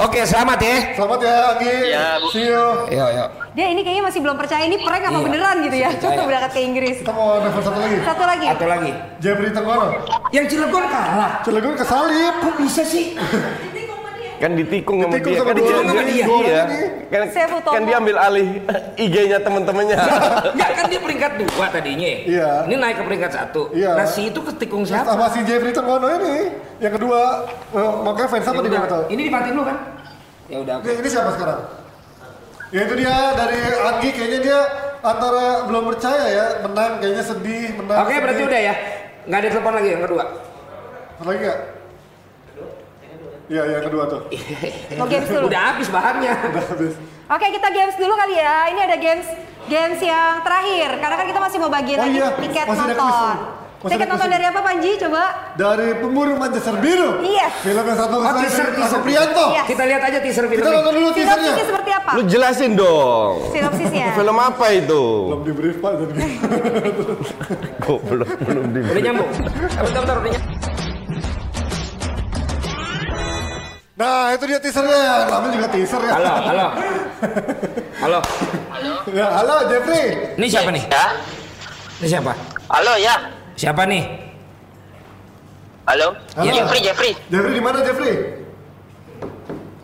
Oke, 0.02 0.20
selamat 0.22 0.58
ya. 0.58 0.76
Selamat 0.94 1.18
ya, 1.20 1.34
Anggi. 1.54 1.74
Ya, 1.86 2.06
Bu. 2.18 2.26
See 2.30 2.42
you. 2.44 2.64
Yo 2.90 3.06
yo. 3.08 3.24
Dia 3.50 3.66
ini 3.66 3.82
kayaknya 3.82 4.04
masih 4.04 4.18
belum 4.18 4.34
percaya 4.34 4.62
ini 4.62 4.78
prank 4.78 5.02
apa 5.02 5.14
Iya, 5.14 5.26
beneran 5.26 5.56
gitu 5.62 5.76
ya. 5.76 5.90
percaya. 5.90 6.22
Berangkat 6.22 6.50
ke 6.50 6.60
Inggris. 6.60 6.96
Kita 7.02 7.10
mau 7.10 7.38
nelfon 7.38 7.62
satu 7.62 7.78
lagi. 7.78 7.96
Satu 8.02 8.24
lagi. 8.26 8.46
Satu 8.46 8.66
lagi. 8.66 8.90
Jeffrey 9.18 9.50
Tenggono. 9.50 9.88
Yang 10.30 10.46
Cilegon 10.50 10.84
kalah. 10.86 11.32
Cilegon 11.42 11.74
kesalip. 11.74 12.34
Kok 12.42 12.54
bisa 12.58 12.82
sih? 12.82 13.04
Kan 14.40 14.56
ditikung 14.56 15.04
sama 15.04 15.20
Ditikung 15.20 15.36
dia. 15.36 15.40
sama 15.44 15.52
Kan 15.52 15.56
dia, 15.60 16.16
dia, 16.16 16.24
dua 16.24 16.40
iya. 16.48 16.64
Kan, 17.12 17.20
kan 17.60 17.82
dia 17.84 17.96
ambil 18.00 18.16
alih 18.16 18.48
IG-nya 18.96 19.38
temen-temennya. 19.44 19.98
Enggak 20.56 20.70
kan 20.80 20.84
dia 20.88 21.00
peringkat 21.04 21.32
dua 21.44 21.66
tadinya. 21.68 22.08
Iya. 22.24 22.50
Ini 22.64 22.74
naik 22.80 22.96
ke 22.96 23.04
peringkat 23.04 23.32
satu. 23.36 23.62
Iya. 23.76 24.00
Nah 24.00 24.06
si 24.08 24.32
itu 24.32 24.40
ketikung 24.40 24.88
siapa? 24.88 25.12
Sama 25.12 25.28
si 25.28 25.44
Jeffrey 25.44 25.76
Tenggono 25.76 26.08
ini. 26.08 26.56
Yang 26.80 26.92
kedua, 26.96 27.20
eh, 27.76 27.92
makanya 28.00 28.28
fans 28.32 28.48
apa 28.48 28.56
Ya 28.56 28.62
dia 28.64 28.64
udah, 28.64 28.80
nggak 28.80 28.92
tahu. 28.96 29.04
Ini 29.12 29.20
dimatiin 29.28 29.54
lu 29.54 29.62
kan? 29.68 29.76
Ya 30.48 30.56
udah. 30.64 30.74
Ini, 30.80 30.92
ini 31.04 31.08
siapa 31.12 31.30
sekarang? 31.36 31.60
Ya 32.70 32.80
itu 32.86 32.94
dia 32.96 33.14
dari 33.36 33.60
Anggi 33.76 34.10
kayaknya 34.16 34.40
dia 34.40 34.58
antara 35.04 35.68
belum 35.68 35.84
percaya 35.92 36.24
ya, 36.32 36.46
menang 36.64 36.92
kayaknya 36.96 37.24
sedih, 37.28 37.76
menang. 37.76 37.98
Oke, 38.08 38.14
berarti 38.16 38.42
udah 38.48 38.60
ya. 38.72 38.74
Nggak 39.28 39.38
ada 39.44 39.48
telepon 39.52 39.74
lagi 39.76 39.88
yang 39.92 40.02
kedua. 40.08 40.24
Lagi 41.20 41.40
nggak? 41.44 41.60
Iya, 43.50 43.62
yang 43.66 43.82
kedua 43.82 44.06
tuh. 44.06 44.20
Mau 44.94 45.10
games 45.10 45.26
dulu. 45.26 45.50
Udah 45.50 45.62
habis 45.74 45.90
bahannya. 45.90 46.32
Udah 46.54 46.64
habis. 46.70 46.94
Oke, 47.26 47.46
kita 47.50 47.68
games 47.74 47.96
dulu 47.98 48.14
kali 48.14 48.38
ya. 48.38 48.70
Ini 48.70 48.80
ada 48.86 48.96
games 48.96 49.26
games 49.66 49.98
yang 49.98 50.38
terakhir. 50.40 51.02
Karena 51.02 51.14
kan 51.18 51.26
kita 51.26 51.40
masih 51.42 51.58
mau 51.58 51.66
bagiin 51.68 51.98
Oh 51.98 52.04
lagi 52.06 52.14
iya, 52.16 52.28
tiket 52.38 52.64
masih 52.64 52.86
nonton. 52.86 53.36
Masih 53.80 53.96
Tiket 53.96 54.08
nonton 54.12 54.28
dari 54.28 54.44
apa 54.44 54.60
Panji? 54.60 54.90
Coba. 55.00 55.22
Dari 55.56 55.88
pemburu 55.98 56.36
Manchester 56.36 56.76
Biru. 56.78 57.24
Iya. 57.24 57.48
Film 57.58 57.80
yang 57.80 57.98
satu 57.98 58.14
Oh, 58.20 58.34
teaser, 58.38 58.66
teaser. 58.70 59.00
Prianto. 59.02 59.44
Iya. 59.50 59.62
Kita 59.66 59.82
lihat 59.82 60.02
aja 60.04 60.18
teaser 60.20 60.44
Kita 60.46 60.52
filmnya. 60.54 60.70
nonton 60.78 60.92
dulu 60.94 61.08
teasernya. 61.10 61.34
Sinopsisnya 61.34 61.66
seperti 61.66 61.90
apa? 61.90 62.10
Lu 62.14 62.22
jelasin 62.28 62.70
dong. 62.78 63.34
Sinopsisnya. 63.50 64.06
Film 64.14 64.36
apa 64.38 64.66
itu? 64.70 65.02
Belum 65.26 65.42
di 65.42 65.52
brief 65.56 65.76
Pak 65.80 65.92
jadi. 65.98 66.22
Kok 67.80 67.98
belum 68.14 68.28
belum 68.46 68.64
di. 68.70 68.80
Udah 68.84 69.02
nyambung. 69.02 69.30
Bentar, 69.34 70.02
bentar, 70.06 70.16
udah 70.22 70.30
nyambung. 70.30 70.79
Nah, 74.00 74.32
itu 74.32 74.44
dia 74.48 74.56
teasernya. 74.56 75.28
Namanya 75.28 75.52
juga 75.60 75.68
teaser 75.68 76.00
ya. 76.00 76.12
Halo, 76.16 76.32
halo. 76.40 76.66
Halo. 78.00 78.18
Ya, 79.12 79.26
halo 79.28 79.56
Jeffrey. 79.68 80.04
Ini 80.40 80.46
siapa 80.48 80.70
nih? 80.72 80.84
Ya, 80.88 81.04
Ini 82.00 82.06
siapa? 82.08 82.32
halo 82.70 82.94
ya, 82.96 83.14
Siapa 83.60 83.84
nih? 83.84 84.02
halo, 85.84 86.14
Halo. 86.32 86.48
Jeffrey, 86.48 86.80
Jeffrey, 86.80 87.12
Jeffrey 87.28 87.52
di 87.52 87.60
mana 87.60 87.82
Jeffrey? 87.82 88.14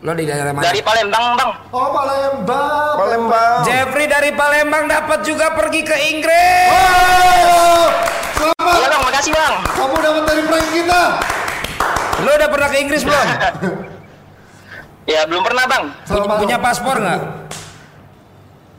Lo 0.01 0.15
di 0.15 0.23
daerah 0.25 0.49
mana? 0.49 0.63
dari 0.65 0.79
Palembang 0.81 1.35
bang. 1.35 1.51
Oh, 1.69 1.91
Palembang. 1.93 2.93
Palembang. 2.97 3.59
Jeffrey 3.69 4.07
dari 4.09 4.31
Palembang 4.33 4.87
dapat 4.87 5.19
juga 5.21 5.51
pergi 5.53 5.81
ke 5.83 5.97
Inggris. 6.09 6.69
Oh, 6.73 7.85
selamat. 8.33 8.73
Iya 8.73 8.87
bang, 8.87 9.01
makasih 9.03 9.31
bang. 9.35 9.53
Kamu 9.67 9.95
dapat 9.99 10.23
dari 10.25 10.41
prank 10.47 10.67
kita. 10.73 11.01
Lo 12.23 12.29
udah 12.33 12.49
pernah 12.49 12.69
ke 12.71 12.77
Inggris 12.81 13.01
belum? 13.05 13.27
Ya 15.07 15.23
belum 15.23 15.39
pernah 15.39 15.63
bang. 15.71 15.83
Selamat. 16.03 16.35
Punya 16.35 16.57
paspor 16.59 16.99
nggak? 16.99 17.21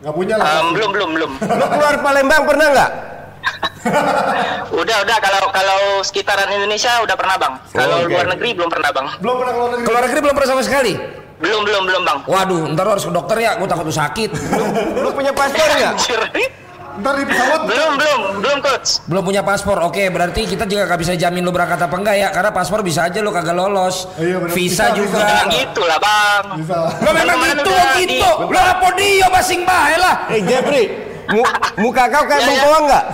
Nggak 0.05 0.15
punya 0.15 0.35
lah. 0.37 0.47
Em, 0.61 0.67
belum, 0.77 0.91
belum, 0.93 1.11
belum. 1.17 1.31
Lu 1.59 1.67
keluar 1.73 1.95
Palembang 2.05 2.43
pernah 2.45 2.67
nggak? 2.69 2.91
Udah, 4.79 4.97
udah. 5.01 5.17
Kalau 5.25 5.43
kalau 5.51 5.81
sekitaran 6.05 6.53
Indonesia 6.53 7.01
udah 7.01 7.17
pernah 7.17 7.41
bang. 7.41 7.55
Kalau 7.73 8.05
Oke. 8.05 8.13
luar 8.13 8.27
negeri 8.37 8.51
belum 8.53 8.69
pernah 8.69 8.91
bang. 8.93 9.07
Belum 9.25 9.35
pernah 9.41 9.53
keluar 9.57 9.71
negeri. 9.73 9.87
Keluar 9.89 10.03
negeri 10.05 10.19
belum 10.21 10.35
pernah 10.37 10.51
sama 10.53 10.63
sekali. 10.63 10.93
Belum, 11.39 11.61
belum, 11.65 11.83
belum 11.89 12.03
bang. 12.05 12.19
Waduh, 12.29 12.63
ntar 12.77 12.85
lo 12.85 12.91
harus 12.99 13.07
ke 13.09 13.13
dokter 13.15 13.37
ya. 13.41 13.57
Gue 13.57 13.67
takut 13.71 13.89
lu 13.89 13.95
sakit. 13.95 14.31
Lu 15.01 15.09
punya 15.17 15.33
paspor 15.33 15.65
nggak? 15.65 15.95
Ntar 16.99 17.15
di 17.15 17.25
pesawat. 17.25 17.61
belum, 17.65 17.91
belum, 17.95 18.21
belum 18.39 18.59
coach. 18.59 18.89
Belum 19.05 19.23
punya 19.23 19.41
paspor. 19.41 19.79
Oke, 19.81 20.09
berarti 20.09 20.45
kita 20.45 20.65
juga 20.65 20.85
gak 20.85 20.99
bisa 20.99 21.15
jamin 21.15 21.41
lu 21.41 21.51
berangkat 21.51 21.79
apa 21.79 21.95
enggak 21.95 22.17
ya. 22.17 22.29
Karena 22.29 22.51
paspor 22.51 22.83
bisa 22.83 23.05
aja 23.05 23.19
lu 23.19 23.31
kagak 23.31 23.53
lolos. 23.53 24.11
Iya, 24.17 24.37
bener. 24.39 24.53
Visa 24.53 24.91
Bisa, 24.91 24.95
juga. 24.95 25.19
bisa. 25.19 25.47
Gitu 25.49 25.83
lah 25.83 25.99
bang. 25.99 26.45
Bisa. 26.59 26.77
Lo 26.99 27.11
memang 27.13 27.39
gitu, 27.41 27.71
gitu. 27.97 28.11
di- 28.11 28.23
Lo 28.49 28.61
apa 28.61 28.89
dia 28.93 29.27
basing 29.29 29.63
bae 29.63 29.95
lah. 29.95 30.15
Eh 30.29 30.41
Jeffrey, 30.43 30.85
mu 31.29 31.43
muka 31.79 32.05
kau 32.09 32.25
kayak 32.25 32.39
Ya, 32.39 32.43
ya. 32.43 32.49
bengkoang 32.49 32.85
nggak? 32.85 33.05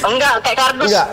Enggak, 0.00 0.34
kayak 0.40 0.58
kardus. 0.58 0.88
Enggak. 0.88 1.06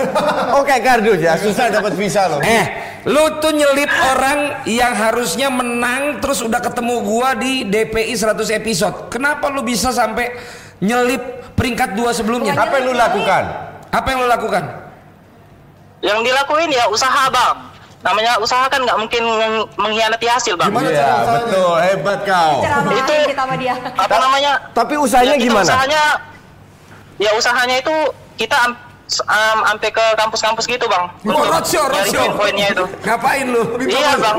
Oh 0.50 0.64
kayak 0.64 0.84
kardus 0.86 1.20
ya, 1.20 1.34
susah 1.36 1.66
dapat 1.68 1.92
visa 1.94 2.24
loh. 2.26 2.40
Eh, 2.40 2.66
lu 3.04 3.20
tuh 3.38 3.52
nyelip 3.52 3.92
orang 4.08 4.64
yang 4.64 4.96
harusnya 4.96 5.52
menang 5.52 6.18
terus 6.18 6.40
udah 6.40 6.64
ketemu 6.64 7.04
gua 7.04 7.36
di 7.36 7.68
DPI 7.68 8.16
100 8.16 8.48
episode. 8.50 9.12
Kenapa 9.12 9.52
lu 9.52 9.60
bisa 9.62 9.92
sampai 9.92 10.32
nyelip 10.80 11.22
peringkat 11.54 11.94
dua 11.94 12.12
sebelumnya? 12.12 12.54
Apa 12.54 12.78
yang 12.78 12.86
lu 12.86 12.96
lakukan? 12.96 13.44
Apa 13.90 14.08
yang 14.08 14.20
lu 14.22 14.28
lakukan? 14.28 14.64
Yang 16.00 16.20
dilakuin 16.24 16.70
ya 16.70 16.86
usaha 16.88 17.26
bang. 17.28 17.58
Namanya 17.98 18.38
usaha 18.38 18.70
kan 18.70 18.78
nggak 18.80 18.98
mungkin 18.98 19.24
meng- 19.26 19.68
mengkhianati 19.76 20.28
hasil 20.30 20.54
bang. 20.54 20.70
Gimana 20.70 20.88
Iya 20.88 21.02
usahanya? 21.02 21.34
betul, 21.34 21.74
hebat 21.82 22.20
kau. 22.24 22.54
Itu- 22.94 23.28
kita 23.28 23.36
sama 23.36 23.56
dia. 23.58 23.74
Apa 23.98 24.16
namanya? 24.18 24.52
Tapi 24.72 24.94
usahanya 24.96 25.36
Ya, 25.36 25.42
gimana? 25.42 25.66
Usahanya, 25.66 26.04
ya 27.18 27.32
usahanya 27.34 27.76
itu 27.82 27.96
kita 28.38 28.54
am- 28.56 28.78
sampai 29.08 29.90
ke 29.90 30.06
kampus-kampus 30.14 30.68
gitu 30.68 30.86
bang. 30.86 31.04
Oh, 31.26 31.42
nyari 31.42 31.50
roadshow. 31.50 31.86
poin-poinnya 31.90 32.68
itu. 32.70 32.84
Ngapain 33.02 33.46
lu? 33.48 33.64
Iya 33.82 34.12
bang. 34.20 34.38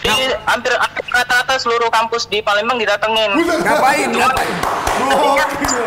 Di 0.00 0.08
hampir 0.48 0.72
rata-rata 1.12 1.54
seluruh 1.60 1.92
kampus 1.92 2.24
di 2.32 2.40
Palembang 2.40 2.80
didatengin. 2.80 3.36
Ngapain? 3.36 4.08
Ngapain? 4.08 4.54
Gokil. 4.96 5.84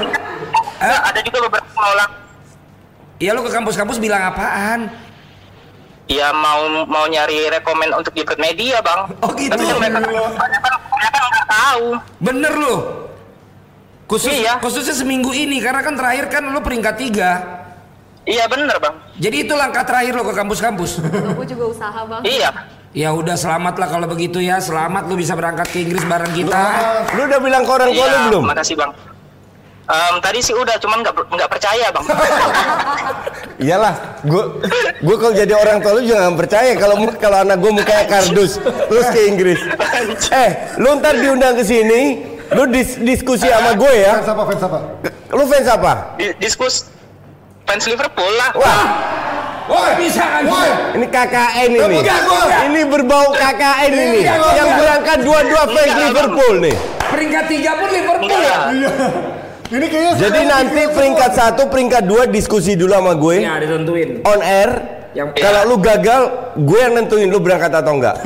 Nah, 0.84 1.00
ada 1.10 1.20
juga 1.24 1.38
beberapa 1.48 1.70
menolak. 1.74 2.12
Iya 3.18 3.32
lu 3.34 3.42
ke 3.46 3.52
kampus-kampus 3.56 3.98
bilang 4.04 4.22
apaan? 4.28 4.92
Ya 6.12 6.36
mau 6.36 6.84
mau 6.86 7.08
nyari 7.08 7.48
rekomen 7.48 7.96
untuk 7.96 8.12
di 8.12 8.22
media 8.36 8.84
bang. 8.84 9.02
Oh, 9.24 9.32
gitu. 9.34 9.56
Tapi 9.56 9.64
mereka 9.80 10.00
mereka 10.04 11.18
nggak 11.32 11.48
tahu. 11.48 11.86
Bener 12.20 12.54
lu. 12.54 12.76
Khusus, 14.04 14.36
Iya. 14.36 14.60
khususnya 14.60 14.94
seminggu 14.94 15.32
ini 15.32 15.64
karena 15.64 15.80
kan 15.80 15.96
terakhir 15.96 16.28
kan 16.28 16.44
lu 16.44 16.60
peringkat 16.60 16.96
tiga. 17.00 17.32
Iya 18.28 18.46
bener 18.52 18.76
bang. 18.78 18.96
Jadi 19.18 19.48
itu 19.48 19.54
langkah 19.56 19.88
terakhir 19.88 20.14
lo 20.14 20.24
ke 20.28 20.36
kampus-kampus. 20.36 21.00
Gue 21.40 21.48
juga 21.48 21.66
usaha 21.72 22.00
bang. 22.04 22.22
Iya. 22.28 22.52
Ya 22.94 23.10
udah 23.12 23.34
selamat 23.34 23.76
lah 23.76 23.88
kalau 23.90 24.08
begitu 24.08 24.38
ya. 24.38 24.58
Selamat 24.58 25.06
lu 25.06 25.18
bisa 25.18 25.34
berangkat 25.34 25.68
ke 25.68 25.82
Inggris 25.82 26.02
bareng 26.04 26.32
kita. 26.32 26.62
Lu 27.14 27.26
udah 27.26 27.40
bilang 27.40 27.62
ke 27.62 27.72
orang 27.72 27.90
tua 27.90 28.06
lu 28.06 28.10
Iya. 28.10 28.22
belum? 28.30 28.44
Makasih 28.46 28.76
bang. 28.76 28.92
Em, 29.84 30.16
tadi 30.18 30.40
sih 30.40 30.56
udah, 30.56 30.80
cuman 30.80 31.04
nggak 31.04 31.12
nggak 31.28 31.50
percaya 31.50 31.92
bang. 31.92 32.06
Iyalah, 33.64 33.94
gua 34.24 34.44
gua 35.00 35.16
kalau 35.18 35.34
jadi 35.34 35.54
orang 35.54 35.78
tua 35.78 35.92
lu 35.94 36.02
juga 36.02 36.24
nggak 36.24 36.40
percaya 36.40 36.72
kalau 36.74 36.96
kalau 37.14 37.38
anak 37.40 37.58
gua 37.60 37.72
mukanya 37.74 38.06
kardus 38.08 38.58
terus 38.64 39.08
ke 39.10 39.20
Inggris. 39.28 39.60
Eh, 40.32 40.50
lu 40.80 40.98
ntar 40.98 41.16
diundang 41.16 41.54
ke 41.54 41.64
sini, 41.64 42.24
lu 42.50 42.64
dis- 42.66 42.96
diskusi 42.98 43.46
sama 43.46 43.74
gue 43.74 43.94
ya. 43.94 44.20
Fans 44.20 44.30
apa, 44.30 44.44
fans 44.48 44.64
apa? 44.64 44.80
Lu 45.30 45.44
fans 45.46 45.68
apa? 45.68 45.92
Di- 46.16 46.36
diskus 46.40 46.88
fans 47.64 47.84
Liverpool 47.84 48.32
lah. 48.34 48.50
Wah, 48.56 48.84
Woi, 49.64 49.92
bisa 49.96 50.24
kan? 50.24 50.44
Woi, 50.44 50.70
ini 51.00 51.06
KKN 51.08 51.70
ini. 51.72 51.98
Ini 52.68 52.82
berbau 52.88 53.32
KKN 53.32 53.92
ini. 53.92 54.20
Yang 54.28 54.70
berangkat 54.76 55.18
dua-dua 55.24 55.64
fans 55.72 55.94
Liverpool 55.98 56.54
nih. 56.60 56.76
Peringkat 57.08 57.46
tiga 57.48 57.72
pun 57.78 57.88
Liverpool 57.88 58.40
ya. 58.42 58.58
iya. 58.74 58.92
Ini 59.74 59.86
kayaknya 59.90 60.12
Jadi 60.20 60.42
nanti 60.46 60.82
peringkat 60.86 61.32
satu, 61.34 61.62
peringkat 61.66 62.04
dua 62.06 62.24
diskusi 62.28 62.76
dulu 62.76 62.94
sama 62.94 63.14
gue. 63.16 63.36
Ya 63.42 63.58
ditentuin. 63.58 64.22
On 64.22 64.40
air. 64.44 64.70
Yang- 65.14 65.38
Kalau 65.38 65.62
lu 65.70 65.76
gagal, 65.78 66.22
gue 66.58 66.80
yang 66.82 66.94
nentuin 66.94 67.30
lu 67.30 67.38
berangkat 67.38 67.70
atau 67.72 67.94
enggak. 67.96 68.18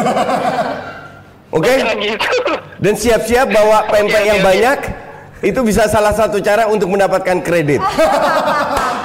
Oke? 1.56 1.74
Gitu. 2.00 2.32
Dan 2.80 2.94
siap-siap 2.96 3.48
bawa 3.48 3.88
pempek 3.88 4.24
yang 4.24 4.42
banyak. 4.42 4.80
Itu 5.38 5.62
bisa 5.62 5.86
salah 5.86 6.12
satu 6.12 6.42
cara 6.42 6.66
untuk 6.66 6.90
mendapatkan 6.90 7.38
kredit. 7.46 7.78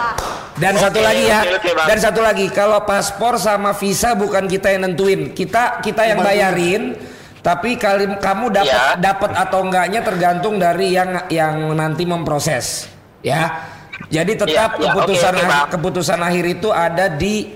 Dan 0.63 0.79
satu 0.79 1.03
Oke, 1.03 1.07
lagi 1.11 1.25
ya. 1.27 1.41
oke, 1.43 1.71
Bang. 1.75 1.87
Dan 1.91 1.99
satu 1.99 2.21
lagi, 2.23 2.47
kalau 2.49 2.87
paspor 2.87 3.35
sama 3.35 3.75
visa 3.75 4.15
bukan 4.15 4.47
kita 4.47 4.71
yang 4.71 4.87
nentuin. 4.87 5.35
Kita 5.35 5.83
kita 5.83 6.07
yang 6.07 6.23
bayarin. 6.23 6.95
Tapi 7.43 7.75
kali 7.75 8.07
kamu 8.23 8.55
dapat 8.55 8.71
Ya. 8.71 8.95
dapat 8.95 9.35
atau 9.35 9.67
enggaknya 9.67 10.07
tergantung 10.07 10.63
dari 10.63 10.95
yang 10.95 11.27
yang 11.27 11.75
nanti 11.75 12.07
memproses. 12.07 12.87
Ya. 13.19 13.67
Jadi 14.07 14.39
tetap 14.39 14.79
Ya, 14.79 14.79
ya, 14.79 14.95
keputusan 14.95 15.33
oke, 15.35 15.43
oke, 15.43 15.51
Bang. 15.51 15.67
keputusan 15.75 16.19
akhir 16.23 16.45
itu 16.47 16.69
ada 16.71 17.11
di 17.11 17.51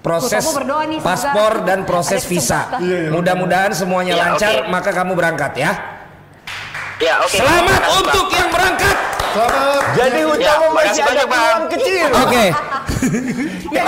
proses 0.00 0.40
nih, 0.40 1.04
paspor 1.04 1.60
dan 1.68 1.84
proses 1.84 2.24
visa. 2.24 2.80
Iya, 2.80 2.96
iya. 2.96 3.10
Mudah-mudahan 3.12 3.76
semuanya 3.76 4.16
Ya, 4.16 4.20
lancar, 4.32 4.52
oke. 4.64 4.72
maka 4.72 4.90
kamu 4.96 5.12
berangkat 5.12 5.52
ya. 5.60 5.72
Ya, 6.96 7.20
oke. 7.20 7.36
Selamat 7.36 7.82
untuk 8.00 8.26
yang 8.32 8.48
berangkat. 8.48 8.96
Selamat. 9.30 9.82
Jadi 9.94 10.20
utama 10.26 10.40
Ya, 10.40 10.70
masih 10.72 11.02
ada 11.02 11.06
banyak, 11.06 11.26
Bang. 11.26 11.38
peluang 11.38 11.66
kecil. 11.70 12.06
Oke. 12.24 12.44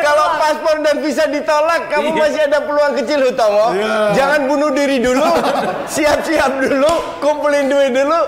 Kalau 0.00 0.26
paspor 0.38 0.76
dan 0.80 0.96
visa 1.02 1.24
ditolak, 1.26 1.82
kamu 1.90 2.10
masih 2.14 2.40
ada 2.46 2.58
peluang 2.62 2.94
kecil 2.96 3.18
Hutomo. 3.20 3.66
Iya. 3.74 3.94
Jangan 4.14 4.40
bunuh 4.46 4.70
diri 4.70 4.98
dulu, 4.98 5.26
siap-siap 5.94 6.52
dulu, 6.60 6.92
kumpulin 7.18 7.66
duit 7.66 7.92
dulu. 7.92 8.20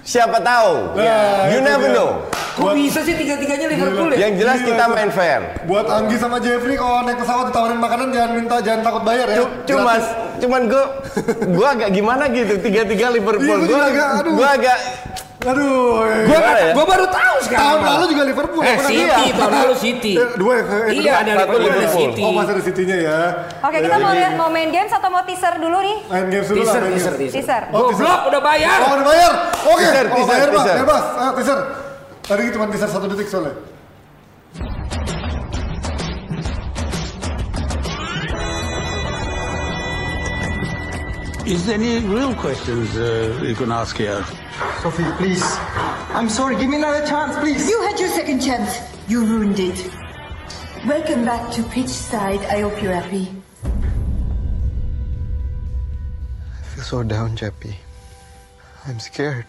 Siapa 0.00 0.40
tahu? 0.40 0.96
Nah, 0.96 1.52
you 1.52 1.60
never 1.60 1.84
dia. 1.84 1.96
know. 2.00 2.24
Kok 2.52 2.72
bisa 2.72 3.00
sih 3.00 3.12
tiga-tiganya 3.12 3.68
Liverpool 3.68 4.08
ya? 4.12 4.24
Yang 4.24 4.32
jelas 4.40 4.58
Gila, 4.58 4.68
kita 4.68 4.84
main 4.88 5.10
fair. 5.12 5.40
Buat 5.64 5.86
Anggi 5.88 6.16
sama 6.16 6.36
Jeffrey 6.36 6.76
kalau 6.76 7.04
naik 7.04 7.20
pesawat 7.20 7.48
ditawarin 7.48 7.76
makanan 7.76 8.08
jangan 8.08 8.30
minta 8.32 8.56
jangan 8.60 8.80
takut 8.82 9.02
bayar 9.04 9.28
ya. 9.28 9.44
Cuma, 9.64 10.00
cuman 10.36 10.60
gue, 10.68 10.84
gue 11.44 11.66
agak 11.66 11.88
gimana 11.92 12.24
gitu. 12.28 12.56
Tiga-tiga 12.56 13.08
Liverpool. 13.08 13.56
Iya, 13.56 13.56
gua 13.58 13.68
Gue 13.68 13.68
juga 13.70 13.84
agak, 13.88 14.08
aduh. 14.16 14.32
gue 14.32 14.48
agak. 14.48 14.78
Aduh. 15.42 16.06
eh. 16.06 16.22
Gua, 16.30 16.38
ya? 16.38 16.70
gua 16.70 16.84
baru 16.86 17.06
tahu 17.10 17.36
sekarang. 17.42 17.66
tahun 17.66 17.80
lalu 17.82 18.04
juga 18.14 18.22
Liverpool. 18.30 18.62
Eh, 18.62 18.70
ya, 18.70 18.78
City, 18.86 19.24
tahun 19.34 19.52
lalu 19.58 19.74
City. 19.74 20.12
Eh, 20.14 20.28
Dua 20.38 20.52
ya? 20.54 20.64
Iya, 20.94 21.12
ada 21.18 21.30
Liverpool, 21.34 21.58
ada 21.58 21.66
Liverpool. 21.66 21.98
City. 22.14 22.22
Oh 22.22 22.30
masih 22.30 22.52
ada 22.54 22.62
City-nya 22.62 22.96
ya. 23.02 23.18
Oke, 23.58 23.78
kita 23.82 23.96
mau 23.98 24.12
lihat 24.14 24.32
mau 24.38 24.48
main 24.48 24.70
games 24.70 24.92
atau 24.94 25.08
mau 25.10 25.22
teaser 25.26 25.54
dulu 25.58 25.78
nih? 25.82 25.96
Main 26.06 26.26
games 26.30 26.46
dulu 26.46 26.62
lah. 26.62 26.66
Teaser, 26.70 26.80
main 26.80 26.94
teaser, 26.94 27.14
games. 27.18 27.32
teaser. 27.34 27.42
Teaser. 27.42 27.62
Oh, 27.74 27.90
teaser. 27.90 28.04
Goblok, 28.06 28.20
udah 28.30 28.40
bayar. 28.40 28.78
Oh 28.78 28.90
udah 28.94 29.06
bayar? 29.06 29.32
Oke. 29.66 29.82
Teaser, 29.82 30.04
oh, 30.06 30.14
teaser, 30.14 30.30
bayar 30.30 30.48
teaser. 30.54 30.76
bebas. 30.86 31.04
Ah, 31.18 31.30
teaser. 31.34 31.58
Tadi 32.22 32.42
cuma 32.54 32.64
teaser 32.70 32.88
satu 32.88 33.06
detik 33.10 33.26
soalnya. 33.26 33.54
Is 41.44 41.66
there 41.66 41.74
any 41.74 41.98
real 42.06 42.34
questions 42.36 42.96
uh, 42.96 43.40
you 43.42 43.54
can 43.54 43.72
ask 43.72 43.96
here? 43.96 44.24
Sophie, 44.82 45.06
please. 45.16 45.44
I'm 46.12 46.28
sorry, 46.28 46.58
give 46.58 46.68
me 46.68 46.76
another 46.76 47.06
chance, 47.06 47.38
please. 47.38 47.70
You 47.70 47.80
had 47.86 47.98
your 47.98 48.10
second 48.10 48.42
chance. 48.42 48.82
You 49.06 49.24
ruined 49.24 49.58
it. 49.58 49.78
Welcome 50.82 51.24
back 51.24 51.54
to 51.54 51.62
Pitchside. 51.70 52.42
I 52.50 52.66
hope 52.66 52.82
you're 52.82 52.90
happy. 52.90 53.30
I 56.58 56.62
feel 56.74 56.82
so 56.82 57.02
down, 57.06 57.38
Chappie. 57.38 57.78
I'm 58.90 58.98
scared. 58.98 59.46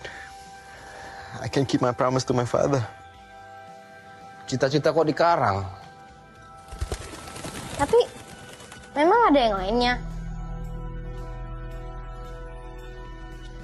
I 1.41 1.49
can't 1.49 1.67
keep 1.67 1.81
my 1.81 1.91
promise 1.91 2.23
to 2.29 2.33
my 2.37 2.45
father. 2.45 2.85
Cita-cita 4.45 4.93
kok 4.93 5.09
dikarang? 5.09 5.65
Tapi 7.81 7.99
memang 8.93 9.33
ada 9.33 9.39
yang 9.41 9.55
lainnya. 9.57 9.93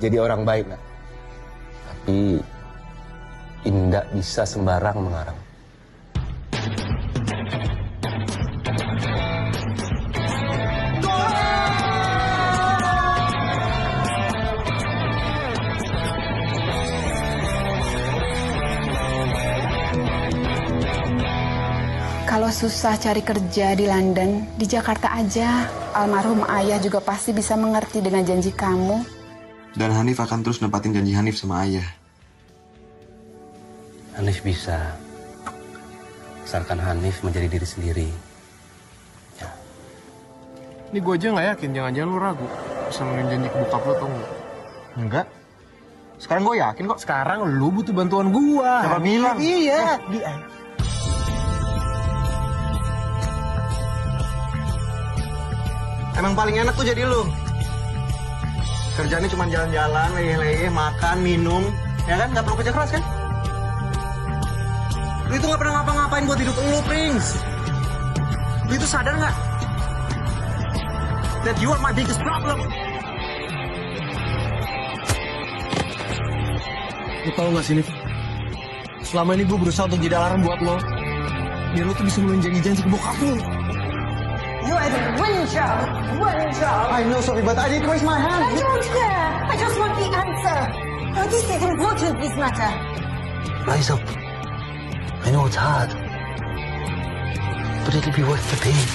Jadi 0.01 0.17
orang 0.17 0.41
baik, 0.41 0.65
nak. 0.73 0.88
Tapi 2.09 2.41
indah 3.69 4.01
bisa 4.09 4.41
sembarang 4.41 4.97
mengarang. 4.97 5.37
Kalau 22.25 22.49
susah 22.49 22.97
cari 22.97 23.21
kerja 23.21 23.77
di 23.77 23.85
London, 23.85 24.49
di 24.57 24.65
Jakarta 24.65 25.13
aja. 25.13 25.69
Almarhum 25.93 26.41
ayah 26.57 26.81
juga 26.81 27.05
pasti 27.05 27.37
bisa 27.37 27.53
mengerti 27.53 28.01
dengan 28.01 28.25
janji 28.25 28.49
kamu. 28.49 29.05
Dan 29.77 29.93
Hanif 29.93 30.17
akan 30.17 30.41
terus 30.41 30.57
nempatin 30.57 30.97
janji 30.97 31.13
Hanif 31.13 31.37
sama 31.37 31.61
ayah. 31.69 31.98
Hanif 34.19 34.43
bisa. 34.43 34.99
Asalkan 36.43 36.75
Hanif 36.83 37.23
menjadi 37.23 37.47
diri 37.47 37.63
sendiri. 37.63 38.09
Ini 40.91 40.99
gue 40.99 41.13
aja 41.15 41.31
nggak 41.31 41.47
yakin, 41.55 41.69
jangan-jangan 41.71 42.09
lu 42.09 42.19
ragu 42.19 42.47
bisa 42.89 43.05
janji 43.05 43.45
ke 43.45 43.57
bokap 43.61 43.81
lu 43.85 43.91
atau 43.93 44.07
enggak. 44.09 44.31
Enggak. 44.97 45.25
Sekarang 46.19 46.41
gue 46.43 46.55
yakin 46.59 46.83
kok. 46.89 46.99
Sekarang 46.99 47.39
lu 47.47 47.69
butuh 47.71 47.93
bantuan 47.95 48.27
gua. 48.33 48.83
Siapa 48.83 48.99
bilang? 48.99 49.37
Iya. 49.39 50.01
Emang 56.19 56.33
paling 56.35 56.59
enak 56.59 56.73
tuh 56.75 56.83
jadi 56.83 57.07
lu. 57.07 57.23
Kerjanya 58.99 59.31
cuma 59.31 59.47
jalan-jalan, 59.47 60.09
leyeh-leyeh, 60.19 60.67
makan, 60.67 61.23
minum. 61.23 61.63
Ya 62.03 62.19
kan? 62.19 62.35
Gak 62.35 62.43
perlu 62.43 62.57
kerja 62.59 62.73
keras 62.75 62.91
kan? 62.91 63.03
Lu 65.29 65.37
itu 65.37 65.45
gak 65.45 65.61
pernah 65.61 65.73
ngapa-ngapain 65.77 66.25
buat 66.25 66.39
hidup 66.41 66.57
lu, 66.57 66.81
Prince. 66.89 67.37
Lu 68.65 68.73
itu 68.73 68.87
sadar 68.89 69.13
gak? 69.13 69.35
That 71.45 71.57
you 71.61 71.69
are 71.69 71.77
my 71.77 71.93
biggest 71.93 72.17
problem. 72.17 72.65
Lu 77.21 77.29
tau 77.37 77.53
gak 77.53 77.61
sih, 77.61 77.77
Liv? 77.77 77.87
Selama 79.05 79.37
ini 79.37 79.45
gue 79.45 79.57
berusaha 79.57 79.85
untuk 79.85 80.01
jadi 80.01 80.17
alarm 80.17 80.41
buat 80.41 80.59
lo. 80.65 80.81
Biar 81.77 81.85
lo 81.85 81.93
tuh 81.93 82.09
bisa 82.09 82.25
menuhin 82.25 82.41
janji-janji 82.41 82.81
ke 82.81 82.89
bokap 82.89 83.17
lu. 83.21 83.37
You 84.65 84.73
had 84.73 84.93
one 85.21 85.45
job, 85.45 85.77
one 86.17 86.49
job. 86.57 86.85
I 86.89 87.05
know, 87.05 87.21
Sophie, 87.21 87.45
but 87.45 87.57
I 87.57 87.69
didn't 87.69 87.85
raise 87.85 88.01
my 88.01 88.17
hand. 88.17 88.49
I 88.49 88.53
don't 88.57 88.85
care. 88.85 89.29
I 89.45 89.53
just 89.61 89.77
want 89.77 89.93
the 89.93 90.09
answer. 90.09 90.59
Now, 91.13 91.25
this 91.29 91.45
is 91.45 91.61
important, 91.61 92.13
this 92.17 92.33
matter. 92.33 92.69
Rise 93.69 93.93
up. 93.93 94.28
I 95.25 95.31
know 95.31 95.45
it's 95.45 95.59
hard. 95.59 95.91
But 97.85 97.93
it'll 97.95 98.15
be 98.15 98.23
worth 98.23 98.45
the 98.51 98.59
pain. 98.63 98.87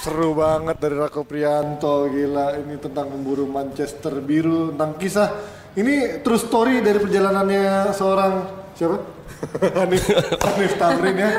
Seru 0.00 0.32
banget 0.32 0.80
dari 0.80 0.96
Rako 0.96 1.28
Prianto, 1.28 2.08
gila 2.08 2.56
ini 2.56 2.80
tentang 2.80 3.12
memburu 3.12 3.44
Manchester 3.44 4.24
biru, 4.24 4.72
tentang 4.72 4.96
kisah 4.96 5.28
ini 5.72 5.94
true 6.20 6.40
story 6.40 6.80
dari 6.80 6.98
perjalanannya 6.98 7.94
seorang 7.94 8.32
siapa? 8.74 8.98
Hanif, 9.80 10.04
Hanif 10.36 10.72
Tamrin 10.76 11.16
ya. 11.16 11.30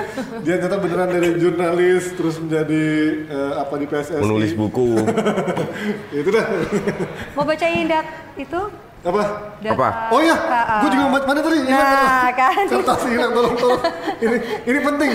Dia 0.41 0.55
ternyata 0.57 0.82
beneran 0.82 1.09
dari 1.11 1.38
jurnalis 1.38 2.17
terus 2.17 2.41
menjadi 2.41 2.84
eh, 3.29 3.53
apa 3.61 3.77
di 3.77 3.86
PSSI. 3.86 4.21
Menulis 4.21 4.57
buku. 4.57 4.97
Itu 6.19 6.29
dah. 6.34 6.45
Mau 7.36 7.45
bacain 7.45 7.86
dat 7.86 8.05
itu? 8.36 8.61
apa? 9.01 9.21
Dat- 9.61 9.73
Apa? 9.73 10.13
Oh 10.13 10.21
iya, 10.21 10.38
gue 10.82 10.89
juga 10.93 11.05
mana 11.09 11.39
tadi? 11.41 11.57
Nah, 11.61 11.73
tolong. 11.73 12.34
kan. 12.38 12.65
Kertas 12.69 13.01
hilang, 13.09 13.32
tolong, 13.34 13.55
tolong. 13.57 13.82
Ini, 14.21 14.38
ini 14.61 14.79
penting. 14.79 15.11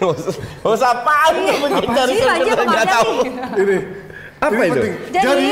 Oh, 0.00 0.72
apaan 0.72 1.34
Iya, 1.36 1.54
mencari 1.60 2.14
sih? 2.16 2.26
Ini. 3.60 3.76
Apa 4.40 4.52
ini 4.54 4.62
itu? 4.62 4.72
penting. 4.72 4.94
Jadi, 5.10 5.26
Jadi, 5.26 5.50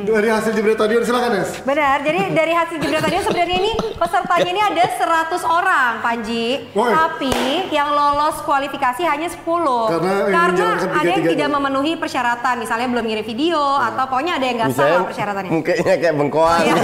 Dari 0.00 0.28
hasil 0.28 0.52
jebret 0.52 0.74
tadi 0.74 0.94
silakan 1.00 1.30
Nes. 1.34 1.50
Benar, 1.60 2.00
jadi 2.00 2.20
dari 2.38 2.52
hasil 2.52 2.76
jebret 2.76 3.00
tadi 3.00 3.16
sebenarnya 3.18 3.56
ini 3.58 3.72
pesertanya 3.92 4.48
ini 4.48 4.60
ada 4.60 4.84
100 5.30 5.42
orang, 5.42 5.90
Panji. 6.00 6.68
Woi. 6.72 6.90
Tapi 6.90 7.34
yang 7.68 7.90
lolos 7.90 8.40
kualifikasi 8.42 9.02
hanya 9.02 9.28
10. 9.28 9.40
Karena 9.44 10.12
Karena 10.26 10.66
ada 10.90 11.08
yang 11.08 11.24
tidak 11.24 11.48
memenuhi 11.48 11.92
persyaratan, 11.94 12.54
misalnya 12.58 12.88
belum 12.88 13.04
ngirim 13.04 13.24
video 13.24 13.60
atau 13.76 14.04
pokoknya 14.06 14.36
ada 14.36 14.44
yang 14.44 14.56
nggak 14.58 14.70
Misalnya 14.70 14.96
sama 14.96 15.08
persyaratannya. 15.08 15.50
mukanya 15.50 15.94
kayak 15.96 16.14
bengkoang. 16.14 16.62
Iya. 16.62 16.74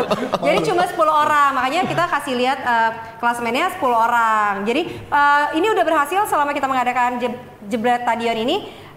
Jadi 0.46 0.58
cuma 0.64 0.82
10 0.84 0.96
orang, 1.06 1.50
makanya 1.52 1.80
kita 1.84 2.04
kasih 2.06 2.34
lihat 2.34 2.58
eh, 2.58 2.90
klasmennya 3.16 3.72
10 3.74 3.82
orang. 3.86 4.52
Jadi 4.64 4.82
eh, 4.90 5.44
ini 5.54 5.66
udah 5.68 5.84
berhasil 5.84 6.20
selama 6.26 6.50
kita 6.50 6.66
mengadakan 6.66 7.18
je- 7.18 7.38
jebret 7.66 8.02
tadion 8.02 8.38
ini 8.38 8.56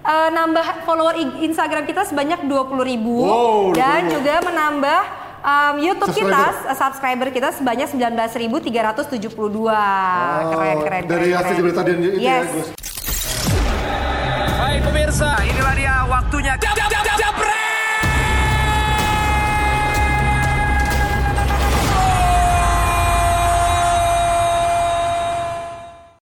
eh, 0.09 0.29
nambah 0.31 0.65
follower 0.81 1.13
Instagram 1.39 1.85
kita 1.85 2.01
sebanyak 2.03 2.39
20.000 2.43 2.49
ribu 2.83 3.21
Wow, 3.21 3.71
dan 3.71 4.01
20.000. 4.03 4.11
juga 4.11 4.35
menambah 4.41 4.99
em, 5.39 5.75
YouTube 5.81 6.11
kita, 6.11 6.41
Subscriber. 6.49 6.65
eh, 6.65 6.75
subscriber 6.75 7.27
kita 7.29 7.49
sebanyak 7.51 7.87
19.372. 7.87 9.71
keren, 10.49 10.77
keren, 10.79 11.03
Dari 11.05 11.29
keren, 11.29 11.37
hasil 11.37 11.45
keren. 11.47 11.57
jebret 11.59 11.75
tadi 11.75 11.91
itu 11.93 12.07
ya 12.17 12.19
Yes. 12.19 12.49
Gus. 12.51 12.67
Baik 14.59 14.81
pemirsa, 14.83 15.29
inilah 15.43 15.73
dia 15.73 15.95
waktunya. 16.05 16.53
Jab, 16.55 16.75
jab, 16.75 16.89